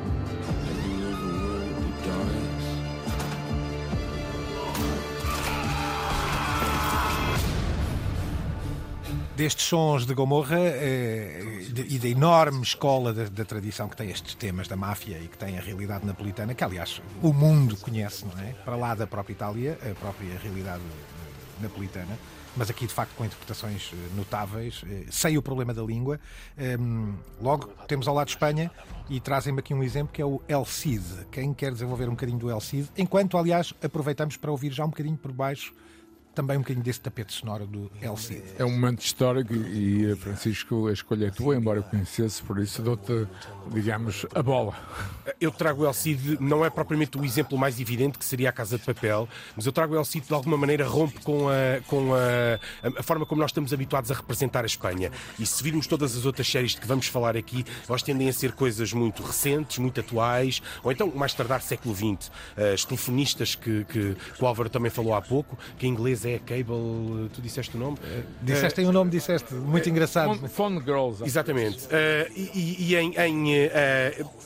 destes 9.40 9.68
sons 9.68 10.06
de 10.06 10.14
Gomorra 10.14 10.58
eh, 10.58 11.72
e 11.74 11.98
da 11.98 12.08
enorme 12.08 12.64
escola 12.64 13.14
da, 13.14 13.24
da, 13.30 13.46
tradição 13.46 13.88
que 13.88 13.96
tem 13.96 14.10
estes 14.10 14.36
temas 14.36 14.68
da 14.68 14.76
máfia 14.76 15.18
e 15.18 15.30
que 15.30 15.38
tem 15.38 15.58
a 15.58 15.62
realidade 15.62 16.06
napolitana, 16.06 16.54
que 16.54 16.62
aliás 16.62 17.02
o 17.22 17.32
mundo 17.32 17.78
conhece, 17.78 18.26
não 18.26 18.38
é? 18.44 18.52
Para 18.66 18.76
lá 18.76 18.94
da 18.96 19.08
própria 19.08 19.32
Itália, 19.32 19.80
a 19.82 19.96
própria 19.96 20.38
realidade 20.38 20.84
eh, 20.84 21.62
napolitana 21.62 22.18
mas 22.56 22.70
aqui 22.70 22.88
de 22.88 22.94
facto 22.94 23.14
com 23.16 23.26
interpretações 23.26 23.92
eh, 23.94 24.16
notáveis, 24.16 24.84
eh, 24.88 25.06
sem 25.10 25.38
o 25.38 25.42
problema 25.42 25.74
da 25.74 25.82
língua. 25.82 26.20
Ehm, 26.58 27.14
logo 27.42 27.68
temos 27.88 28.08
ao 28.08 28.16
lado 28.16 28.30
Espanha 28.30 28.72
e 29.10 29.20
trazem-me 29.20 29.60
aqui 29.60 29.74
um 29.74 29.84
exemplo 29.84 30.14
que 30.14 30.22
é 30.22 30.26
o 30.26 30.42
El 30.48 30.66
Cid. 30.66 31.04
Quem 31.32 31.54
quer 31.54 31.72
desenvolver 31.72 32.08
um 32.08 32.12
bocadinho 32.12 32.40
do 32.40 32.50
El 32.50 32.60
Cid, 32.60 32.90
enquanto 32.98 33.38
aliás 33.38 33.74
aproveitamos 33.84 34.38
para 34.38 34.52
ouvir 34.52 34.72
já 34.72 34.86
um 34.86 34.90
bocadinho 34.90 35.18
por 35.18 35.32
baixo 35.32 35.74
também 36.40 36.56
um 36.56 36.62
bocadinho 36.62 36.86
desse 36.86 37.02
tapete 37.02 37.34
sonoro 37.34 37.68
do 37.68 37.92
El 38.02 38.16
Cid. 38.16 38.42
É 38.58 38.64
um 38.64 38.72
momento 38.72 39.02
histórico 39.02 39.54
e, 39.54 40.16
Francisco, 40.16 40.88
a 40.88 40.94
escolha 40.94 41.28
é 41.28 41.30
tua, 41.30 41.54
embora 41.54 41.80
eu 41.80 41.84
conhecesse, 41.84 42.42
por 42.42 42.60
isso 42.60 42.82
dou-te, 42.82 43.28
digamos, 43.74 44.26
a 44.34 44.42
bola. 44.42 44.74
Eu 45.42 45.52
trago 45.52 45.84
o 45.84 45.86
El 45.86 45.92
Cid, 45.92 46.38
não 46.40 46.64
é 46.64 46.70
propriamente 46.70 47.18
o 47.18 47.26
exemplo 47.26 47.58
mais 47.58 47.78
evidente, 47.78 48.18
que 48.18 48.24
seria 48.24 48.48
a 48.48 48.52
Casa 48.54 48.78
de 48.78 48.86
Papel, 48.86 49.28
mas 49.54 49.66
eu 49.66 49.74
trago 49.74 49.96
o 49.96 49.98
El 49.98 50.06
Cid 50.06 50.28
de 50.28 50.34
alguma 50.34 50.56
maneira 50.56 50.88
rompe 50.88 51.20
com, 51.20 51.50
a, 51.50 51.82
com 51.88 52.14
a, 52.14 52.98
a 52.98 53.04
forma 53.04 53.26
como 53.26 53.42
nós 53.42 53.52
estamos 53.52 53.74
habituados 53.74 54.10
a 54.10 54.14
representar 54.14 54.64
a 54.64 54.68
Espanha. 54.68 55.12
E 55.38 55.46
se 55.46 55.62
virmos 55.62 55.88
todas 55.88 56.16
as 56.16 56.26
outras 56.26 56.50
séries 56.50 56.72
de 56.72 56.80
que 56.80 56.88
vamos 56.88 57.08
falar 57.08 57.36
aqui, 57.36 57.66
elas 57.90 58.02
tendem 58.02 58.30
a 58.30 58.34
ser 58.34 58.54
coisas 58.54 58.94
muito 58.94 59.24
recentes, 59.24 59.78
muito 59.78 60.00
atuais, 60.00 60.62
ou 60.82 60.90
então 60.90 61.12
mais 61.14 61.34
tardar 61.34 61.62
século 61.62 61.94
XX. 61.94 62.32
As 62.74 62.86
telefonistas 62.86 63.56
que, 63.56 63.84
que, 63.84 64.16
que 64.16 64.42
o 64.42 64.48
Álvaro 64.48 64.70
também 64.70 64.90
falou 64.90 65.14
há 65.14 65.22
pouco, 65.22 65.58
que 65.78 65.86
em 65.86 65.90
inglês 65.90 66.24
é 66.24 66.29
Cable, 66.38 67.30
tu 67.34 67.42
disseste 67.42 67.76
o 67.76 67.80
nome? 67.80 67.98
Uh, 67.98 68.24
disseste 68.42 68.82
uh, 68.82 68.90
o 68.90 68.92
nome, 68.92 69.10
disseste, 69.10 69.54
muito 69.54 69.86
uh, 69.86 69.90
engraçado. 69.90 70.48
Phone, 70.50 70.80
Girls. 70.80 71.24
Exatamente. 71.24 71.88
e, 72.36 72.92
e 72.92 72.96
em, 72.96 73.16
em 73.18 73.70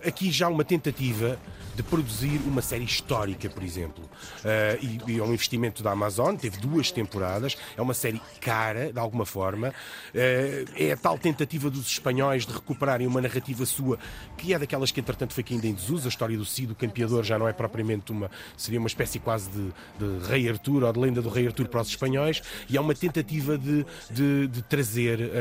aqui 0.05 0.31
já 0.31 0.47
uma 0.47 0.63
tentativa 0.63 1.37
de 1.75 1.81
produzir 1.81 2.39
uma 2.45 2.61
série 2.61 2.83
histórica, 2.83 3.49
por 3.49 3.63
exemplo. 3.63 4.03
Uh, 4.03 5.01
e, 5.07 5.13
e, 5.13 5.19
é 5.19 5.23
um 5.23 5.33
investimento 5.33 5.81
da 5.81 5.91
Amazon, 5.91 6.35
teve 6.35 6.57
duas 6.57 6.91
temporadas, 6.91 7.57
é 7.75 7.81
uma 7.81 7.93
série 7.93 8.21
cara, 8.39 8.91
de 8.91 8.99
alguma 8.99 9.25
forma. 9.25 9.69
Uh, 9.69 10.69
é 10.75 10.91
a 10.91 10.97
tal 10.97 11.17
tentativa 11.17 11.69
dos 11.69 11.87
espanhóis 11.87 12.45
de 12.45 12.53
recuperarem 12.53 13.07
uma 13.07 13.21
narrativa 13.21 13.65
sua, 13.65 13.97
que 14.37 14.53
é 14.53 14.59
daquelas 14.59 14.91
que, 14.91 14.99
entretanto, 14.99 15.33
foi 15.33 15.43
ainda 15.49 15.67
em 15.67 15.73
desuso. 15.73 16.07
A 16.07 16.09
história 16.09 16.37
do 16.37 16.45
Cid, 16.45 16.71
o 16.71 16.75
campeador, 16.75 17.23
já 17.23 17.39
não 17.39 17.47
é 17.47 17.53
propriamente 17.53 18.11
uma. 18.11 18.29
seria 18.55 18.79
uma 18.79 18.87
espécie 18.87 19.19
quase 19.19 19.49
de, 19.49 19.73
de 19.99 20.27
Rei 20.27 20.49
Artur 20.49 20.83
ou 20.83 20.93
de 20.93 20.99
lenda 20.99 21.21
do 21.21 21.29
Rei 21.29 21.47
Artur 21.47 21.62
para 21.67 21.81
os 21.81 21.87
espanhóis, 21.89 22.41
e 22.69 22.77
é 22.77 22.81
uma 22.81 22.93
tentativa 22.95 23.57
de, 23.57 23.85
de, 24.09 24.47
de 24.47 24.61
trazer 24.63 25.19
uh, 25.19 25.31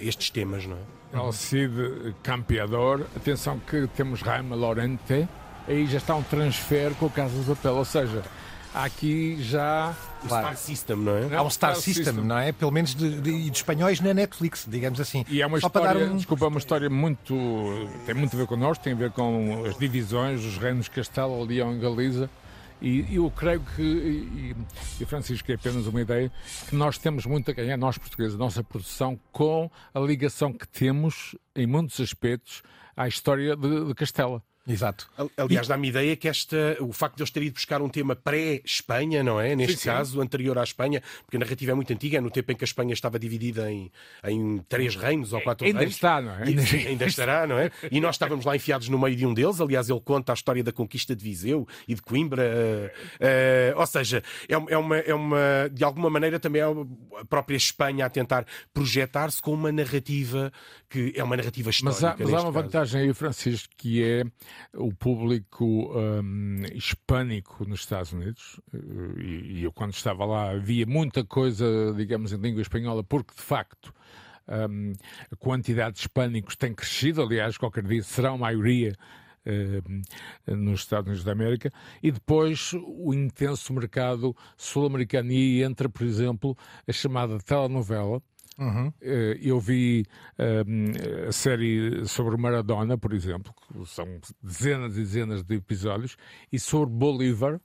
estes 0.00 0.30
temas, 0.30 0.64
não 0.66 0.76
é? 0.76 1.18
El 1.18 1.32
Cid 1.32 2.14
Campeador, 2.22 3.06
atenção 3.16 3.58
que 3.58 3.86
temos 3.96 4.20
Raima 4.20 4.54
Lorente, 4.54 5.26
aí 5.66 5.86
já 5.86 5.98
está 5.98 6.14
um 6.14 6.22
transfer 6.22 6.92
com 6.94 7.06
a 7.06 7.10
Casa 7.10 7.38
de 7.38 7.44
Papel. 7.46 7.76
Ou 7.76 7.84
seja, 7.84 8.22
há 8.74 8.84
aqui 8.84 9.38
já. 9.42 9.94
O 10.22 10.26
Star 10.26 10.56
System, 10.56 10.96
não 10.96 11.16
é? 11.16 11.36
Há 11.36 11.42
um 11.42 11.48
Star 11.48 11.76
System, 11.76 12.12
não 12.12 12.38
é? 12.38 12.52
Pelo 12.52 12.70
menos 12.72 12.94
de, 12.94 13.20
de, 13.20 13.48
de 13.50 13.56
espanhóis 13.56 14.00
na 14.00 14.12
Netflix, 14.12 14.66
digamos 14.68 15.00
assim. 15.00 15.24
E 15.28 15.40
é 15.40 15.46
uma 15.46 15.58
Só 15.60 15.68
para 15.70 15.82
história, 15.82 16.06
dar 16.06 16.12
um- 16.12 16.16
desculpa, 16.16 16.44
é 16.44 16.48
uma 16.48 16.58
história 16.58 16.90
muito. 16.90 17.34
tem 18.04 18.14
muito 18.14 18.34
a 18.34 18.38
ver 18.38 18.46
connosco, 18.46 18.84
tem 18.84 18.92
a 18.92 18.96
ver 18.96 19.10
com 19.12 19.64
as 19.64 19.78
divisões, 19.78 20.44
os 20.44 20.58
reinos 20.58 20.86
de 20.86 20.90
Castelo, 20.90 21.42
Leão 21.44 21.74
e 21.74 21.78
Galiza. 21.78 22.28
E 22.80 23.16
eu 23.16 23.30
creio 23.30 23.60
que, 23.60 23.82
e, 23.82 24.56
e 25.00 25.04
Francisco, 25.04 25.50
é 25.50 25.54
apenas 25.56 25.86
uma 25.86 26.00
ideia, 26.00 26.30
que 26.68 26.76
nós 26.76 26.96
temos 26.96 27.26
muito 27.26 27.50
a 27.50 27.54
ganhar, 27.54 27.76
nós 27.76 27.98
portugueses, 27.98 28.34
a 28.34 28.38
nossa 28.38 28.62
produção, 28.62 29.18
com 29.32 29.70
a 29.92 30.00
ligação 30.00 30.52
que 30.52 30.66
temos, 30.66 31.36
em 31.56 31.66
muitos 31.66 32.00
aspectos, 32.00 32.62
à 32.96 33.08
história 33.08 33.56
de, 33.56 33.86
de 33.86 33.94
Castela. 33.94 34.42
Exato. 34.68 35.08
Al- 35.16 35.30
Aliás, 35.38 35.66
dá-me 35.66 35.88
ideia 35.88 36.14
que 36.14 36.28
esta, 36.28 36.76
o 36.80 36.92
facto 36.92 37.16
de 37.16 37.22
eles 37.22 37.30
terem 37.30 37.46
ido 37.48 37.54
buscar 37.54 37.80
um 37.80 37.88
tema 37.88 38.14
pré-Espanha, 38.14 39.22
não 39.22 39.40
é? 39.40 39.56
Neste 39.56 39.74
Sim, 39.76 39.78
sim. 39.80 39.88
caso, 39.88 40.20
anterior 40.20 40.58
à 40.58 40.62
Espanha, 40.62 41.02
porque 41.24 41.36
a 41.36 41.40
narrativa 41.40 41.72
é 41.72 41.74
muito 41.74 41.92
antiga, 41.92 42.18
é 42.18 42.20
no 42.20 42.30
tempo 42.30 42.52
em 42.52 42.54
que 42.54 42.64
a 42.64 42.66
Espanha 42.66 42.92
estava 42.92 43.18
dividida 43.18 43.70
em, 43.70 43.90
em 44.24 44.58
três 44.68 44.94
reinos 44.94 45.32
ou 45.32 45.40
quatro 45.40 45.66
Ainda 45.66 45.78
reinos. 45.78 45.94
está, 45.94 46.20
não 46.20 46.32
é? 46.34 46.50
E, 46.50 46.66
sim, 46.66 46.86
ainda 46.86 47.06
estará, 47.06 47.46
não 47.46 47.58
é? 47.58 47.70
E 47.90 48.00
nós 48.00 48.14
estávamos 48.16 48.44
lá 48.44 48.54
enfiados 48.54 48.88
no 48.88 48.98
meio 48.98 49.16
de 49.16 49.24
um 49.26 49.32
deles. 49.32 49.60
Aliás, 49.60 49.88
ele 49.88 50.00
conta 50.00 50.32
a 50.32 50.34
história 50.34 50.62
da 50.62 50.72
conquista 50.72 51.16
de 51.16 51.24
Viseu 51.24 51.66
e 51.86 51.94
de 51.94 52.02
Coimbra. 52.02 52.42
eh, 52.42 52.92
eh, 53.20 53.74
ou 53.76 53.86
seja, 53.86 54.22
é, 54.48 54.56
uma- 54.56 54.70
é 54.70 54.76
uma, 54.76 54.96
é 54.98 55.14
uma. 55.14 55.38
De 55.72 55.82
alguma 55.82 56.10
maneira 56.10 56.38
também 56.38 56.60
é 56.60 56.64
a 56.64 57.24
própria 57.24 57.56
Espanha 57.56 58.04
a 58.06 58.10
tentar 58.10 58.44
projetar-se 58.72 59.40
com 59.40 59.52
uma 59.54 59.72
narrativa 59.72 60.52
que 60.88 61.12
é 61.16 61.22
uma 61.24 61.36
narrativa 61.36 61.68
Mas 61.68 61.76
histórica. 61.76 62.08
há, 62.08 62.16
mas 62.26 62.34
há 62.34 62.36
uma 62.42 62.52
caso. 62.52 62.64
vantagem 62.64 63.00
aí, 63.02 63.14
Francisco, 63.14 63.72
que 63.76 64.02
é 64.02 64.24
o 64.74 64.92
público 64.92 65.64
hum, 65.96 66.62
hispânico 66.74 67.64
nos 67.68 67.80
Estados 67.80 68.12
Unidos. 68.12 68.60
eh, 68.72 68.78
E, 69.20 69.58
e 69.60 69.64
eu, 69.64 69.72
quando 69.72 69.92
estava 69.92 70.24
lá, 70.24 70.54
via 70.56 70.86
muita 70.86 71.24
coisa, 71.24 71.66
digamos, 71.96 72.32
em 72.32 72.36
língua 72.38 72.62
espanhola, 72.62 73.02
porque 73.04 73.34
de 73.34 73.42
facto. 73.42 73.92
hum, 74.70 74.92
a 75.30 75.36
quantidade 75.36 75.94
de 75.96 76.00
hispânicos 76.00 76.56
tem 76.56 76.74
crescido, 76.74 77.22
aliás, 77.22 77.58
qualquer 77.58 77.84
dia 77.84 78.02
será 78.02 78.36
maioria 78.36 78.96
hum, 79.46 80.02
nos 80.46 80.80
Estados 80.80 81.06
Unidos 81.06 81.24
da 81.24 81.32
América, 81.32 81.72
e 82.02 82.10
depois 82.10 82.72
o 82.74 83.12
intenso 83.14 83.72
mercado 83.72 84.34
sul-americano. 84.56 85.30
E 85.32 85.62
entra, 85.62 85.88
por 85.88 86.02
exemplo, 86.04 86.56
a 86.86 86.92
chamada 86.92 87.38
telenovela, 87.38 88.22
eh, 89.00 89.38
Eu 89.40 89.60
vi 89.60 90.04
eh, 90.36 90.64
a 91.28 91.32
série 91.32 92.06
sobre 92.06 92.36
Maradona, 92.36 92.98
por 92.98 93.12
exemplo, 93.12 93.54
que 93.54 93.86
são 93.86 94.06
dezenas 94.42 94.94
e 94.96 95.00
dezenas 95.00 95.42
de 95.44 95.54
episódios, 95.56 96.16
e 96.52 96.58
sobre 96.58 96.94
Bolívar, 96.94 97.60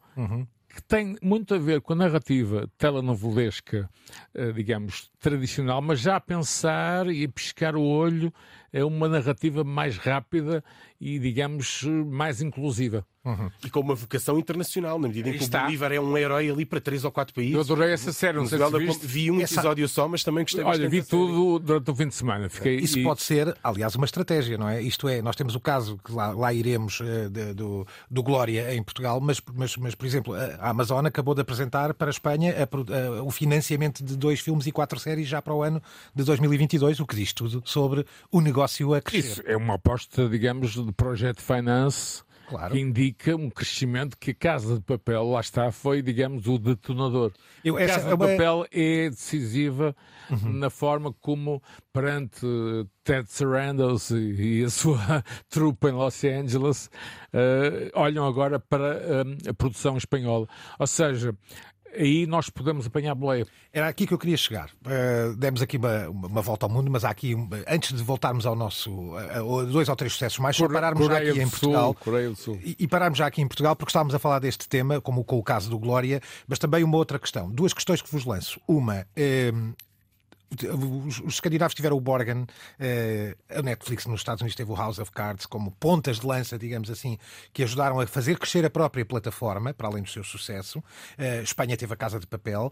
que 0.73 0.82
tem 0.84 1.15
muito 1.21 1.53
a 1.53 1.60
ver 1.60 1.82
com 1.82 1.93
a 1.93 1.95
narrativa 1.95 2.67
telenovelesca, 2.77 3.88
eh, 4.34 4.51
digamos, 4.51 5.12
tradicional, 5.19 5.82
mas 5.82 5.99
já 5.99 6.15
a 6.15 6.19
pensar 6.19 7.08
e 7.08 7.25
a 7.25 7.29
piscar 7.29 7.75
o 7.75 7.84
olho 7.84 8.34
é 8.73 8.83
uma 8.83 9.07
narrativa 9.07 9.63
mais 9.63 9.95
rápida 9.97 10.63
e, 10.99 11.19
digamos, 11.19 11.83
mais 12.07 12.41
inclusiva. 12.41 13.05
E 13.63 13.69
com 13.69 13.79
uma 13.79 13.95
vocação 13.95 14.38
internacional, 14.38 14.99
na 14.99 15.07
medida 15.07 15.29
em 15.29 15.38
que 15.38 15.43
está. 15.43 15.62
o 15.62 15.63
Bolívar 15.63 15.93
é 15.93 15.99
um 15.99 16.17
herói 16.17 16.49
ali 16.49 16.65
para 16.65 16.81
três 16.81 17.05
ou 17.05 17.12
quatro 17.12 17.33
países. 17.33 17.53
Eu 17.55 17.62
adorei 17.62 17.93
essa 17.93 18.12
série, 18.12 18.38
não 18.38 18.45
sei 18.45 18.59
se 18.59 18.77
viste. 18.79 19.07
Vi 19.07 19.31
um 19.31 19.39
Essa- 19.39 19.53
episódio 19.55 19.88
só, 19.88 20.09
mas 20.09 20.25
também 20.25 20.43
gostei 20.43 20.62
Olha, 20.62 20.89
vi 20.89 21.01
tudo 21.03 21.57
durante 21.59 21.89
o 21.89 21.95
fim 21.95 22.09
de 22.09 22.15
semana. 22.15 22.49
Fiquei, 22.49 22.75
Isso 22.75 22.99
e- 22.99 23.03
pode 23.03 23.21
ser, 23.21 23.55
aliás, 23.63 23.95
uma 23.95 24.03
estratégia, 24.03 24.57
não 24.57 24.67
é? 24.67 24.81
Isto 24.81 25.07
é, 25.07 25.21
nós 25.21 25.38
temos 25.38 25.55
o 25.55 25.59
caso 25.62 25.97
que 26.03 26.12
lá, 26.12 26.31
lá 26.33 26.51
iremos 26.53 26.99
eh, 27.01 27.29
de- 27.29 27.53
do, 27.53 27.88
do 28.12 28.21
Glória 28.23 28.75
em 28.75 28.83
Portugal, 28.83 29.21
mas, 29.21 29.41
mas, 29.55 29.77
mas, 29.77 29.95
por 29.95 30.05
exemplo, 30.05 30.33
a 30.33 30.69
Amazon 30.69 31.05
acabou 31.05 31.33
de 31.33 31.39
apresentar 31.39 31.93
para 31.93 32.07
a 32.09 32.12
Espanha 32.12 32.53
a 32.59 32.63
a- 33.19 33.23
o 33.23 33.31
financiamento 33.31 34.03
de 34.03 34.17
dois 34.17 34.41
filmes 34.41 34.67
e 34.67 34.71
quatro 34.73 34.99
séries 34.99 35.29
já 35.29 35.41
para 35.41 35.53
o 35.53 35.63
ano 35.63 35.81
de 36.13 36.25
2022, 36.25 36.99
o 36.99 37.05
que 37.07 37.15
diz 37.15 37.31
tudo 37.31 37.62
sobre 37.63 38.05
o 38.29 38.41
negócio 38.41 38.62
a 38.63 39.02
crescer. 39.02 39.28
Isso 39.28 39.43
é 39.45 39.56
uma 39.58 39.76
aposta, 39.76 40.28
digamos, 40.30 40.71
de 40.73 40.91
projeto 40.93 41.41
finance 41.41 42.23
Claro. 42.47 42.73
que 42.73 42.80
indica 42.80 43.36
um 43.36 43.49
crescimento 43.49 44.17
que 44.17 44.32
a 44.32 44.36
Casa 44.36 44.76
de 44.76 44.82
Papel, 44.82 45.23
lá 45.30 45.39
está, 45.39 45.71
foi, 45.71 46.02
digamos, 46.02 46.45
o 46.45 46.58
detonador. 46.60 47.32
Eu- 47.63 47.78
a 47.78 47.86
Casa 47.86 48.10
é 48.10 48.13
uma- 48.13 48.28
de 48.28 48.32
Papel 48.34 48.65
é 48.71 49.10
decisiva 49.10 49.95
na 50.43 50.69
forma 50.69 51.13
como, 51.21 51.62
perante 51.91 52.45
Ted 53.04 53.30
Sarandos 53.30 54.10
e, 54.12 54.63
a 54.63 54.69
sua 54.69 54.97
trupe 55.49 55.88
em 55.88 55.91
Los 55.93 56.23
Angeles, 56.23 56.89
eh, 57.32 57.89
olham 57.93 58.26
agora 58.26 58.60
para 58.60 58.93
eh, 59.45 59.49
a 59.49 59.54
produção 59.54 59.97
espanhola. 59.97 60.47
Ou 60.80 60.88
seja, 60.88 61.34
aí 61.95 62.25
nós 62.25 62.49
podemos 62.49 62.86
apanhar 62.86 63.15
boleia. 63.15 63.45
Era 63.71 63.88
aqui 63.88 64.06
que 64.08 64.13
eu 64.13 64.17
queria 64.17 64.38
chegar. 64.38 64.69
Uh, 64.86 65.36
demos 65.36 65.62
aqui 65.62 65.77
uma, 65.77 66.10
uma 66.10 66.41
volta 66.41 66.65
ao 66.65 66.69
mundo, 66.69 66.89
mas 66.91 67.03
há 67.03 67.10
aqui, 67.10 67.36
antes 67.67 67.93
de 67.93 68.03
voltarmos 68.03 68.45
ao 68.45 68.56
nosso 68.56 68.91
uh, 68.91 69.65
dois 69.65 69.89
ou 69.89 69.95
três 69.95 70.13
sucessos 70.13 70.39
mais, 70.39 70.56
só 70.56 70.63
Core- 70.65 70.73
pararmos 70.73 71.06
já 71.06 71.13
Coreia 71.13 71.32
aqui 71.32 71.39
do 71.39 71.45
em 71.45 71.49
Portugal. 71.49 71.95
Sul. 72.36 72.60
E, 72.63 72.75
e 72.79 72.88
pararmos 72.88 73.17
já 73.17 73.27
aqui 73.27 73.41
em 73.41 73.47
Portugal, 73.47 73.75
porque 73.75 73.89
estávamos 73.89 74.13
a 74.13 74.19
falar 74.19 74.39
deste 74.39 74.67
tema, 74.67 74.99
como 75.01 75.23
com 75.23 75.38
o 75.38 75.43
caso 75.43 75.69
do 75.69 75.79
Glória, 75.79 76.21
mas 76.47 76.60
também 76.60 76.84
uma 76.84 76.97
outra 76.97 77.17
questão. 77.19 77.49
Duas 77.49 77.73
questões 77.73 78.01
que 78.01 78.12
vos 78.12 78.25
lanço. 78.25 78.60
Uma. 78.67 79.06
um, 79.53 79.73
os, 81.07 81.19
os 81.19 81.33
escandinavos 81.35 81.73
tiveram 81.73 81.97
o 81.97 82.01
Borgen, 82.01 82.45
eh, 82.79 83.35
a 83.49 83.61
Netflix 83.61 84.05
nos 84.05 84.19
Estados 84.21 84.41
Unidos 84.41 84.55
teve 84.55 84.71
o 84.71 84.75
House 84.75 84.99
of 84.99 85.11
Cards 85.11 85.45
como 85.45 85.71
pontas 85.71 86.19
de 86.19 86.25
lança, 86.27 86.57
digamos 86.57 86.89
assim, 86.89 87.17
que 87.51 87.63
ajudaram 87.63 87.99
a 87.99 88.07
fazer 88.07 88.37
crescer 88.37 88.65
a 88.65 88.69
própria 88.69 89.05
plataforma, 89.05 89.73
para 89.73 89.87
além 89.87 90.03
do 90.03 90.09
seu 90.09 90.23
sucesso. 90.23 90.83
Eh, 91.17 91.41
Espanha 91.41 91.75
teve 91.77 91.93
a 91.93 91.97
Casa 91.97 92.19
de 92.19 92.27
Papel. 92.27 92.71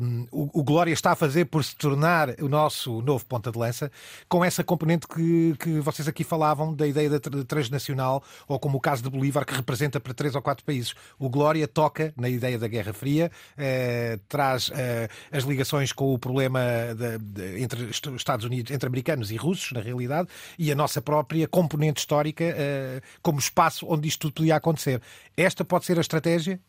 Um, 0.00 0.26
o, 0.30 0.60
o 0.60 0.64
Glória 0.64 0.92
está 0.92 1.12
a 1.12 1.16
fazer 1.16 1.46
por 1.46 1.62
se 1.64 1.76
tornar 1.76 2.30
o 2.40 2.48
nosso 2.48 3.02
novo 3.02 3.24
ponta 3.24 3.50
de 3.52 3.58
lança, 3.58 3.90
com 4.28 4.44
essa 4.44 4.64
componente 4.64 5.06
que, 5.06 5.54
que 5.58 5.80
vocês 5.80 6.08
aqui 6.08 6.24
falavam, 6.24 6.74
da 6.74 6.86
ideia 6.86 7.10
da 7.10 7.20
tra- 7.20 7.44
transnacional, 7.44 8.22
ou 8.46 8.58
como 8.58 8.78
o 8.78 8.80
caso 8.80 9.02
de 9.02 9.10
Bolívar, 9.10 9.44
que 9.44 9.54
representa 9.54 10.00
para 10.00 10.14
três 10.14 10.34
ou 10.34 10.42
quatro 10.42 10.64
países. 10.64 10.94
O 11.18 11.28
Glória 11.28 11.66
toca 11.68 12.12
na 12.16 12.28
ideia 12.28 12.58
da 12.58 12.68
Guerra 12.68 12.92
Fria, 12.92 13.30
eh, 13.56 14.18
traz 14.28 14.70
eh, 14.74 15.08
as 15.32 15.44
ligações 15.44 15.92
com 15.92 16.14
o 16.14 16.18
problema 16.18 16.60
da- 16.96 17.17
entre 17.58 17.84
est- 17.90 18.06
Estados 18.16 18.44
Unidos, 18.44 18.70
entre 18.72 18.86
americanos 18.86 19.30
e 19.30 19.36
russos, 19.36 19.72
na 19.72 19.80
realidade, 19.80 20.28
e 20.58 20.70
a 20.70 20.74
nossa 20.74 21.00
própria 21.02 21.46
componente 21.48 22.00
histórica 22.00 22.44
eh, 22.44 23.00
como 23.22 23.38
espaço 23.38 23.86
onde 23.88 24.08
isto 24.08 24.20
tudo 24.20 24.34
podia 24.34 24.56
acontecer. 24.56 25.00
Esta 25.36 25.64
pode 25.64 25.84
ser 25.84 25.98
a 25.98 26.00
estratégia? 26.00 26.60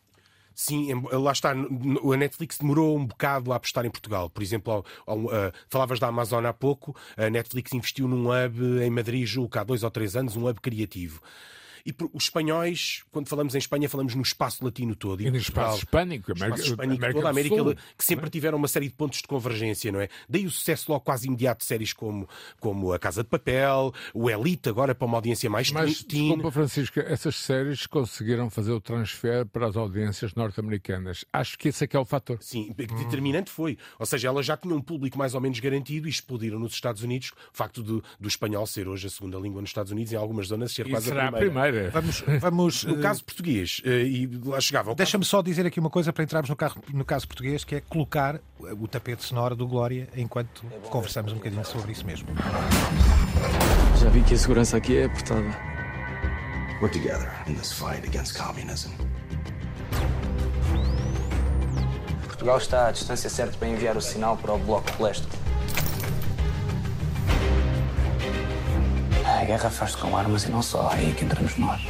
Sim, 0.56 0.92
em- 0.92 1.02
lá 1.18 1.32
está. 1.32 1.52
A 1.52 2.18
Netflix 2.18 2.58
demorou 2.58 2.98
um 2.98 3.06
bocado 3.06 3.54
a 3.54 3.56
apostar 3.56 3.86
em 3.86 3.90
Portugal. 3.90 4.30
Por 4.30 4.44
exemplo, 4.44 4.74
ao- 4.74 4.86
ao- 5.06 5.30
ah, 5.30 5.54
falavas 5.70 6.00
da 6.00 6.08
Amazon 6.08 6.46
há 6.46 6.52
pouco, 6.52 6.94
a 7.16 7.30
Netflix 7.30 7.72
investiu 7.74 8.08
num 8.10 8.28
hub 8.28 8.82
em 8.84 8.90
Madrid, 8.90 9.26
julgo 9.26 9.58
há 9.58 9.64
dois 9.64 9.84
ou 9.84 9.90
três 9.92 10.16
anos, 10.18 10.36
um 10.36 10.48
hub 10.48 10.60
criativo. 10.60 11.22
E 11.86 11.94
por- 11.94 12.10
os 12.14 12.24
espanhóis, 12.26 13.04
quando 13.12 13.28
falamos 13.28 13.56
em 13.56 13.58
Espanha, 13.58 13.88
falamos 13.90 14.16
no 14.16 14.22
espaço 14.22 14.64
latino 14.64 14.96
todo. 14.96 15.22
E 15.22 15.26
no 15.26 15.32
Portugal, 15.34 15.64
espaço 15.66 15.78
hispânico, 15.80 16.30
no 16.30 16.36
espaço 16.36 16.46
América- 16.54 16.70
hispânico 16.70 16.96
América 17.00 17.14
todo, 17.20 17.26
a 17.28 17.30
América, 17.30 17.56
Sul. 17.56 17.76
que 17.98 18.04
sempre 18.06 18.30
tiveram 18.30 18.58
uma 18.58 18.68
série 18.68 18.88
de 18.88 18.94
pontos 18.94 19.22
de 19.22 19.28
convergência, 19.28 19.92
não 19.92 20.00
é? 20.02 20.10
Daí 20.28 20.46
o 20.46 20.52
sucesso 20.52 20.92
logo 20.92 21.04
quase 21.04 21.28
imediato 21.28 21.60
de 21.60 21.66
séries 21.66 21.94
como, 21.94 22.28
como 22.60 22.94
A 22.94 23.00
Casa 23.00 23.24
de 23.24 23.30
Papel, 23.30 23.94
o 24.14 24.30
Elite, 24.30 24.70
agora 24.70 24.94
para 24.96 25.06
uma 25.06 25.18
audiência 25.18 25.50
mais 25.50 25.72
Mas, 25.72 26.04
teen. 26.04 26.28
desculpa, 26.28 26.52
Francisco, 26.52 27.00
essas 27.00 27.36
séries 27.36 27.86
conseguiram 27.88 28.50
fazer 28.50 28.72
o 28.72 28.82
transfer 28.82 29.46
para 29.46 29.68
as 29.68 29.76
audiências 29.76 30.34
norte-americanas. 30.34 31.26
Acho 31.32 31.58
que 31.58 31.70
esse 31.70 31.84
é 31.84 31.88
que 31.88 31.96
é 31.96 32.00
o 32.00 32.06
fator. 32.06 32.38
Sim, 32.42 32.74
determinante 32.76 33.50
foi. 33.50 33.78
Ou 33.98 34.06
seja, 34.06 34.28
elas 34.28 34.46
já 34.46 34.58
tinham 34.58 34.78
um 34.78 34.82
público 34.82 35.18
mais 35.18 35.34
ou 35.36 35.42
menos 35.42 35.60
garantido 35.60 36.08
e 36.08 36.10
explodiram 36.10 36.60
nos 36.60 36.74
Estados 36.74 37.04
Unidos. 37.04 37.32
O 37.54 37.58
facto 37.58 37.82
do, 37.84 38.04
do 38.20 38.28
espanhol 38.28 38.66
ser 38.68 38.88
hoje 38.88 39.08
a 39.08 39.10
segunda 39.10 39.38
língua 39.38 39.62
nos 39.62 39.70
Estados 39.70 39.92
Unidos, 39.92 40.14
em 40.14 40.16
algumas 40.16 40.48
zonas, 40.48 40.72
ser 40.72 40.88
E 40.88 40.92
quase 40.92 41.08
será 41.08 41.28
a 41.28 41.32
primeira. 41.32 41.69
Vamos, 41.92 42.24
vamos 42.40 42.84
No 42.90 43.00
eh, 43.00 43.02
caso 43.02 43.24
português, 43.24 43.82
eh, 43.86 44.04
e 44.04 44.28
lá 44.46 44.60
chegava. 44.62 44.90
ao 44.90 44.96
Deixa-me 44.96 45.24
só 45.26 45.42
dizer 45.42 45.66
aqui 45.66 45.80
uma 45.80 45.90
coisa 45.90 46.12
para 46.14 46.24
entrarmos 46.24 46.50
no, 46.50 46.56
carro- 46.56 46.82
no 46.94 47.06
caso 47.06 47.28
português, 47.28 47.64
que 47.64 47.76
é 47.76 47.82
colocar 47.82 48.40
o 48.60 48.88
tapete 48.88 49.24
sonoro 49.24 49.56
do 49.56 49.68
Glória 49.68 50.08
enquanto 50.16 50.64
conversamos 50.90 51.32
um 51.32 51.36
bocadinho 51.36 51.66
sobre 51.66 51.92
isso 51.92 52.06
mesmo. 52.06 52.28
Já 54.02 54.10
vi 54.10 54.22
que 54.24 54.34
a 54.34 54.38
segurança 54.38 54.78
aqui 54.78 54.98
é 54.98 55.06
apertada. 55.06 55.46
We're 56.82 56.92
together 56.94 57.30
in 57.48 57.56
this 57.56 57.72
fight 57.74 58.08
against 58.08 58.38
communism. 58.38 58.90
Portugal 62.26 62.58
está 62.58 62.88
à 62.88 62.92
distância 62.92 63.30
certa 63.30 63.58
para 63.58 63.68
enviar 63.68 63.98
o 63.98 64.02
sinal 64.02 64.38
para 64.38 64.54
o 64.54 64.58
Bloco 64.60 64.90
de 64.96 65.04
Leste. 65.04 65.28
A 69.40 69.46
guerra 69.46 69.70
faz-se 69.70 69.96
com 69.96 70.18
armas 70.18 70.44
e 70.44 70.52
não 70.52 70.62
só, 70.62 70.92
é 70.92 70.96
aí 70.96 71.14
que 71.14 71.24
entramos 71.24 71.58
nós. 71.58 71.82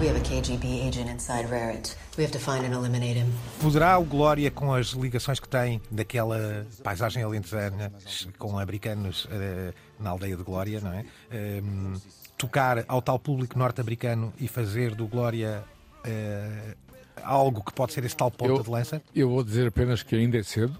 We 0.00 0.08
have 0.08 0.18
a 0.18 0.20
KGB 0.20 0.88
agent 0.88 1.08
inside 1.08 1.46
Raret. 1.48 1.96
We 2.18 2.24
have 2.24 2.32
to 2.32 2.40
find 2.40 2.64
and 2.64 2.76
eliminate 2.76 3.20
him. 3.20 3.32
Poderá 3.60 3.96
o 4.00 4.04
Glória, 4.04 4.50
com 4.50 4.74
as 4.74 4.88
ligações 4.88 5.38
que 5.38 5.48
tem 5.48 5.80
daquela 5.88 6.66
paisagem 6.82 7.22
alentejana, 7.22 7.92
com 8.36 8.58
americanos 8.58 9.26
uh, 9.26 9.72
na 10.00 10.10
aldeia 10.10 10.36
de 10.36 10.42
Glória, 10.42 10.80
não 10.80 10.92
é? 10.92 11.04
Um, 11.32 11.94
tocar 12.36 12.84
ao 12.88 13.00
tal 13.00 13.16
público 13.16 13.56
norte-americano 13.56 14.32
e 14.40 14.48
fazer 14.48 14.92
do 14.96 15.06
Glória 15.06 15.62
uh, 16.04 16.76
algo 17.22 17.62
que 17.62 17.72
pode 17.72 17.92
ser 17.92 18.04
esse 18.04 18.16
tal 18.16 18.32
ponto 18.32 18.56
eu, 18.56 18.62
de 18.64 18.68
lança? 18.68 19.00
Eu 19.14 19.30
vou 19.30 19.44
dizer 19.44 19.68
apenas 19.68 20.02
que 20.02 20.16
ainda 20.16 20.36
é 20.36 20.42
cedo. 20.42 20.76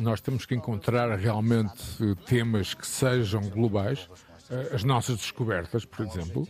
Nós 0.00 0.20
temos 0.20 0.46
que 0.46 0.54
encontrar 0.54 1.14
realmente 1.18 2.16
temas 2.26 2.72
que 2.72 2.86
sejam 2.86 3.42
globais. 3.42 4.08
Uh, 4.50 4.74
as 4.74 4.82
nossas 4.82 5.16
descobertas, 5.16 5.84
por 5.84 6.06
exemplo. 6.06 6.48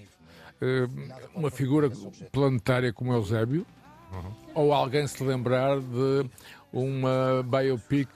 uma 1.34 1.50
figura 1.50 1.90
planetária 2.30 2.92
como 2.92 3.12
Eusébio, 3.12 3.66
uhum. 4.12 4.32
ou 4.54 4.72
alguém 4.72 5.06
se 5.06 5.22
lembrar 5.24 5.80
de 5.80 6.30
uma 6.72 7.42
biopic 7.42 8.08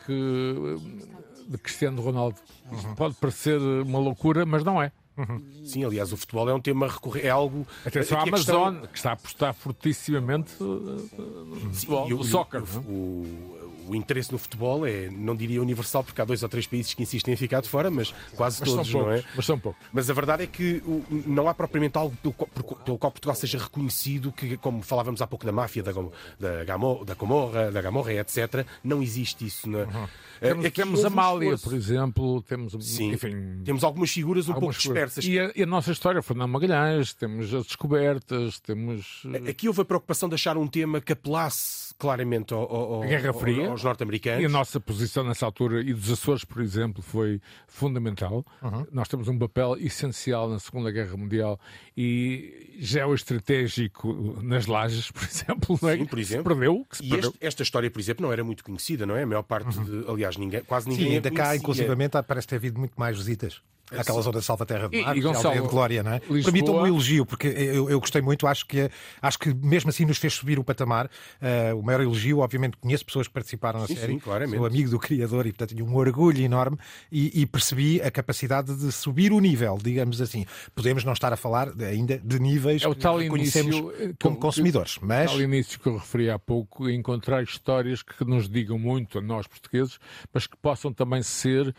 de 1.48 1.58
Cristiano 1.58 2.00
Ronaldo. 2.00 2.38
Uhum. 2.70 2.94
Pode 2.94 3.14
parecer 3.14 3.58
uma 3.58 3.98
loucura, 3.98 4.46
mas 4.46 4.62
não 4.62 4.82
é. 4.82 4.92
Uhum. 5.16 5.42
Sim, 5.64 5.84
aliás, 5.84 6.12
o 6.12 6.16
futebol 6.16 6.48
é 6.48 6.54
um 6.54 6.60
tema 6.60 6.88
recorrente, 6.88 7.26
é 7.26 7.30
algo. 7.30 7.66
Atenção 7.86 8.18
à 8.18 8.22
Amazon, 8.22 8.74
questão... 8.74 8.88
que 8.88 8.98
está 8.98 9.10
a 9.10 9.12
apostar 9.12 9.54
fortissimamente 9.54 10.52
no 10.60 11.72
futebol, 11.72 12.08
no 12.08 12.24
soccer. 12.24 12.62
O, 12.84 12.90
o, 12.90 13.63
o 13.88 13.94
interesse 13.94 14.32
no 14.32 14.38
futebol 14.38 14.86
é, 14.86 15.08
não 15.10 15.34
diria 15.34 15.60
universal, 15.60 16.04
porque 16.04 16.20
há 16.20 16.24
dois 16.24 16.42
ou 16.42 16.48
três 16.48 16.66
países 16.66 16.94
que 16.94 17.02
insistem 17.02 17.34
em 17.34 17.36
ficar 17.36 17.60
de 17.60 17.68
fora, 17.68 17.90
mas 17.90 18.14
quase 18.34 18.60
mas 18.60 18.68
todos, 18.68 18.90
poucos, 18.90 19.08
não 19.08 19.12
é? 19.12 19.24
Mas 19.34 19.46
são 19.46 19.58
poucos. 19.58 19.84
Mas 19.92 20.10
a 20.10 20.12
verdade 20.12 20.44
é 20.44 20.46
que 20.46 20.82
não 21.26 21.48
há 21.48 21.54
propriamente 21.54 21.96
algo 21.96 22.16
pelo, 22.16 22.34
pelo 22.76 22.98
qual 22.98 23.10
Portugal 23.10 23.34
seja 23.34 23.58
reconhecido, 23.58 24.32
que, 24.32 24.56
como 24.56 24.82
falávamos 24.82 25.20
há 25.20 25.26
pouco 25.26 25.44
da 25.44 25.52
máfia, 25.52 25.82
da, 25.82 25.92
da, 25.92 26.64
Gamo, 26.64 27.04
da 27.04 27.14
Comorra, 27.14 27.70
da 27.70 27.80
Gamorra, 27.80 28.12
etc., 28.14 28.66
não 28.82 29.02
existe 29.02 29.46
isso. 29.46 29.68
Na, 29.68 29.80
uhum. 29.80 30.08
Temos, 30.40 30.70
temos 30.72 31.04
a 31.04 31.10
Mália, 31.10 31.56
por 31.56 31.72
exemplo, 31.72 32.42
temos, 32.42 32.74
Sim, 32.84 33.12
enfim, 33.12 33.62
temos 33.64 33.82
algumas 33.84 34.10
figuras 34.10 34.48
um 34.48 34.52
algumas 34.52 34.76
pouco 34.76 34.94
dispersas. 34.94 35.24
E 35.24 35.38
a, 35.38 35.52
e 35.54 35.62
a, 35.62 35.66
nossa 35.66 35.92
história, 35.92 36.20
Fernando 36.22 36.50
Magalhães, 36.50 37.14
temos 37.14 37.52
as 37.54 37.66
descobertas, 37.66 38.58
temos... 38.60 39.22
Aqui 39.48 39.68
houve 39.68 39.82
a 39.82 39.84
preocupação 39.84 40.28
de 40.28 40.34
achar 40.34 40.56
um 40.56 40.66
tema 40.66 41.00
que 41.00 41.12
apelasse 41.12 41.83
claramente 41.98 42.52
ao, 42.52 42.60
ao, 42.60 43.02
a 43.02 43.06
Guerra 43.06 43.32
Fria. 43.32 43.68
aos 43.68 43.82
norte-americanos. 43.82 44.42
E 44.42 44.46
a 44.46 44.48
nossa 44.48 44.80
posição 44.80 45.24
nessa 45.24 45.46
altura, 45.46 45.80
e 45.80 45.92
dos 45.92 46.10
Açores, 46.10 46.44
por 46.44 46.62
exemplo, 46.62 47.02
foi 47.02 47.40
fundamental. 47.66 48.44
Uhum. 48.62 48.86
Nós 48.92 49.08
temos 49.08 49.28
um 49.28 49.38
papel 49.38 49.76
essencial 49.78 50.48
na 50.48 50.58
Segunda 50.58 50.90
Guerra 50.90 51.16
Mundial 51.16 51.58
e 51.96 52.76
geoestratégico 52.78 54.38
nas 54.42 54.66
lajes, 54.66 55.10
por 55.12 55.24
exemplo, 55.24 55.78
não 55.80 55.88
é? 55.88 55.96
Sim, 55.96 56.04
por 56.06 56.18
exemplo. 56.18 56.44
Que 56.44 56.54
se 56.54 56.60
perdeu. 56.60 56.86
Que 56.88 56.96
se 56.96 57.04
e 57.04 57.08
perdeu. 57.08 57.30
Este, 57.30 57.46
esta 57.46 57.62
história, 57.62 57.90
por 57.90 58.00
exemplo, 58.00 58.24
não 58.24 58.32
era 58.32 58.44
muito 58.44 58.64
conhecida, 58.64 59.06
não 59.06 59.16
é? 59.16 59.22
A 59.22 59.26
maior 59.26 59.42
parte, 59.42 59.78
uhum. 59.78 59.84
de, 59.84 60.10
aliás, 60.10 60.36
ninguém, 60.36 60.62
quase 60.62 60.88
ninguém 60.88 61.08
Sim, 61.08 61.14
ainda 61.14 61.30
cá, 61.30 61.56
inclusivamente, 61.56 62.20
parece 62.26 62.46
ter 62.46 62.56
havido 62.56 62.78
muito 62.78 62.94
mais 62.96 63.16
visitas. 63.16 63.60
Aquela 63.90 64.22
zona 64.22 64.38
de 64.38 64.44
Salvaterra 64.44 64.88
de 64.88 65.02
Mar, 65.02 65.14
e, 65.14 65.18
e 65.18 65.22
Gonçalo, 65.22 65.60
de 65.60 65.68
Glória, 65.68 66.02
não 66.02 66.12
é? 66.12 66.20
Permitam-me 66.20 66.80
um 66.80 66.86
elogio, 66.86 67.26
porque 67.26 67.48
eu, 67.48 67.90
eu, 67.90 68.00
gostei 68.00 68.22
muito, 68.22 68.46
acho 68.46 68.66
que, 68.66 68.90
acho 69.20 69.38
que 69.38 69.52
mesmo 69.52 69.90
assim 69.90 70.06
nos 70.06 70.16
fez 70.16 70.32
subir 70.34 70.58
o 70.58 70.64
patamar. 70.64 71.06
Uh, 71.06 71.78
o 71.78 71.82
maior 71.82 72.00
elogio, 72.00 72.38
obviamente, 72.38 72.78
conheço 72.78 73.04
pessoas 73.04 73.28
que 73.28 73.34
participaram 73.34 73.80
na 73.80 73.86
sim, 73.86 73.94
série, 73.94 74.14
sim, 74.14 74.18
claramente. 74.18 74.56
sou 74.56 74.66
amigo 74.66 74.90
do 74.90 74.98
criador 74.98 75.46
e, 75.46 75.52
portanto, 75.52 75.74
tenho 75.74 75.86
um 75.86 75.94
orgulho 75.96 76.40
enorme 76.40 76.78
e, 77.12 77.42
e, 77.42 77.46
percebi 77.46 78.00
a 78.00 78.10
capacidade 78.10 78.74
de 78.74 78.90
subir 78.90 79.32
o 79.32 79.38
nível, 79.38 79.78
digamos 79.82 80.20
assim. 80.20 80.46
Podemos 80.74 81.04
não 81.04 81.12
estar 81.12 81.32
a 81.32 81.36
falar 81.36 81.68
ainda 81.80 82.18
de 82.18 82.38
níveis 82.38 82.82
é 82.82 82.88
o 82.88 82.94
tal 82.94 83.18
que 83.18 83.28
conhecemos 83.28 83.76
início, 83.76 84.16
como 84.20 84.38
consumidores, 84.38 84.98
mas... 85.02 85.30
O 85.30 85.34
tal 85.34 85.42
início 85.42 85.78
que 85.78 85.86
eu 85.86 85.98
referi 85.98 86.30
há 86.30 86.38
pouco, 86.38 86.88
encontrar 86.88 87.42
histórias 87.42 88.02
que 88.02 88.24
nos 88.24 88.48
digam 88.48 88.78
muito 88.78 89.18
a 89.18 89.20
nós 89.20 89.46
portugueses, 89.46 89.98
mas 90.32 90.46
que 90.46 90.56
possam 90.56 90.92
também 90.92 91.22
ser 91.22 91.74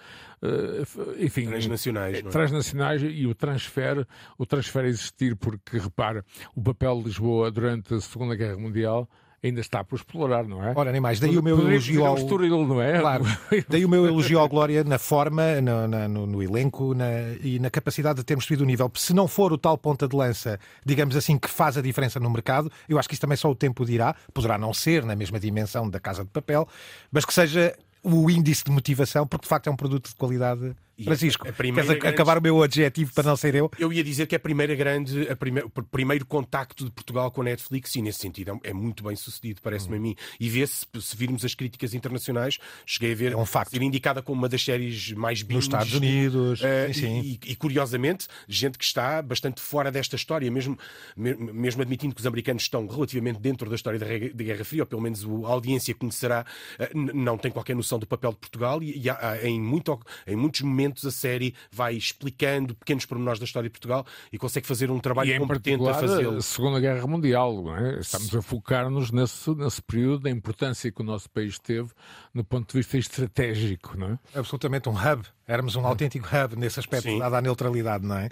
enfim, 1.19 1.47
transnacionais, 1.47 2.17
é? 2.19 2.21
transnacionais 2.23 3.01
e 3.03 3.25
o 3.27 3.35
transfer, 3.35 4.05
o 4.37 4.45
transfer 4.45 4.85
existir, 4.85 5.35
porque 5.35 5.77
repara, 5.77 6.23
o 6.55 6.61
papel 6.61 6.97
de 6.99 7.05
Lisboa 7.05 7.51
durante 7.51 7.93
a 7.93 8.01
Segunda 8.01 8.35
Guerra 8.35 8.57
Mundial 8.57 9.09
ainda 9.47 9.61
está 9.61 9.83
por 9.83 9.95
explorar, 9.95 10.43
não 10.45 10.63
é? 10.63 10.73
Ora, 10.75 10.91
nem 10.91 10.99
mais. 10.99 11.19
Daí 11.19 11.37
o 11.37 11.43
meu 11.43 11.59
elogio 11.59 12.05
ao... 12.05 12.15
Estoril, 12.15 12.65
não 12.65 12.81
é? 12.81 12.99
Claro. 12.99 13.25
Daí 13.69 13.85
o 13.85 13.89
meu 13.89 14.05
elogio 14.05 14.39
ao 14.39 14.47
Glória 14.47 14.83
na 14.83 14.97
forma, 14.97 15.61
no, 15.61 15.87
no, 15.87 16.27
no 16.27 16.43
elenco 16.43 16.93
na, 16.93 17.05
e 17.43 17.59
na 17.59 17.69
capacidade 17.69 18.17
de 18.17 18.23
termos 18.23 18.45
subido 18.45 18.63
o 18.63 18.67
nível. 18.67 18.91
Se 18.95 19.13
não 19.13 19.27
for 19.27 19.53
o 19.53 19.57
tal 19.57 19.77
ponta 19.77 20.07
de 20.07 20.15
lança, 20.15 20.59
digamos 20.85 21.15
assim, 21.15 21.37
que 21.37 21.49
faz 21.49 21.77
a 21.77 21.81
diferença 21.81 22.19
no 22.19 22.29
mercado, 22.29 22.71
eu 22.89 22.97
acho 22.97 23.07
que 23.07 23.13
isso 23.13 23.21
também 23.21 23.37
só 23.37 23.49
o 23.49 23.55
tempo 23.55 23.85
dirá. 23.85 24.15
Poderá 24.33 24.57
não 24.57 24.73
ser 24.73 25.05
na 25.05 25.15
mesma 25.15 25.39
dimensão 25.39 25.89
da 25.89 25.99
Casa 25.99 26.23
de 26.23 26.29
Papel, 26.29 26.67
mas 27.11 27.25
que 27.25 27.33
seja 27.33 27.75
o 28.05 28.29
índice 28.29 28.63
de 28.63 28.71
motivação, 28.71 29.25
porque 29.25 29.45
de 29.45 29.49
facto 29.49 29.67
é 29.67 29.71
um 29.71 29.75
produto 29.75 30.09
de 30.09 30.15
qualidade 30.15 30.75
Francisco, 31.03 31.45
queres 31.51 31.85
grande... 31.87 32.07
acabar 32.07 32.37
o 32.37 32.41
meu 32.41 32.63
adjetivo 32.63 33.13
para 33.13 33.25
não 33.25 33.35
ser 33.35 33.53
eu? 33.55 33.69
Eu 33.77 33.91
ia 33.91 34.03
dizer 34.03 34.27
que 34.27 34.35
é 34.35 34.37
a 34.37 34.39
primeira 34.39 34.73
grande, 34.75 35.29
a 35.29 35.35
prime... 35.35 35.61
o 35.61 35.69
primeiro 35.69 36.25
contacto 36.25 36.85
de 36.85 36.91
Portugal 36.91 37.29
com 37.31 37.41
a 37.41 37.45
Netflix, 37.45 37.95
e 37.95 38.01
nesse 38.01 38.19
sentido 38.19 38.59
é, 38.63 38.69
é 38.69 38.73
muito 38.73 39.03
bem 39.03 39.15
sucedido, 39.15 39.61
parece-me 39.61 39.95
hum. 39.95 39.99
a 39.99 40.01
mim. 40.01 40.15
E 40.39 40.49
vê-se, 40.49 40.85
se 41.01 41.17
virmos 41.17 41.43
as 41.43 41.53
críticas 41.53 41.93
internacionais, 41.93 42.57
cheguei 42.85 43.11
a 43.11 43.15
ver 43.15 43.31
é 43.33 43.37
um 43.37 43.45
facto. 43.45 43.71
ser 43.71 43.81
indicada 43.81 44.21
como 44.21 44.39
uma 44.39 44.47
das 44.47 44.63
séries 44.63 45.11
mais 45.11 45.41
binge, 45.41 45.55
nos 45.55 45.65
Estados 45.65 45.93
Unidos. 45.93 46.61
Uh, 46.61 46.93
sim, 46.93 46.93
sim. 46.93 47.21
E, 47.21 47.51
e, 47.51 47.55
curiosamente, 47.55 48.27
gente 48.47 48.77
que 48.77 48.85
está 48.85 49.21
bastante 49.21 49.61
fora 49.61 49.91
desta 49.91 50.15
história, 50.15 50.49
mesmo, 50.49 50.77
mesmo 51.15 51.81
admitindo 51.81 52.15
que 52.15 52.21
os 52.21 52.27
americanos 52.27 52.63
estão 52.63 52.87
relativamente 52.87 53.39
dentro 53.39 53.69
da 53.69 53.75
história 53.75 53.99
da, 53.99 54.05
da 54.05 54.43
Guerra 54.43 54.63
Fria, 54.63 54.83
ou 54.83 54.87
pelo 54.87 55.01
menos 55.01 55.25
a 55.25 55.49
audiência 55.49 55.93
conhecerá, 55.93 56.45
uh, 56.79 57.13
não 57.13 57.37
tem 57.37 57.51
qualquer 57.51 57.75
noção 57.75 57.99
do 57.99 58.07
papel 58.07 58.31
de 58.31 58.37
Portugal, 58.37 58.81
e, 58.81 58.97
e 58.97 59.09
há, 59.09 59.39
em, 59.43 59.59
muito, 59.59 59.99
em 60.25 60.35
muitos 60.37 60.61
momentos 60.61 60.84
a 61.05 61.11
série 61.11 61.53
vai 61.71 61.95
explicando 61.95 62.75
pequenos 62.75 63.05
pormenores 63.05 63.39
da 63.39 63.45
história 63.45 63.69
de 63.69 63.71
Portugal 63.71 64.05
e 64.31 64.37
consegue 64.37 64.67
fazer 64.67 64.91
um 64.91 64.99
trabalho 64.99 65.33
e 65.33 65.39
competente 65.39 65.87
a 65.87 65.93
fazê-lo. 65.93 66.41
Segunda 66.41 66.79
Guerra 66.79 67.07
Mundial, 67.07 67.75
é? 67.77 67.99
estamos 67.99 68.35
a 68.35 68.41
focar-nos 68.41 69.11
nesse, 69.11 69.49
nesse 69.51 69.81
período 69.81 70.23
da 70.23 70.29
importância 70.29 70.91
que 70.91 71.01
o 71.01 71.05
nosso 71.05 71.29
país 71.29 71.57
teve 71.59 71.89
no 72.35 72.43
ponto 72.43 72.73
de 72.73 72.77
vista 72.77 72.97
estratégico, 72.97 73.97
não 73.97 74.09
é? 74.09 74.19
Absolutamente 74.37 74.89
um 74.89 74.93
hub 74.93 75.25
Éramos 75.47 75.75
um 75.75 75.85
autêntico 75.85 76.27
hub 76.27 76.55
nesse 76.55 76.79
aspecto, 76.79 77.07
Sim. 77.07 77.19
dada 77.19 77.37
a 77.37 77.41
neutralidade, 77.41 78.03
não 78.03 78.17
é? 78.17 78.29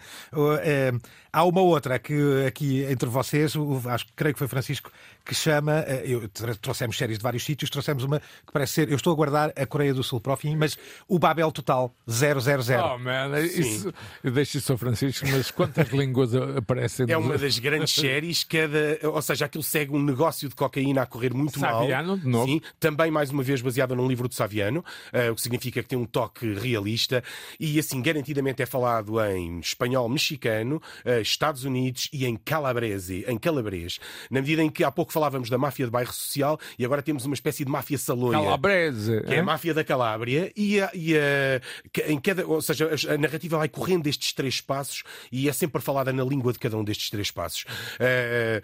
é? 0.64 0.92
Há 1.32 1.44
uma 1.46 1.62
outra 1.62 2.00
que 2.00 2.44
aqui 2.48 2.84
entre 2.84 3.08
vocês, 3.08 3.54
acho 3.88 4.08
que 4.08 4.14
creio 4.14 4.34
que 4.34 4.40
foi 4.40 4.48
Francisco, 4.48 4.92
que 5.24 5.36
chama. 5.36 5.84
Eh, 5.88 6.04
eu, 6.06 6.28
trouxemos 6.60 6.98
séries 6.98 7.20
de 7.20 7.24
vários 7.24 7.44
sítios, 7.44 7.70
trouxemos 7.70 8.04
uma 8.04 8.20
que 8.20 8.52
parece 8.52 8.74
ser. 8.74 8.90
Eu 8.90 8.96
estou 8.96 9.14
a 9.14 9.16
guardar 9.16 9.54
a 9.56 9.66
Coreia 9.66 9.94
do 9.94 10.04
Sul 10.04 10.20
para 10.20 10.34
o 10.34 10.38
fim, 10.38 10.56
mas 10.56 10.76
o 11.08 11.20
Babel 11.20 11.52
Total 11.52 11.94
000. 12.08 12.40
Oh, 12.84 12.98
man, 12.98 13.40
isso, 13.40 13.94
eu 14.24 14.32
deixo 14.32 14.58
isso 14.58 14.72
ao 14.72 14.78
Francisco, 14.78 15.28
mas 15.30 15.52
quantas 15.52 15.90
línguas 15.94 16.34
aparecem? 16.34 17.06
É 17.10 17.18
uma 17.18 17.38
das 17.38 17.60
grandes 17.60 17.94
séries, 17.96 18.44
cada, 18.44 19.00
ou 19.04 19.22
seja, 19.22 19.46
aquilo 19.46 19.64
segue 19.64 19.92
um 19.92 20.02
negócio 20.02 20.50
de 20.50 20.56
cocaína 20.56 21.04
a 21.04 21.06
correr 21.06 21.34
muito 21.34 21.60
Saviano, 21.60 22.08
mal. 22.10 22.18
de 22.18 22.28
novo. 22.28 22.48
Sim, 22.48 22.62
também, 22.80 23.12
mais 23.12 23.30
uma 23.30 23.44
vez, 23.44 23.62
baseada 23.94 23.96
num 23.96 24.08
livro 24.08 24.28
de 24.28 24.36
Saviano, 24.36 24.84
uh, 25.14 25.32
o 25.32 25.36
que 25.36 25.42
significa 25.42 25.82
que 25.82 25.88
tem 25.88 25.98
um 25.98 26.06
toque 26.06 26.54
realista 26.54 27.24
e 27.60 27.80
assim 27.80 28.02
garantidamente 28.02 28.62
é 28.62 28.66
falado 28.66 29.24
em 29.24 29.60
espanhol 29.60 30.10
mexicano, 30.10 30.82
eh, 31.06 31.22
Estados 31.22 31.64
Unidos 31.64 32.10
e 32.12 32.26
em 32.26 32.36
calabrese, 32.36 33.24
em 33.28 33.38
calabrês. 33.38 34.00
Na 34.30 34.42
medida 34.42 34.64
em 34.64 34.70
que 34.70 34.84
há 34.84 34.92
pouco 34.92 35.14
falávamos 35.14 35.50
da 35.50 35.58
máfia 35.58 35.86
de 35.86 35.92
bairro 35.92 36.12
social 36.12 36.60
e 36.78 36.84
agora 36.86 37.02
temos 37.02 37.26
uma 37.26 37.34
espécie 37.34 37.64
de 37.64 37.72
máfia 37.72 37.98
salonha. 37.98 38.40
Calabrese. 38.40 39.22
Que 39.22 39.36
é 39.36 39.40
a 39.40 39.44
máfia 39.44 39.74
da 39.74 39.84
Calábria 39.84 40.52
e, 40.56 40.82
a, 40.82 40.90
e 40.94 41.16
a, 41.16 41.62
em 42.08 42.20
cada, 42.20 42.46
ou 42.46 42.62
seja, 42.62 42.90
a 43.10 43.18
narrativa 43.18 43.58
vai 43.58 43.70
correndo 43.70 44.04
destes 44.04 44.34
três 44.34 44.60
passos 44.60 45.04
e 45.32 45.48
é 45.48 45.54
sempre 45.54 45.82
falada 45.82 46.12
na 46.12 46.24
língua 46.24 46.52
de 46.52 46.60
cada 46.60 46.78
um 46.78 46.84
destes 46.84 47.10
três 47.10 47.30
passos. 47.32 47.64
Uh, 47.64 48.62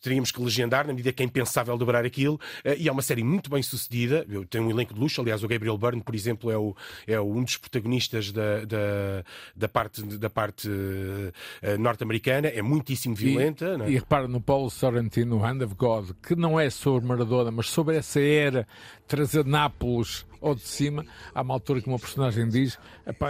teríamos 0.00 0.30
que 0.30 0.40
legendar 0.40 0.86
na 0.86 0.92
medida 0.92 1.12
que 1.12 1.22
é 1.22 1.26
impensável 1.26 1.76
dobrar 1.76 2.04
aquilo 2.04 2.34
uh, 2.34 2.74
e 2.78 2.88
é 2.88 2.92
uma 2.92 3.02
série 3.02 3.24
muito 3.24 3.50
bem 3.50 3.62
sucedida. 3.62 4.24
Eu 4.28 4.44
tenho 4.60 4.66
um 4.66 4.70
elenco 4.70 4.94
de 4.94 5.00
luxo, 5.00 5.20
aliás, 5.20 5.42
o 5.42 5.48
Gabriel 5.48 5.76
Byrne, 5.78 6.02
por 6.02 6.14
exemplo, 6.14 6.50
é, 6.50 6.56
o, 6.56 6.76
é 7.06 7.20
um 7.20 7.42
dos 7.42 7.56
protagonistas 7.56 8.30
da, 8.30 8.64
da, 8.64 9.24
da 9.56 9.68
parte, 9.68 10.02
da 10.02 10.30
parte 10.30 10.68
uh, 10.68 11.78
norte-americana, 11.78 12.48
é 12.48 12.62
muitíssimo 12.62 13.14
violenta. 13.14 13.76
E, 13.80 13.82
é? 13.82 13.90
e 13.90 13.94
repara 13.94 14.28
no 14.28 14.40
Paulo 14.40 14.70
Sorrentino, 14.70 15.42
Hand 15.44 15.64
of 15.64 15.74
God, 15.74 16.10
que 16.22 16.36
não 16.36 16.60
é 16.60 16.68
sobre 16.70 17.08
Maradona, 17.08 17.50
mas 17.50 17.68
sobre 17.68 17.96
essa 17.96 18.20
era, 18.20 18.66
trazer 19.08 19.44
Nápoles 19.44 20.26
ou 20.40 20.54
de 20.54 20.62
cima, 20.62 21.04
há 21.34 21.42
uma 21.42 21.54
altura 21.54 21.80
que 21.80 21.88
uma 21.88 21.98
personagem 21.98 22.48
diz: 22.48 22.78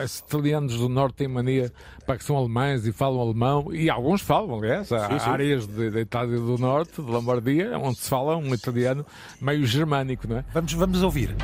esses 0.02 0.18
italianos 0.20 0.76
do 0.76 0.88
norte 0.88 1.16
têm 1.16 1.28
mania 1.28 1.72
para 2.06 2.16
que 2.16 2.24
são 2.24 2.36
alemães 2.36 2.86
e 2.86 2.92
falam 2.92 3.20
alemão, 3.20 3.72
e 3.72 3.90
alguns 3.90 4.22
falam, 4.22 4.58
aliás, 4.58 4.92
há 4.92 5.08
sim, 5.08 5.18
sim. 5.18 5.30
áreas 5.30 5.66
da 5.66 6.00
Itália 6.00 6.38
do 6.38 6.58
Norte, 6.58 7.02
de 7.02 7.10
Lombardia, 7.10 7.78
onde 7.78 7.98
se 7.98 8.08
fala 8.08 8.36
um 8.36 8.54
italiano 8.54 9.04
meio 9.40 9.66
germânico, 9.66 10.28
não 10.28 10.38
é? 10.38 10.44
Vamos, 10.52 10.72
vamos 10.72 11.02
ouvir. 11.02 11.34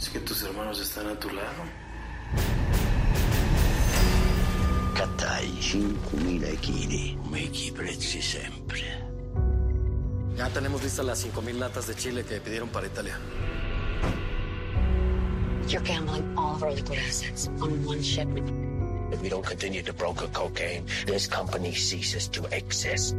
Es 0.00 0.08
que 0.08 0.18
tus 0.20 0.42
hermanos 0.42 0.80
están 0.80 1.06
a 1.08 1.14
tu 1.20 1.28
lado. 1.28 1.62
Cattai 4.94 5.46
5.000 5.60 6.56
kg, 6.56 7.16
come 7.22 7.42
i 7.42 7.70
prezzi 7.70 8.22
sempre. 8.22 9.09
Ya 10.40 10.48
tenemos 10.48 10.82
listas 10.82 11.04
las 11.04 11.22
5.000 11.22 11.58
latas 11.58 11.86
de 11.86 11.94
chile 11.94 12.24
que 12.24 12.40
pidieron 12.40 12.70
para 12.70 12.86
Italia. 12.86 13.18
You're 15.68 15.84
gambling 15.86 16.24
all 16.34 16.54
of 16.54 16.62
our 16.62 16.72
liquid 16.72 16.98
assets 16.98 17.50
on 17.60 17.84
one 17.84 18.02
shipment. 18.02 18.48
If 19.12 19.20
we 19.20 19.28
don't 19.28 19.44
continue 19.44 19.82
to 19.82 19.92
broker 19.92 20.28
cocaine, 20.32 20.86
this 21.04 21.26
company 21.28 21.74
ceases 21.74 22.26
to 22.28 22.46
exist. 22.52 23.14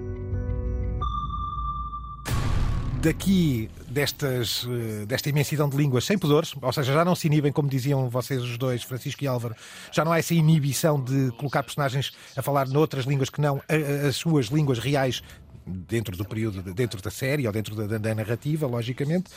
daqui 3.01 3.69
destas, 3.89 4.65
eh, 4.69 5.05
desta 5.07 5.27
imensidão 5.27 5.67
de 5.67 5.75
línguas 5.75 6.05
sem 6.05 6.17
pudores, 6.17 6.53
ou 6.61 6.71
seja, 6.71 6.93
já 6.93 7.03
não 7.03 7.15
se 7.15 7.27
inibem, 7.27 7.51
como 7.51 7.67
diziam 7.67 8.07
vocês 8.09 8.41
os 8.41 8.57
dois, 8.57 8.83
Francisco 8.83 9.23
e 9.23 9.27
Álvaro, 9.27 9.55
já 9.91 10.05
não 10.05 10.11
há 10.11 10.19
essa 10.19 10.33
inibição 10.33 11.03
de 11.03 11.31
colocar 11.31 11.63
personagens 11.63 12.11
a 12.37 12.41
falar 12.41 12.67
noutras 12.67 13.05
línguas 13.05 13.29
que 13.29 13.41
não 13.41 13.61
as 14.07 14.15
suas 14.15 14.47
línguas 14.47 14.77
reais 14.77 15.23
dentro 15.65 16.15
do 16.15 16.25
período, 16.25 16.61
dentro 16.73 17.01
da 17.01 17.11
série 17.11 17.45
ou 17.45 17.53
dentro 17.53 17.75
da, 17.75 17.97
da 17.97 18.15
narrativa, 18.15 18.67
logicamente, 18.67 19.31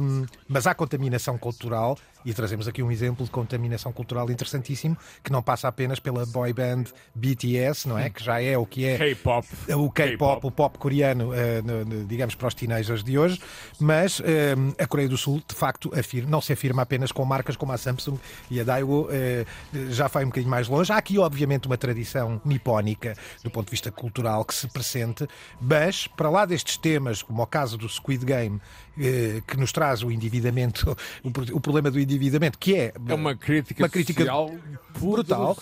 um, 0.00 0.24
mas 0.48 0.66
há 0.66 0.74
contaminação 0.74 1.36
cultural 1.38 1.98
e 2.24 2.32
trazemos 2.32 2.68
aqui 2.68 2.82
um 2.82 2.90
exemplo 2.90 3.24
de 3.24 3.30
contaminação 3.30 3.92
cultural 3.92 4.30
interessantíssimo 4.30 4.96
que 5.22 5.32
não 5.32 5.42
passa 5.42 5.68
apenas 5.68 6.00
pela 6.00 6.26
boy 6.26 6.52
band 6.52 6.84
BTS, 7.14 7.88
não 7.88 7.98
é? 7.98 8.10
Que 8.10 8.22
já 8.22 8.40
é 8.42 8.56
o 8.56 8.66
que 8.66 8.84
é 8.84 8.98
K-pop, 8.98 9.48
o 9.74 9.90
K-pop, 9.90 10.46
o 10.46 10.50
pop 10.50 10.78
coreano, 10.78 11.30
uh, 11.30 12.06
digamos 12.06 12.34
para 12.34 12.48
os 12.48 12.54
teenagers 12.54 13.02
de 13.02 13.18
hoje, 13.18 13.40
mas 13.80 14.20
um, 14.20 14.72
a 14.78 14.86
Coreia 14.86 15.08
do 15.08 15.16
Sul 15.16 15.42
de 15.46 15.54
facto 15.54 15.90
afirma, 15.98 16.30
não 16.30 16.40
se 16.40 16.52
afirma 16.52 16.82
apenas 16.82 17.12
com 17.12 17.24
marcas 17.24 17.56
como 17.56 17.72
a 17.72 17.78
Samsung 17.78 18.18
e 18.50 18.60
a 18.60 18.64
Daewoo, 18.64 19.06
uh, 19.06 19.90
já 19.90 20.08
vai 20.08 20.24
um 20.24 20.28
bocadinho 20.28 20.50
mais 20.50 20.68
longe. 20.68 20.92
Há 20.92 20.96
aqui 20.96 21.18
obviamente 21.18 21.66
uma 21.66 21.76
tradição 21.76 22.40
nipónica 22.44 23.16
do 23.42 23.50
ponto 23.50 23.66
de 23.66 23.70
vista 23.70 23.90
cultural 23.90 24.44
que 24.44 24.54
se 24.54 24.66
presente, 24.68 25.26
mas, 25.60 26.06
para 26.06 26.30
lá 26.30 26.44
destes 26.44 26.76
temas, 26.76 27.22
como 27.22 27.42
o 27.42 27.46
caso 27.46 27.76
do 27.76 27.88
Squid 27.88 28.24
Game, 28.24 28.60
eh, 28.87 28.87
que 29.46 29.56
nos 29.56 29.72
traz 29.72 30.02
o 30.02 30.10
endividamento, 30.10 30.96
o 31.52 31.60
problema 31.60 31.90
do 31.90 32.00
endividamento, 32.00 32.58
que 32.58 32.74
é, 32.74 32.92
é 33.06 33.14
uma 33.14 33.34
crítica, 33.34 33.82
uma 33.84 33.88
crítica 33.88 34.24
brutal 34.98 35.56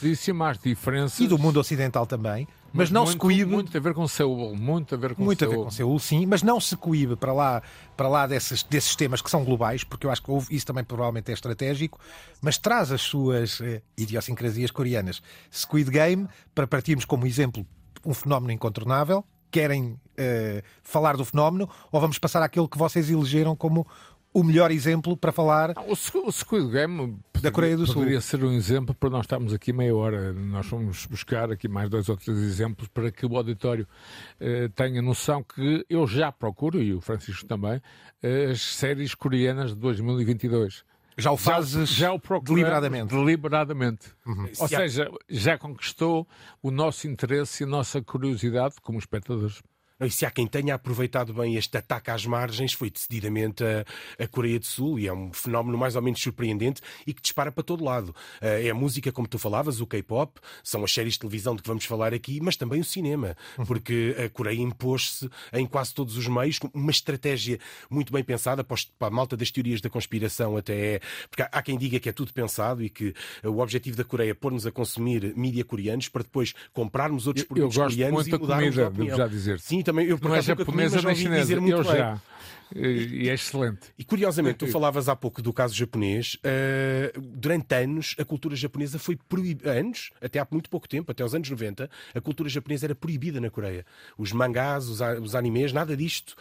às 0.49 0.59
diferenças 0.59 1.21
e 1.21 1.27
do 1.27 1.39
mundo 1.39 1.61
ocidental 1.61 2.07
também. 2.07 2.49
Mas, 2.73 2.91
mas 2.91 2.91
não 2.91 3.03
muito, 3.03 3.13
se 3.13 3.19
coíbe. 3.19 3.51
Muito 3.51 3.77
a 3.77 3.81
ver 3.81 3.95
com 3.95 4.07
Seul, 4.07 4.55
muito 4.55 4.95
a 4.95 4.99
ver 4.99 5.15
com 5.15 5.25
muito 5.25 5.39
Seul. 5.39 5.53
a 5.53 5.57
ver 5.57 5.65
com 5.65 5.71
Seul, 5.71 5.99
sim, 5.99 6.27
mas 6.27 6.43
não 6.43 6.61
se 6.61 6.77
coíbe 6.77 7.17
para 7.17 7.33
lá, 7.33 7.63
para 7.97 8.09
lá 8.09 8.27
desses, 8.27 8.63
desses 8.63 8.95
temas 8.95 9.23
que 9.23 9.31
são 9.31 9.45
globais, 9.45 9.83
porque 9.83 10.07
eu 10.07 10.11
acho 10.11 10.23
que 10.23 10.31
houve, 10.31 10.55
isso 10.55 10.67
também 10.67 10.85
provavelmente 10.85 11.31
é 11.31 11.35
estratégico, 11.35 11.99
mas 12.43 12.59
traz 12.59 12.93
as 12.93 13.01
suas 13.01 13.61
eh, 13.63 13.81
idiosincrasias 13.97 14.71
coreanas. 14.71 15.23
Squid 15.51 15.91
Game, 15.91 16.29
para 16.55 16.67
partirmos 16.67 17.05
como 17.05 17.27
exemplo 17.27 17.67
um 18.05 18.13
fenómeno 18.13 18.53
incontornável, 18.53 19.25
querem 19.57 19.93
uh, 19.93 20.63
falar 20.83 21.17
do 21.17 21.25
fenómeno 21.25 21.67
ou 21.91 21.99
vamos 21.99 22.19
passar 22.19 22.43
àquele 22.43 22.69
que 22.69 22.77
vocês 22.77 23.09
elegeram 23.09 23.57
como 23.57 23.87
o 24.35 24.45
melhor 24.45 24.71
exemplo 24.71 25.17
para 25.17 25.33
falar 25.33 25.71
o, 25.79 25.93
o 25.93 26.31
Squid 26.31 26.71
Game 26.71 27.19
da 27.41 27.51
Coreia 27.51 27.75
do 27.75 27.87
Sul. 27.87 27.95
Poderia 27.95 28.21
ser 28.21 28.45
um 28.45 28.53
exemplo 28.53 28.95
para 28.95 29.09
nós 29.09 29.23
estarmos 29.23 29.55
aqui 29.55 29.73
meia 29.73 29.97
hora. 29.97 30.31
Nós 30.35 30.67
vamos 30.67 31.07
buscar 31.07 31.51
aqui 31.51 31.69
mais 31.69 31.89
dois 31.89 32.07
ou 32.11 32.19
três 32.19 32.37
exemplos 32.37 32.87
para 32.89 33.11
que 33.11 33.25
o 33.25 33.35
auditório 33.35 33.89
uh, 34.39 34.69
tenha 34.75 35.01
noção 35.01 35.43
que 35.43 35.87
eu 35.89 36.07
já 36.07 36.31
procuro, 36.31 36.83
e 36.83 36.93
o 36.93 37.01
Francisco 37.01 37.47
também, 37.47 37.79
uh, 37.79 38.51
as 38.51 38.61
séries 38.61 39.15
coreanas 39.15 39.71
de 39.71 39.81
2022. 39.81 40.85
Já 41.19 41.33
o 41.33 41.37
fazes 41.37 41.89
já, 41.89 42.09
já 42.09 42.13
o 42.13 42.21
deliberadamente. 42.41 43.15
Deliberadamente. 43.15 44.13
Uhum. 44.27 44.51
Ou 44.59 44.69
Se 44.69 44.77
seja, 44.77 45.09
há... 45.09 45.19
já 45.29 45.57
conquistou 45.57 46.29
o 46.63 46.71
nosso 46.71 47.09
interesse 47.09 47.63
e 47.63 47.65
a 47.65 47.69
nossa 47.69 48.03
curiosidade 48.03 48.75
como 48.83 48.99
espectadores. 48.99 49.63
E 49.99 50.11
se 50.11 50.27
há 50.27 50.31
quem 50.31 50.47
tenha 50.47 50.75
aproveitado 50.75 51.33
bem 51.33 51.57
este 51.57 51.77
ataque 51.79 52.11
às 52.11 52.27
margens, 52.27 52.75
foi 52.75 52.91
decididamente 52.91 53.65
a, 53.65 53.85
a, 54.23 54.29
Coreia 54.29 54.59
do 54.59 54.67
Sul, 54.67 54.99
e 54.99 55.07
é 55.07 55.13
um 55.13 55.33
fenómeno 55.33 55.79
mais 55.79 55.97
ou 55.97 56.03
menos 56.03 56.21
surpreendente 56.21 56.83
e 57.07 57.15
que 57.15 57.23
dispara 57.23 57.51
para 57.51 57.63
todo 57.63 57.83
lado. 57.83 58.15
Eh, 58.41 58.67
é 58.67 58.71
a 58.71 58.75
música, 58.75 59.11
como 59.11 59.27
tu 59.27 59.39
falavas, 59.39 59.81
o 59.81 59.87
K-pop, 59.87 60.39
são 60.63 60.85
as 60.85 60.93
séries 60.93 61.15
de 61.15 61.21
televisão 61.21 61.57
de 61.57 61.63
que 61.63 61.69
vamos 61.69 61.87
falar 61.87 62.13
aqui, 62.13 62.41
mas 62.43 62.57
também 62.57 62.81
o 62.81 62.85
cinema, 62.85 63.35
uhum. 63.57 63.65
porque 63.65 64.15
a 64.23 64.29
Coreia 64.29 64.61
impôs-se 64.61 65.31
em 65.53 65.67
quase 65.67 65.95
todos 65.95 66.17
os 66.17 66.29
meios, 66.29 66.59
com 66.59 66.69
uma 66.75 66.91
estratégia 66.91 67.59
muito 67.89 68.13
bem 68.13 68.23
pensada, 68.23 68.63
para 68.63 68.77
a 69.01 69.11
malta 69.11 69.37
das 69.37 69.51
teorias 69.51 69.81
da 69.81 69.89
conspiração 69.89 70.57
até 70.57 70.77
é, 70.77 71.01
porque 71.31 71.43
há 71.51 71.63
quem 71.63 71.79
diga 71.79 71.99
que 71.99 72.09
é 72.09 72.13
tudo 72.13 72.33
pensado 72.33 72.83
e 72.83 72.91
que 72.91 73.15
o 73.43 73.61
objetivo 73.61 73.97
da 73.97 74.05
Coreia 74.05 74.33
é 74.33 74.35
pôr-nos 74.35 74.67
a 74.67 74.71
consumir 74.71 75.35
mídia 75.37 75.65
coreanos 75.65 76.09
para 76.09 76.23
depois 76.23 76.55
comprarmos 76.73 77.27
outros 77.27 77.47
produtos 77.47 77.77
eu 77.77 77.83
gosto 77.83 77.97
coreanos 77.97 78.15
muito 78.15 78.37
e 78.37 78.39
mudarmos 78.39 78.75
comida, 78.75 78.83
de 78.83 78.89
opinião. 78.89 79.17
já 79.17 79.27
dizer. 79.27 79.61
Sim, 79.61 79.83
também 79.87 80.07
eu 80.07 80.19
por 80.19 80.29
não 80.29 80.37
é 80.37 80.43
japonesa 80.43 81.01
nem 81.01 81.15
chinesa, 81.15 81.53
eu 81.55 81.85
já. 81.85 82.19
E 82.75 83.29
é 83.29 83.35
excelente. 83.35 83.93
E 83.99 84.05
curiosamente, 84.05 84.59
tu 84.59 84.67
falavas 84.73 85.09
há 85.09 85.17
pouco 85.17 85.41
do 85.41 85.53
caso 85.53 85.75
japonês. 85.75 86.37
Uh, 86.37 87.21
durante 87.21 87.75
anos, 87.75 88.15
a 88.19 88.25
cultura 88.25 88.57
japonesa 88.57 88.99
foi 88.99 89.17
proibida. 89.17 89.71
Anos, 89.71 90.11
até 90.21 90.39
há 90.39 90.47
muito 90.51 90.69
pouco 90.69 90.89
tempo, 90.89 91.11
até 91.11 91.25
os 91.25 91.35
anos 91.35 91.49
90, 91.49 91.89
a 92.15 92.21
cultura 92.21 92.49
japonesa 92.49 92.87
era 92.87 92.95
proibida 92.95 93.41
na 93.41 93.51
Coreia. 93.51 93.85
Os 94.19 94.33
mangás, 94.33 94.89
os, 94.89 95.01
os 95.23 95.35
animes, 95.35 95.73
nada 95.73 95.97
disto 95.97 96.35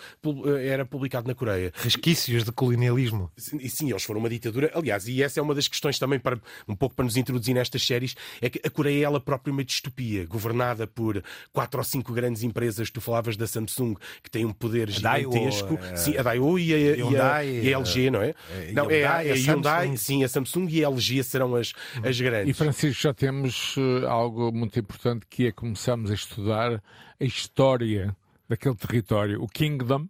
era 0.62 0.86
publicado 0.86 1.28
na 1.28 1.36
Coreia. 1.36 1.72
Resquícios 1.76 2.44
de 2.44 2.52
colonialismo. 2.52 3.32
E 3.60 3.70
sim, 3.70 3.90
eles 3.90 4.04
foram 4.04 4.20
uma 4.20 4.30
ditadura. 4.30 4.72
Aliás, 4.74 5.08
e 5.08 5.22
essa 5.22 5.40
é 5.40 5.44
uma 5.44 5.54
das 5.54 5.68
questões 5.68 6.00
também, 6.00 6.20
para 6.20 6.40
um 6.68 6.76
pouco 6.76 6.96
para 6.96 7.06
nos 7.06 7.18
introduzir 7.18 7.54
nestas 7.54 7.86
séries, 7.86 8.16
é 8.42 8.50
que 8.50 8.60
a 8.66 8.70
Coreia 8.70 9.00
é 9.00 9.04
ela 9.04 9.20
própria 9.20 9.52
uma 9.52 9.64
distopia, 9.64 10.26
governada 10.26 10.88
por 10.88 11.24
quatro 11.52 11.80
ou 11.80 11.84
cinco 11.84 12.14
grandes 12.14 12.44
empresas. 12.44 12.90
Tu 12.90 13.02
falavas 13.02 13.38
da 13.38 13.48
Samsung, 13.48 13.96
que 14.24 14.30
tem 14.30 14.46
um 14.46 14.54
poder 14.54 14.90
gigantesco. 14.90 15.78
Daiwa, 15.78 15.98
sim, 15.98 16.15
a 16.18 16.24
Daewoo 16.24 16.60
e 16.60 16.74
a, 16.74 16.96
Hyundai, 16.96 17.48
e 17.48 17.60
a, 17.60 17.64
e 17.64 17.74
a 17.74 17.78
LG, 17.78 18.12
não 18.12 18.22
é? 18.22 18.30
é 18.30 18.72
não, 18.72 18.90
é 18.90 19.04
a, 19.04 19.18
a 19.18 19.22
Hyundai, 19.22 19.98
sim, 19.98 20.24
a 20.24 20.28
Samsung 20.28 20.68
e 20.70 20.84
a 20.84 20.90
LG 20.90 21.24
serão 21.24 21.56
as, 21.56 21.74
as 22.04 22.20
grandes. 22.20 22.50
E 22.50 22.54
Francisco, 22.54 23.04
já 23.04 23.14
temos 23.14 23.76
uh, 23.78 24.08
algo 24.08 24.52
muito 24.52 24.80
importante 24.80 25.26
que 25.30 25.48
é 25.48 25.52
começarmos 25.52 26.12
a 26.12 26.14
estudar 26.14 26.84
a 27.20 27.24
história 27.24 28.16
daquele 28.48 28.76
território, 28.76 29.42
o 29.42 29.48
Kingdom. 29.48 30.08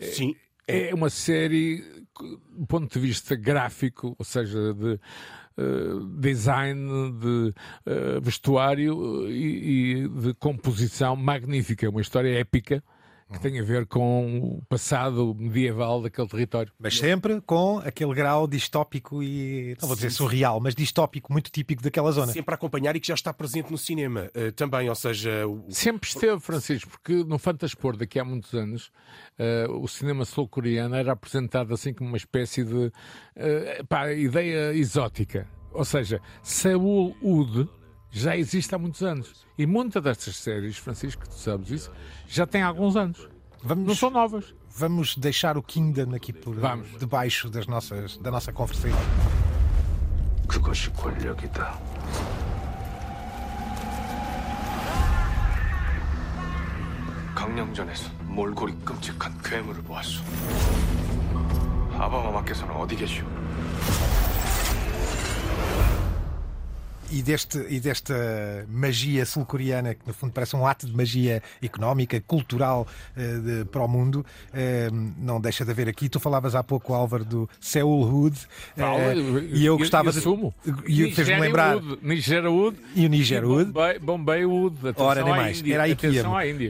Sim. 0.00 0.34
É, 0.66 0.90
é 0.90 0.94
uma 0.94 1.10
série 1.10 1.82
do 2.18 2.66
ponto 2.66 2.92
de 2.92 2.98
vista 2.98 3.34
gráfico, 3.36 4.14
ou 4.18 4.24
seja, 4.24 4.74
de 4.74 4.98
Uh, 5.58 6.04
design, 6.20 7.12
de 7.12 7.54
uh, 7.86 8.20
vestuário 8.20 9.26
e, 9.30 10.02
e, 10.02 10.08
de 10.08 10.34
composição 10.34 11.16
magnífica, 11.16 11.88
uma 11.88 12.02
história 12.02 12.38
épica 12.38 12.84
que 13.32 13.40
tem 13.40 13.58
a 13.58 13.62
ver 13.62 13.86
com 13.86 14.38
o 14.38 14.62
passado 14.68 15.34
medieval 15.34 16.00
daquele 16.00 16.28
território. 16.28 16.72
Mas 16.78 16.96
sempre 16.96 17.40
com 17.40 17.78
aquele 17.78 18.14
grau 18.14 18.46
distópico 18.46 19.22
e, 19.22 19.76
não 19.80 19.88
vou 19.88 19.96
dizer 19.96 20.10
surreal, 20.10 20.60
mas 20.60 20.74
distópico 20.74 21.32
muito 21.32 21.50
típico 21.50 21.82
daquela 21.82 22.12
zona. 22.12 22.32
Sempre 22.32 22.54
a 22.54 22.56
acompanhar 22.56 22.94
e 22.94 23.00
que 23.00 23.08
já 23.08 23.14
está 23.14 23.32
presente 23.32 23.70
no 23.70 23.78
cinema 23.78 24.30
uh, 24.34 24.52
também, 24.52 24.88
ou 24.88 24.94
seja... 24.94 25.46
O... 25.46 25.64
Sempre 25.70 26.08
esteve, 26.08 26.40
Francisco, 26.40 26.90
porque 26.90 27.24
no 27.24 27.38
Fantaspor, 27.38 27.96
daqui 27.96 28.18
a 28.18 28.24
muitos 28.24 28.54
anos, 28.54 28.92
uh, 29.38 29.72
o 29.72 29.88
cinema 29.88 30.24
sul-coreano 30.24 30.94
era 30.94 31.12
apresentado 31.12 31.74
assim 31.74 31.92
como 31.92 32.10
uma 32.10 32.16
espécie 32.16 32.64
de 32.64 32.74
uh, 32.74 32.92
pá, 33.88 34.12
ideia 34.12 34.72
exótica. 34.72 35.48
Ou 35.72 35.84
seja, 35.84 36.20
Seul 36.42 37.14
Ud 37.20 37.68
já 38.15 38.35
existe 38.35 38.73
há 38.75 38.77
muitos 38.77 39.01
anos. 39.03 39.45
E 39.57 39.65
muitas 39.65 40.01
destas 40.03 40.35
séries, 40.37 40.77
Francisco, 40.77 41.27
tu 41.27 41.35
sabes 41.35 41.69
isso, 41.69 41.91
já 42.27 42.45
tem 42.45 42.61
alguns 42.61 42.95
anos. 42.95 43.29
Vamos, 43.63 43.85
não 43.85 43.95
são 43.95 44.09
novas. 44.09 44.53
Vamos 44.75 45.15
deixar 45.17 45.57
o 45.57 45.61
Kingdom 45.61 46.15
aqui 46.15 46.33
por 46.33 46.55
vamos. 46.55 46.97
debaixo 46.99 47.49
das 47.49 47.67
nossas, 47.67 48.17
da 48.17 48.31
nossa 48.31 48.51
conversa. 48.51 48.87
그것이 50.47 50.89
권력이다. 50.91 51.79
강령전에서 57.35 58.11
몰골이 58.23 58.73
끔찍한 58.83 59.41
괴물을 59.41 59.81
보았소. 59.83 60.23
아바마마께서는 61.93 62.75
어디 62.75 62.95
계시오? 62.95 63.25
E, 67.10 67.22
deste, 67.22 67.58
e 67.68 67.80
desta 67.80 68.66
magia 68.68 69.24
sul-coreana, 69.24 69.94
que 69.94 70.06
no 70.06 70.12
fundo 70.12 70.32
parece 70.32 70.56
um 70.56 70.66
ato 70.66 70.86
de 70.86 70.94
magia 70.94 71.42
económica, 71.62 72.20
cultural 72.20 72.86
uh, 73.16 73.40
de, 73.40 73.64
para 73.66 73.82
o 73.82 73.88
mundo, 73.88 74.24
uh, 74.50 75.12
não 75.18 75.40
deixa 75.40 75.64
de 75.64 75.70
haver 75.70 75.88
aqui. 75.88 76.08
Tu 76.08 76.20
falavas 76.20 76.54
há 76.54 76.62
pouco, 76.62 76.94
Álvaro, 76.94 77.24
do 77.24 77.48
Seul 77.60 78.02
Hood, 78.02 78.36
uh, 78.76 79.38
e 79.50 79.64
eu 79.64 79.76
gostava 79.78 80.12
de. 80.12 80.20
E 80.86 81.12
fez-me 81.12 81.40
lembrar. 81.40 81.76
Niger 82.02 82.46
Wood. 82.46 82.76
E 82.94 83.06
o 83.06 83.08
Niger 83.08 83.44
Wood. 83.44 83.72
Bombay, 83.72 83.98
Bombay 83.98 84.44
Wood. 84.44 84.76
Ora, 84.96 85.22
nem 85.22 85.34
mais. 85.34 85.60
Índia. 85.60 85.74
Era 85.74 85.82
aí 85.84 85.96
que 85.96 86.06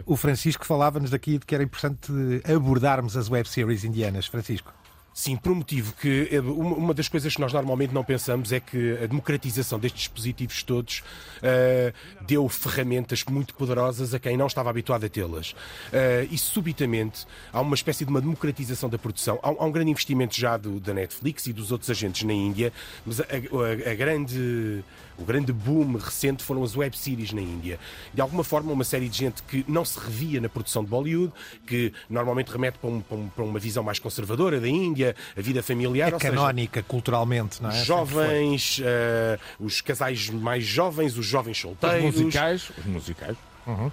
O 0.06 0.16
Francisco 0.16 0.64
falava-nos 0.64 1.10
daqui 1.10 1.38
de 1.38 1.46
que 1.46 1.54
era 1.54 1.64
importante 1.64 2.12
abordarmos 2.44 3.16
as 3.16 3.28
web 3.28 3.48
series 3.48 3.84
indianas. 3.84 4.26
Francisco. 4.26 4.72
Sim, 5.18 5.34
por 5.34 5.50
um 5.50 5.54
motivo 5.54 5.94
que 5.94 6.28
eh, 6.30 6.40
uma 6.40 6.92
das 6.92 7.08
coisas 7.08 7.34
que 7.34 7.40
nós 7.40 7.50
normalmente 7.50 7.90
não 7.90 8.04
pensamos 8.04 8.52
é 8.52 8.60
que 8.60 8.98
a 9.02 9.06
democratização 9.06 9.78
destes 9.78 10.02
dispositivos 10.02 10.62
todos 10.62 11.02
uh, 11.38 12.22
deu 12.26 12.46
ferramentas 12.50 13.24
muito 13.24 13.54
poderosas 13.54 14.12
a 14.12 14.18
quem 14.18 14.36
não 14.36 14.46
estava 14.46 14.68
habituado 14.68 15.06
a 15.06 15.08
tê-las. 15.08 15.52
Uh, 15.52 16.28
e 16.30 16.36
subitamente 16.36 17.26
há 17.50 17.62
uma 17.62 17.74
espécie 17.74 18.04
de 18.04 18.10
uma 18.10 18.20
democratização 18.20 18.90
da 18.90 18.98
produção. 18.98 19.40
Há, 19.42 19.48
há 19.48 19.64
um 19.64 19.72
grande 19.72 19.90
investimento 19.90 20.38
já 20.38 20.58
do, 20.58 20.78
da 20.78 20.92
Netflix 20.92 21.46
e 21.46 21.52
dos 21.54 21.72
outros 21.72 21.88
agentes 21.88 22.22
na 22.22 22.34
Índia, 22.34 22.70
mas 23.06 23.18
a, 23.18 23.24
a, 23.24 23.92
a 23.92 23.94
grande 23.94 24.84
o 25.18 25.24
grande 25.24 25.52
boom 25.52 25.96
recente 25.96 26.42
foram 26.42 26.62
as 26.62 26.76
web 26.76 26.96
series 26.96 27.32
na 27.32 27.40
Índia. 27.40 27.78
De 28.12 28.20
alguma 28.20 28.44
forma, 28.44 28.72
uma 28.72 28.84
série 28.84 29.08
de 29.08 29.18
gente 29.18 29.42
que 29.42 29.64
não 29.68 29.84
se 29.84 29.98
revia 29.98 30.40
na 30.40 30.48
produção 30.48 30.84
de 30.84 30.90
Bollywood, 30.90 31.32
que 31.66 31.92
normalmente 32.08 32.48
remete 32.48 32.78
para, 32.78 32.90
um, 32.90 33.00
para 33.00 33.44
uma 33.44 33.58
visão 33.58 33.82
mais 33.82 33.98
conservadora 33.98 34.60
da 34.60 34.68
Índia, 34.68 35.14
a 35.36 35.40
vida 35.40 35.62
familiar. 35.62 36.12
É 36.12 36.18
canónica 36.18 36.80
seja, 36.80 36.86
culturalmente, 36.88 37.62
não 37.62 37.70
é? 37.70 37.84
Jovens, 37.84 38.78
uh, 38.78 39.64
os 39.64 39.80
casais 39.80 40.28
mais 40.30 40.64
jovens, 40.64 41.16
os 41.16 41.26
jovens 41.26 41.58
solteiros. 41.58 42.14
Os 42.14 42.20
musicais. 42.22 42.70
Os 42.78 42.86
musicais. 42.86 43.36
Uhum 43.66 43.90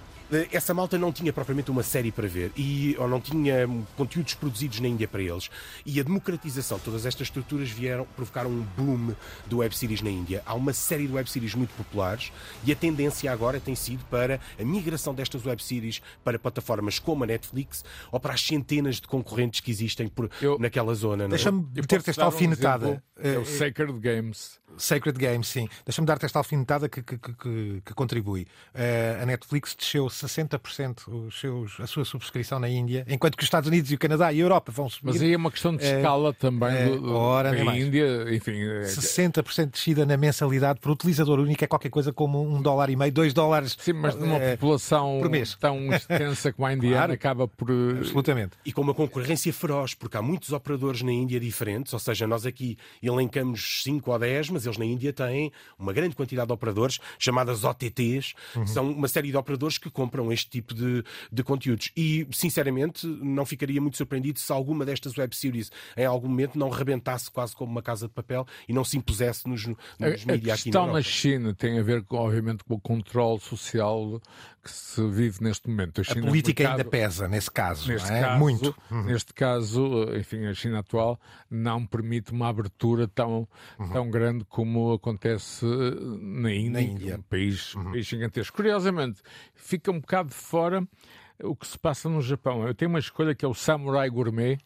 essa 0.52 0.74
malta 0.74 0.98
não 0.98 1.12
tinha 1.12 1.32
propriamente 1.32 1.70
uma 1.70 1.82
série 1.82 2.12
para 2.12 2.26
ver 2.26 2.52
e, 2.56 2.96
ou 2.98 3.08
não 3.08 3.20
tinha 3.20 3.68
conteúdos 3.96 4.34
produzidos 4.34 4.80
na 4.80 4.88
Índia 4.88 5.08
para 5.08 5.22
eles. 5.22 5.50
E 5.84 6.00
a 6.00 6.02
democratização, 6.02 6.78
todas 6.78 7.06
estas 7.06 7.28
estruturas 7.28 7.70
vieram 7.70 8.06
provocar 8.16 8.46
um 8.46 8.62
boom 8.76 9.14
do 9.46 9.58
web 9.58 9.76
series 9.76 10.02
na 10.02 10.10
Índia. 10.10 10.42
Há 10.46 10.54
uma 10.54 10.72
série 10.72 11.06
de 11.06 11.12
web 11.12 11.28
series 11.30 11.54
muito 11.54 11.74
populares 11.74 12.32
e 12.64 12.72
a 12.72 12.76
tendência 12.76 13.32
agora 13.32 13.60
tem 13.60 13.74
sido 13.74 14.04
para 14.06 14.40
a 14.58 14.64
migração 14.64 15.14
destas 15.14 15.44
web 15.44 15.62
series 15.62 16.00
para 16.22 16.38
plataformas 16.38 16.98
como 16.98 17.24
a 17.24 17.26
Netflix 17.26 17.84
ou 18.10 18.20
para 18.20 18.34
as 18.34 18.40
centenas 18.40 18.96
de 19.00 19.08
concorrentes 19.08 19.60
que 19.60 19.70
existem 19.70 20.08
por, 20.08 20.30
eu, 20.40 20.58
naquela 20.58 20.94
zona. 20.94 21.24
É? 21.24 21.28
Deixa-me 21.28 21.64
ter-te 21.86 22.10
esta 22.10 22.24
alfinetada. 22.24 22.88
Um 22.88 23.14
é 23.16 23.38
o 23.38 23.44
Sacred 23.44 23.98
Games. 24.00 24.58
Sacred 24.76 25.18
Games, 25.18 25.46
sim. 25.46 25.68
Deixa-me 25.84 26.06
dar-te 26.06 26.26
esta 26.26 26.38
alfinetada 26.38 26.88
que, 26.88 27.02
que, 27.02 27.16
que, 27.16 27.82
que 27.84 27.94
contribui. 27.94 28.42
Uh, 28.74 29.22
a 29.22 29.26
Netflix 29.26 29.74
desceu 29.74 30.08
60% 30.26 31.26
os 31.26 31.38
seus, 31.38 31.80
a 31.80 31.86
sua 31.86 32.04
subscrição 32.04 32.58
na 32.58 32.68
Índia, 32.68 33.04
enquanto 33.08 33.36
que 33.36 33.42
os 33.42 33.46
Estados 33.46 33.68
Unidos 33.68 33.90
e 33.90 33.94
o 33.94 33.98
Canadá 33.98 34.32
e 34.32 34.40
a 34.40 34.42
Europa 34.42 34.72
vão 34.72 34.88
subir. 34.88 35.12
Mas 35.12 35.22
aí 35.22 35.32
é 35.32 35.36
uma 35.36 35.50
questão 35.50 35.76
de 35.76 35.84
escala 35.84 36.30
uh, 36.30 36.34
também. 36.34 36.92
Uh, 36.92 37.00
do, 37.00 37.14
ora, 37.14 37.50
a 37.50 37.78
Índia, 37.78 38.34
enfim. 38.34 38.52
60% 38.84 39.64
de 39.66 39.84
descida 39.84 40.06
na 40.06 40.16
mensalidade 40.16 40.80
por 40.80 40.90
utilizador 40.90 41.38
único 41.38 41.62
é 41.62 41.66
qualquer 41.66 41.90
coisa 41.90 42.12
como 42.12 42.42
um 42.42 42.60
dólar 42.62 42.90
e 42.90 42.96
meio, 42.96 43.12
dois 43.12 43.32
dólares. 43.32 43.76
Sim, 43.78 43.94
mas 43.94 44.14
numa 44.14 44.38
população 44.40 45.18
por 45.20 45.30
mês. 45.30 45.54
tão 45.54 45.92
extensa 45.92 46.52
como 46.52 46.66
a 46.66 46.72
indiana 46.74 46.98
claro. 46.98 47.12
acaba 47.12 47.48
por. 47.48 47.70
Absolutamente. 47.98 48.52
E 48.64 48.72
com 48.72 48.80
uma 48.80 48.94
concorrência 48.94 49.52
feroz, 49.52 49.94
porque 49.94 50.16
há 50.16 50.22
muitos 50.22 50.52
operadores 50.52 51.02
na 51.02 51.12
Índia 51.12 51.38
diferentes, 51.38 51.92
ou 51.92 51.98
seja, 51.98 52.26
nós 52.26 52.46
aqui 52.46 52.76
elencamos 53.02 53.82
5 53.82 54.10
ou 54.10 54.18
10, 54.18 54.50
mas 54.50 54.66
eles 54.66 54.78
na 54.78 54.84
Índia 54.84 55.12
têm 55.12 55.52
uma 55.78 55.92
grande 55.92 56.14
quantidade 56.16 56.46
de 56.46 56.52
operadores, 56.52 56.98
chamadas 57.18 57.64
OTTs, 57.64 58.34
uhum. 58.56 58.66
são 58.66 58.90
uma 58.90 59.08
série 59.08 59.30
de 59.30 59.36
operadores 59.36 59.78
que 59.78 59.90
compram 60.04 60.30
este 60.30 60.50
tipo 60.50 60.74
de, 60.74 61.02
de 61.32 61.42
conteúdos. 61.42 61.90
E, 61.96 62.26
sinceramente, 62.30 63.06
não 63.06 63.46
ficaria 63.46 63.80
muito 63.80 63.96
surpreendido 63.96 64.38
se 64.38 64.52
alguma 64.52 64.84
destas 64.84 65.16
web 65.16 65.34
series 65.34 65.70
em 65.96 66.04
algum 66.04 66.28
momento 66.28 66.58
não 66.58 66.68
rebentasse 66.68 67.30
quase 67.30 67.54
como 67.54 67.72
uma 67.72 67.82
casa 67.82 68.06
de 68.06 68.12
papel 68.12 68.46
e 68.68 68.72
não 68.72 68.84
se 68.84 68.98
impusesse 68.98 69.48
nos, 69.48 69.66
nos 69.66 69.76
a, 70.00 70.32
mídias 70.32 70.60
aqui 70.60 70.70
na 70.70 70.80
Europa. 70.80 70.92
na 70.92 71.02
China 71.02 71.54
tem 71.54 71.78
a 71.78 71.82
ver, 71.82 72.02
com, 72.04 72.16
obviamente, 72.16 72.62
com 72.64 72.74
o 72.74 72.80
controle 72.80 73.40
social 73.40 74.20
que 74.62 74.70
se 74.70 75.06
vive 75.10 75.42
neste 75.42 75.68
momento. 75.68 76.00
A, 76.00 76.12
a 76.12 76.14
política 76.14 76.62
mercado, 76.62 76.78
ainda 76.80 76.90
pesa 76.90 77.28
nesse 77.28 77.50
caso, 77.50 77.88
neste 77.88 78.10
é? 78.10 78.20
caso, 78.20 78.38
Muito. 78.38 78.74
Uhum. 78.90 79.04
Neste 79.04 79.34
caso, 79.34 80.04
enfim, 80.16 80.46
a 80.46 80.54
China 80.54 80.78
atual 80.78 81.20
não 81.50 81.86
permite 81.86 82.32
uma 82.32 82.48
abertura 82.48 83.06
tão, 83.06 83.46
uhum. 83.78 83.90
tão 83.90 84.10
grande 84.10 84.44
como 84.46 84.92
acontece 84.94 85.66
na 86.20 86.52
Índia, 86.52 86.70
na 86.70 86.82
Índia. 86.82 87.16
um 87.16 87.22
país, 87.22 87.74
uhum. 87.74 87.92
país 87.92 88.06
gigantesco. 88.06 88.56
Curiosamente, 88.56 89.20
fica 89.54 89.92
um 89.94 90.00
bocado 90.00 90.28
de 90.28 90.34
fora 90.34 90.86
o 91.42 91.54
que 91.56 91.66
se 91.66 91.78
passa 91.78 92.08
no 92.08 92.20
Japão. 92.20 92.66
Eu 92.66 92.74
tenho 92.74 92.90
uma 92.90 92.98
escolha 92.98 93.34
que 93.34 93.44
é 93.44 93.48
o 93.48 93.54
Samurai 93.54 94.08
Gourmet. 94.08 94.58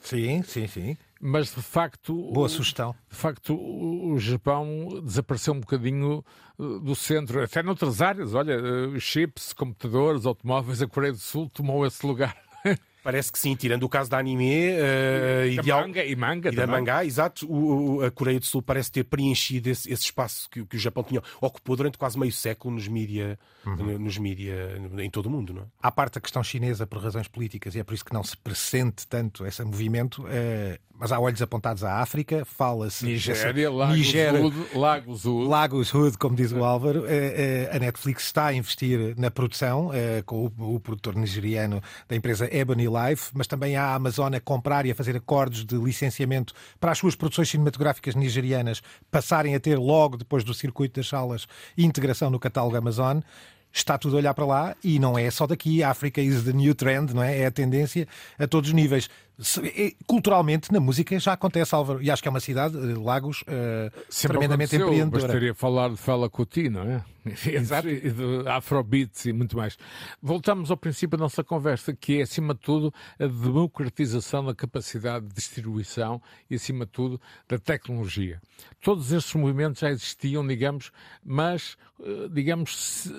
Sim, 0.00 0.42
sim, 0.42 0.66
sim. 0.66 0.96
Mas 1.20 1.54
de 1.54 1.62
facto. 1.62 2.14
Boa 2.32 2.48
sugestão. 2.48 2.94
De 3.08 3.16
facto, 3.16 3.54
o 3.56 4.18
Japão 4.18 5.00
desapareceu 5.02 5.54
um 5.54 5.60
bocadinho 5.60 6.22
eh, 6.60 6.62
do 6.82 6.94
centro, 6.94 7.42
até 7.42 7.62
noutras 7.62 8.02
áreas. 8.02 8.34
Olha, 8.34 8.52
eh, 8.52 9.00
chips, 9.00 9.54
computadores, 9.54 10.26
automóveis, 10.26 10.82
a 10.82 10.86
Coreia 10.86 11.12
do 11.12 11.18
Sul 11.18 11.48
tomou 11.48 11.86
esse 11.86 12.06
lugar. 12.06 12.36
Parece 13.04 13.30
que 13.30 13.38
sim, 13.38 13.54
tirando 13.54 13.82
o 13.82 13.88
caso 13.88 14.08
da 14.08 14.16
anime 14.16 14.70
uh, 14.70 15.46
e, 15.46 15.56
da 15.56 15.76
manga, 15.76 16.02
e 16.02 16.16
manga 16.16 16.48
e 16.48 16.56
da 16.56 16.66
mangá, 16.66 17.04
exato, 17.04 17.46
o, 17.46 17.96
o, 17.96 18.02
a 18.02 18.10
Coreia 18.10 18.40
do 18.40 18.46
Sul 18.46 18.62
parece 18.62 18.90
ter 18.90 19.04
preenchido 19.04 19.68
esse, 19.68 19.92
esse 19.92 20.04
espaço 20.04 20.48
que, 20.50 20.64
que, 20.64 20.76
o 20.76 20.78
Japão 20.78 21.04
tinha 21.04 21.22
ocupou 21.38 21.76
durante 21.76 21.98
quase 21.98 22.18
meio 22.18 22.32
século 22.32 22.74
nos 22.74 22.88
mídia, 22.88 23.38
uhum. 23.66 23.98
nos 23.98 24.16
mídia 24.16 24.80
em 24.96 25.10
todo 25.10 25.26
o 25.26 25.30
mundo, 25.30 25.52
não 25.52 25.62
é? 25.62 25.66
À 25.82 25.92
parte 25.92 26.16
a 26.16 26.20
questão 26.20 26.42
chinesa 26.42 26.86
por 26.86 26.98
razões 26.98 27.28
políticas 27.28 27.74
e 27.74 27.78
é 27.78 27.84
por 27.84 27.92
isso 27.92 28.06
que 28.06 28.14
não 28.14 28.24
se 28.24 28.38
pressente 28.38 29.06
tanto 29.06 29.44
esse 29.44 29.62
movimento, 29.62 30.22
uh, 30.22 30.78
mas 30.98 31.10
há 31.10 31.18
olhos 31.18 31.42
apontados 31.42 31.82
à 31.82 31.98
África, 31.98 32.44
fala-se. 32.44 33.04
Nigéria, 33.04 33.70
Lagos, 33.70 33.96
Nigéria, 33.96 34.52
Lagos 34.74 35.24
Hood. 35.24 35.48
Lagos 35.48 35.94
Hood, 35.94 36.18
como 36.18 36.36
diz 36.36 36.52
o 36.52 36.62
Álvaro. 36.62 37.04
Eh, 37.06 37.68
eh, 37.70 37.76
a 37.76 37.78
Netflix 37.78 38.24
está 38.24 38.46
a 38.46 38.54
investir 38.54 39.14
na 39.18 39.30
produção, 39.30 39.90
eh, 39.92 40.22
com 40.24 40.46
o, 40.46 40.80
produtor 40.80 41.16
nigeriano 41.16 41.82
da 42.08 42.14
empresa 42.14 42.48
Ebony 42.54 42.86
Life, 42.86 43.30
mas 43.34 43.46
também 43.46 43.76
há 43.76 43.86
a 43.86 43.94
Amazon 43.94 44.34
a 44.34 44.40
comprar 44.40 44.86
e 44.86 44.92
a 44.92 44.94
fazer 44.94 45.16
acordos 45.16 45.64
de 45.64 45.76
licenciamento 45.76 46.54
para 46.78 46.92
as 46.92 46.98
suas 46.98 47.14
produções 47.14 47.48
cinematográficas 47.48 48.14
nigerianas 48.14 48.80
passarem 49.10 49.54
a 49.54 49.60
ter 49.60 49.78
logo 49.78 50.16
depois 50.16 50.44
do 50.44 50.54
circuito 50.54 51.00
das 51.00 51.08
salas 51.08 51.46
integração 51.76 52.30
no 52.30 52.38
catálogo 52.38 52.76
Amazon 52.76 53.20
está 53.74 53.98
tudo 53.98 54.14
a 54.14 54.18
olhar 54.18 54.34
para 54.34 54.46
lá 54.46 54.76
e 54.84 54.98
não 55.00 55.18
é 55.18 55.28
só 55.30 55.46
daqui. 55.46 55.82
A 55.82 55.90
África 55.90 56.20
is 56.20 56.44
the 56.44 56.52
new 56.52 56.74
trend, 56.74 57.12
não 57.12 57.22
é? 57.22 57.40
É 57.40 57.46
a 57.46 57.50
tendência 57.50 58.06
a 58.38 58.46
todos 58.46 58.70
os 58.70 58.74
níveis. 58.74 59.10
Culturalmente, 60.06 60.72
na 60.72 60.78
música, 60.78 61.18
já 61.18 61.32
acontece, 61.32 61.74
Álvaro. 61.74 62.00
E 62.00 62.10
acho 62.10 62.22
que 62.22 62.28
é 62.28 62.30
uma 62.30 62.40
cidade, 62.40 62.76
eh, 62.76 62.94
Lagos, 62.96 63.42
uh, 63.42 63.90
tremendamente 64.28 64.76
empreendedora. 64.76 65.22
Bastaria 65.22 65.54
falar 65.54 65.90
de 65.90 65.96
Fela 65.96 66.30
Kuti, 66.30 66.68
não 66.68 66.82
é? 66.82 67.04
Exato. 67.50 67.88
E 67.88 68.10
de 68.10 68.48
Afrobeats 68.48 69.24
e 69.24 69.32
muito 69.32 69.56
mais. 69.56 69.76
Voltamos 70.22 70.70
ao 70.70 70.76
princípio 70.76 71.16
da 71.16 71.24
nossa 71.24 71.42
conversa, 71.42 71.94
que 71.94 72.18
é, 72.18 72.22
acima 72.22 72.54
de 72.54 72.60
tudo, 72.60 72.92
a 73.18 73.26
democratização 73.26 74.44
da 74.44 74.54
capacidade 74.54 75.26
de 75.26 75.34
distribuição 75.34 76.20
e, 76.50 76.54
acima 76.54 76.84
de 76.84 76.92
tudo, 76.92 77.20
da 77.48 77.58
tecnologia. 77.58 78.40
Todos 78.80 79.10
estes 79.10 79.34
movimentos 79.34 79.80
já 79.80 79.90
existiam, 79.90 80.46
digamos, 80.46 80.92
mas, 81.24 81.76
eh, 82.00 82.28
digamos, 82.30 83.10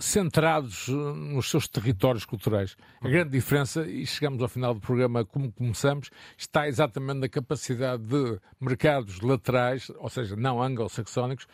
centrados 0.00 0.88
nos 0.88 1.48
seus 1.48 1.68
territórios 1.68 2.24
culturais. 2.24 2.76
A 3.00 3.08
grande 3.08 3.30
diferença, 3.30 3.86
e 3.86 4.04
chegamos 4.06 4.42
ao 4.42 4.48
final 4.48 4.74
do 4.74 4.80
programa 4.80 5.24
como 5.24 5.53
começamos, 5.54 6.10
está 6.36 6.68
exatamente 6.68 7.20
na 7.20 7.28
capacidade 7.28 8.02
de 8.02 8.38
mercados 8.60 9.20
laterais, 9.20 9.90
ou 9.98 10.08
seja, 10.08 10.36
não 10.36 10.62
anglo-saxónicos, 10.62 11.46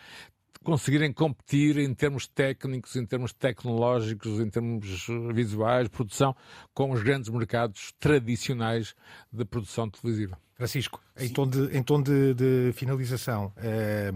conseguirem 0.63 1.13
competir 1.13 1.79
em 1.79 1.93
termos 1.95 2.27
técnicos, 2.27 2.97
em 2.97 3.07
termos 3.07 3.33
tecnológicos, 3.33 4.41
em 4.41 4.49
termos 4.49 5.07
visuais, 5.33 5.89
produção, 5.89 6.37
com 6.75 6.91
os 6.91 7.03
grandes 7.03 7.31
mercados 7.31 7.93
tradicionais 7.99 8.95
de 9.33 9.45
produção 9.45 9.89
televisiva. 9.89 10.39
Francisco, 10.55 11.01
em 11.19 11.31
tom 11.31 11.49
de, 11.49 11.77
em 11.77 11.83
tom 11.83 12.03
de, 12.03 12.35
de 12.35 12.73
finalização, 12.75 13.51
eh, 13.57 14.13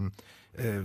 eh, 0.53 0.83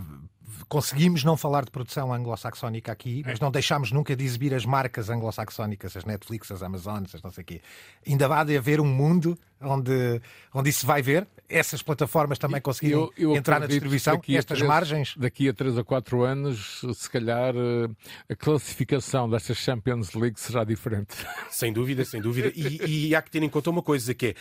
conseguimos 0.68 1.24
não 1.24 1.36
falar 1.36 1.64
de 1.64 1.70
produção 1.70 2.12
anglo-saxónica 2.12 2.92
aqui, 2.92 3.22
mas 3.24 3.40
não 3.40 3.50
deixámos 3.50 3.92
nunca 3.92 4.14
de 4.14 4.24
exibir 4.24 4.54
as 4.54 4.64
marcas 4.64 5.10
anglo-saxónicas, 5.10 5.96
as 5.96 6.04
Netflix, 6.04 6.50
as 6.50 6.62
Amazonas, 6.62 7.14
as 7.14 7.22
não 7.22 7.30
sei 7.30 7.42
o 7.42 7.46
quê. 7.46 7.60
Ainda 8.06 8.26
há 8.34 8.44
de 8.44 8.56
haver 8.56 8.80
um 8.80 8.86
mundo 8.86 9.38
onde, 9.60 10.20
onde 10.54 10.70
isso 10.70 10.86
vai 10.86 11.02
ver, 11.02 11.26
essas 11.48 11.82
plataformas 11.82 12.38
também 12.38 12.62
eu, 12.82 13.12
eu 13.16 13.36
entrar 13.36 13.60
na 13.60 13.66
distribuição, 13.66 14.20
estas 14.28 14.58
três, 14.58 14.62
margens. 14.62 15.16
Daqui 15.16 15.48
a 15.48 15.52
3 15.52 15.78
a 15.78 15.84
4 15.84 16.22
anos, 16.22 16.80
se 16.94 17.10
calhar, 17.10 17.54
eh, 17.54 18.32
a 18.32 18.36
classificação 18.36 19.28
destas 19.28 19.58
Champions 19.58 20.14
League 20.14 20.38
será 20.38 20.64
diferente. 20.64 21.14
Sem 21.50 21.72
dúvida, 21.72 22.04
sem 22.04 22.20
dúvida. 22.20 22.52
E, 22.54 23.08
e 23.08 23.14
há 23.14 23.20
que 23.20 23.30
ter 23.30 23.42
em 23.42 23.48
conta 23.48 23.68
uma 23.68 23.82
coisa 23.82 24.14
que 24.14 24.26
é 24.28 24.34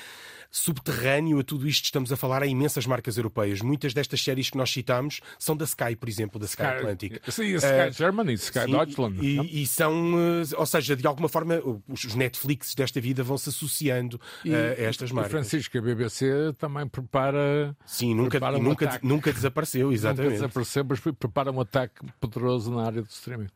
subterrâneo 0.51 1.39
a 1.39 1.43
tudo 1.43 1.67
isto 1.67 1.85
estamos 1.85 2.11
a 2.11 2.17
falar 2.17 2.41
há 2.41 2.47
imensas 2.47 2.85
marcas 2.85 3.17
europeias. 3.17 3.61
Muitas 3.61 3.93
destas 3.93 4.21
séries 4.21 4.49
que 4.49 4.57
nós 4.57 4.71
citamos 4.71 5.21
são 5.37 5.55
da 5.55 5.65
Sky, 5.65 5.95
por 5.95 6.09
exemplo, 6.09 6.39
da 6.39 6.45
Sky, 6.45 6.63
Sky 6.63 6.73
Atlantic. 6.73 7.21
Sim, 7.29 7.53
a 7.53 7.57
Sky 7.57 7.89
uh, 7.89 7.91
Germany, 7.91 8.33
Sky 8.33 8.59
sim, 8.61 8.71
Deutschland. 8.71 9.25
E, 9.25 9.63
e, 9.63 9.67
são, 9.67 10.13
uh, 10.13 10.43
ou 10.57 10.65
seja, 10.65 10.95
de 10.95 11.05
alguma 11.05 11.29
forma, 11.29 11.55
os 11.87 12.15
Netflix 12.15 12.73
desta 12.73 12.99
vida 12.99 13.23
vão 13.23 13.37
se 13.37 13.49
associando 13.49 14.19
e, 14.43 14.49
uh, 14.49 14.55
a 14.55 14.81
estas 14.81 15.11
marcas. 15.11 15.31
Francisco, 15.31 15.77
a 15.77 15.81
BBC 15.81 16.53
também 16.57 16.87
prepara. 16.87 17.75
Sim, 17.85 18.15
nunca, 18.15 18.31
prepara 18.31 18.57
um 18.57 18.63
nunca, 18.63 18.99
nunca 19.03 19.31
desapareceu, 19.31 19.91
exatamente. 19.91 20.23
Nunca 20.23 20.47
desapareceu, 20.47 20.85
mas 20.87 20.99
prepara 20.99 21.51
um 21.51 21.61
ataque 21.61 22.05
poderoso 22.19 22.71
na 22.71 22.85
área 22.85 23.01
do 23.01 23.09
streaming. 23.09 23.49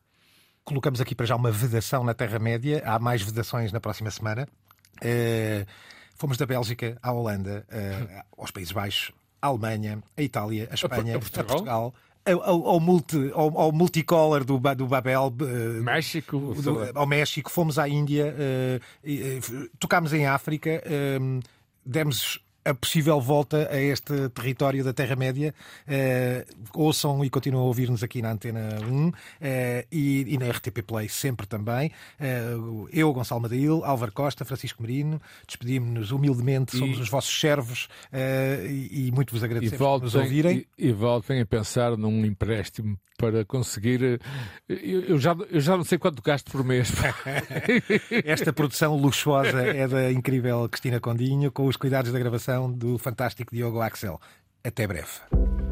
Colocamos 0.64 1.00
aqui 1.00 1.14
para 1.14 1.26
já 1.26 1.36
uma 1.36 1.50
vedação 1.50 2.04
na 2.04 2.14
Terra-média. 2.14 2.82
Há 2.86 2.98
mais 2.98 3.20
vedações 3.20 3.70
na 3.70 3.80
próxima 3.80 4.10
semana. 4.10 4.48
Uh, 5.02 5.66
Fomos 6.14 6.36
da 6.36 6.46
Bélgica 6.46 6.96
à 7.02 7.12
Holanda, 7.12 7.66
uh, 7.68 8.24
aos 8.38 8.50
Países 8.50 8.72
Baixos, 8.72 9.12
à 9.42 9.48
Alemanha, 9.48 10.02
a 10.16 10.22
Itália, 10.22 10.68
a 10.70 10.74
Espanha, 10.74 11.16
a, 11.16 11.18
Portugal. 11.18 11.44
A 11.44 11.44
Portugal 11.44 11.94
ao, 12.26 12.68
ao, 12.68 12.80
multi, 12.80 13.30
ao, 13.34 13.58
ao 13.58 13.72
multicolor 13.72 14.44
do, 14.44 14.58
do 14.58 14.86
Babel, 14.86 15.26
uh, 15.26 15.82
México, 15.82 16.54
do, 16.54 16.98
ao 16.98 17.06
México, 17.06 17.50
fomos 17.50 17.78
à 17.78 17.88
Índia, 17.88 18.34
uh, 18.34 19.68
tocámos 19.78 20.12
em 20.12 20.26
África, 20.26 20.82
demos 21.84 22.43
a 22.64 22.74
possível 22.74 23.20
volta 23.20 23.68
a 23.70 23.80
este 23.80 24.28
território 24.30 24.82
da 24.82 24.92
Terra-média. 24.92 25.54
Uh, 25.86 26.80
ouçam 26.80 27.24
e 27.24 27.28
continuam 27.28 27.64
a 27.64 27.66
ouvir-nos 27.66 28.02
aqui 28.02 28.22
na 28.22 28.32
Antena 28.32 28.80
1 28.88 29.08
uh, 29.08 29.12
e, 29.92 30.34
e, 30.34 30.38
na 30.38 30.48
RTP 30.48 30.82
Play 30.82 31.08
sempre 31.08 31.46
também. 31.46 31.90
Uh, 32.18 32.88
eu, 32.92 33.12
Gonçalo 33.12 33.42
Madail, 33.42 33.84
Álvaro 33.84 34.12
Costa, 34.12 34.44
Francisco 34.44 34.82
Marino, 34.82 35.20
despedimos-nos 35.46 36.10
humildemente, 36.10 36.76
somos 36.76 36.98
os 36.98 37.08
vossos 37.08 37.38
servos 37.38 37.88
e, 38.12 39.08
e, 39.08 39.12
muito 39.12 39.32
vos 39.32 39.44
agradecemos 39.44 39.78
voltem, 39.78 39.98
por 40.00 40.04
nos 40.04 40.14
ouvirem. 40.14 40.66
E, 40.78 40.88
e 40.88 40.92
voltem 40.92 41.40
a 41.40 41.46
pensar 41.46 41.96
num 41.96 42.24
empréstimo 42.24 42.98
para 43.16 43.44
conseguir. 43.44 44.20
Eu, 44.68 45.00
eu, 45.02 45.18
já, 45.18 45.36
eu 45.50 45.60
já 45.60 45.76
não 45.76 45.84
sei 45.84 45.98
quanto 45.98 46.22
gasto 46.22 46.50
por 46.50 46.64
mês. 46.64 46.92
Esta 48.24 48.52
produção 48.52 48.96
luxuosa 48.96 49.62
é 49.62 49.86
da 49.86 50.12
incrível 50.12 50.68
Cristina 50.68 51.00
Condinho, 51.00 51.50
com 51.52 51.66
os 51.66 51.76
cuidados 51.76 52.12
da 52.12 52.18
gravação 52.18 52.72
do 52.72 52.98
fantástico 52.98 53.54
Diogo 53.54 53.80
Axel. 53.80 54.20
Até 54.64 54.86
breve. 54.86 55.20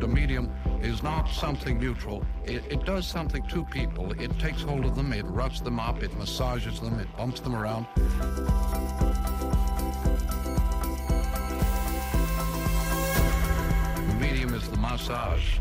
The 0.01 0.07
medium 0.09 0.51
is 0.82 1.01
not 1.01 1.32
something 1.32 1.78
neutral. 1.78 2.22
It, 2.45 2.62
it 2.68 2.84
does 2.84 3.07
something 3.07 3.43
to 3.49 3.64
people. 3.66 4.12
It 4.20 4.36
takes 4.38 4.62
hold 4.62 4.84
of 4.84 4.97
them, 4.97 5.12
it 5.12 5.24
rubs 5.24 5.62
them 5.62 5.78
up, 5.78 6.03
it 6.03 6.12
massages 6.18 6.80
them, 6.80 6.99
it 6.99 7.07
bumps 7.16 7.40
them 7.40 7.55
around. 7.55 7.86
The 14.09 14.14
medium 14.20 14.53
is 14.55 14.68
the 14.68 14.76
massage. 14.76 15.61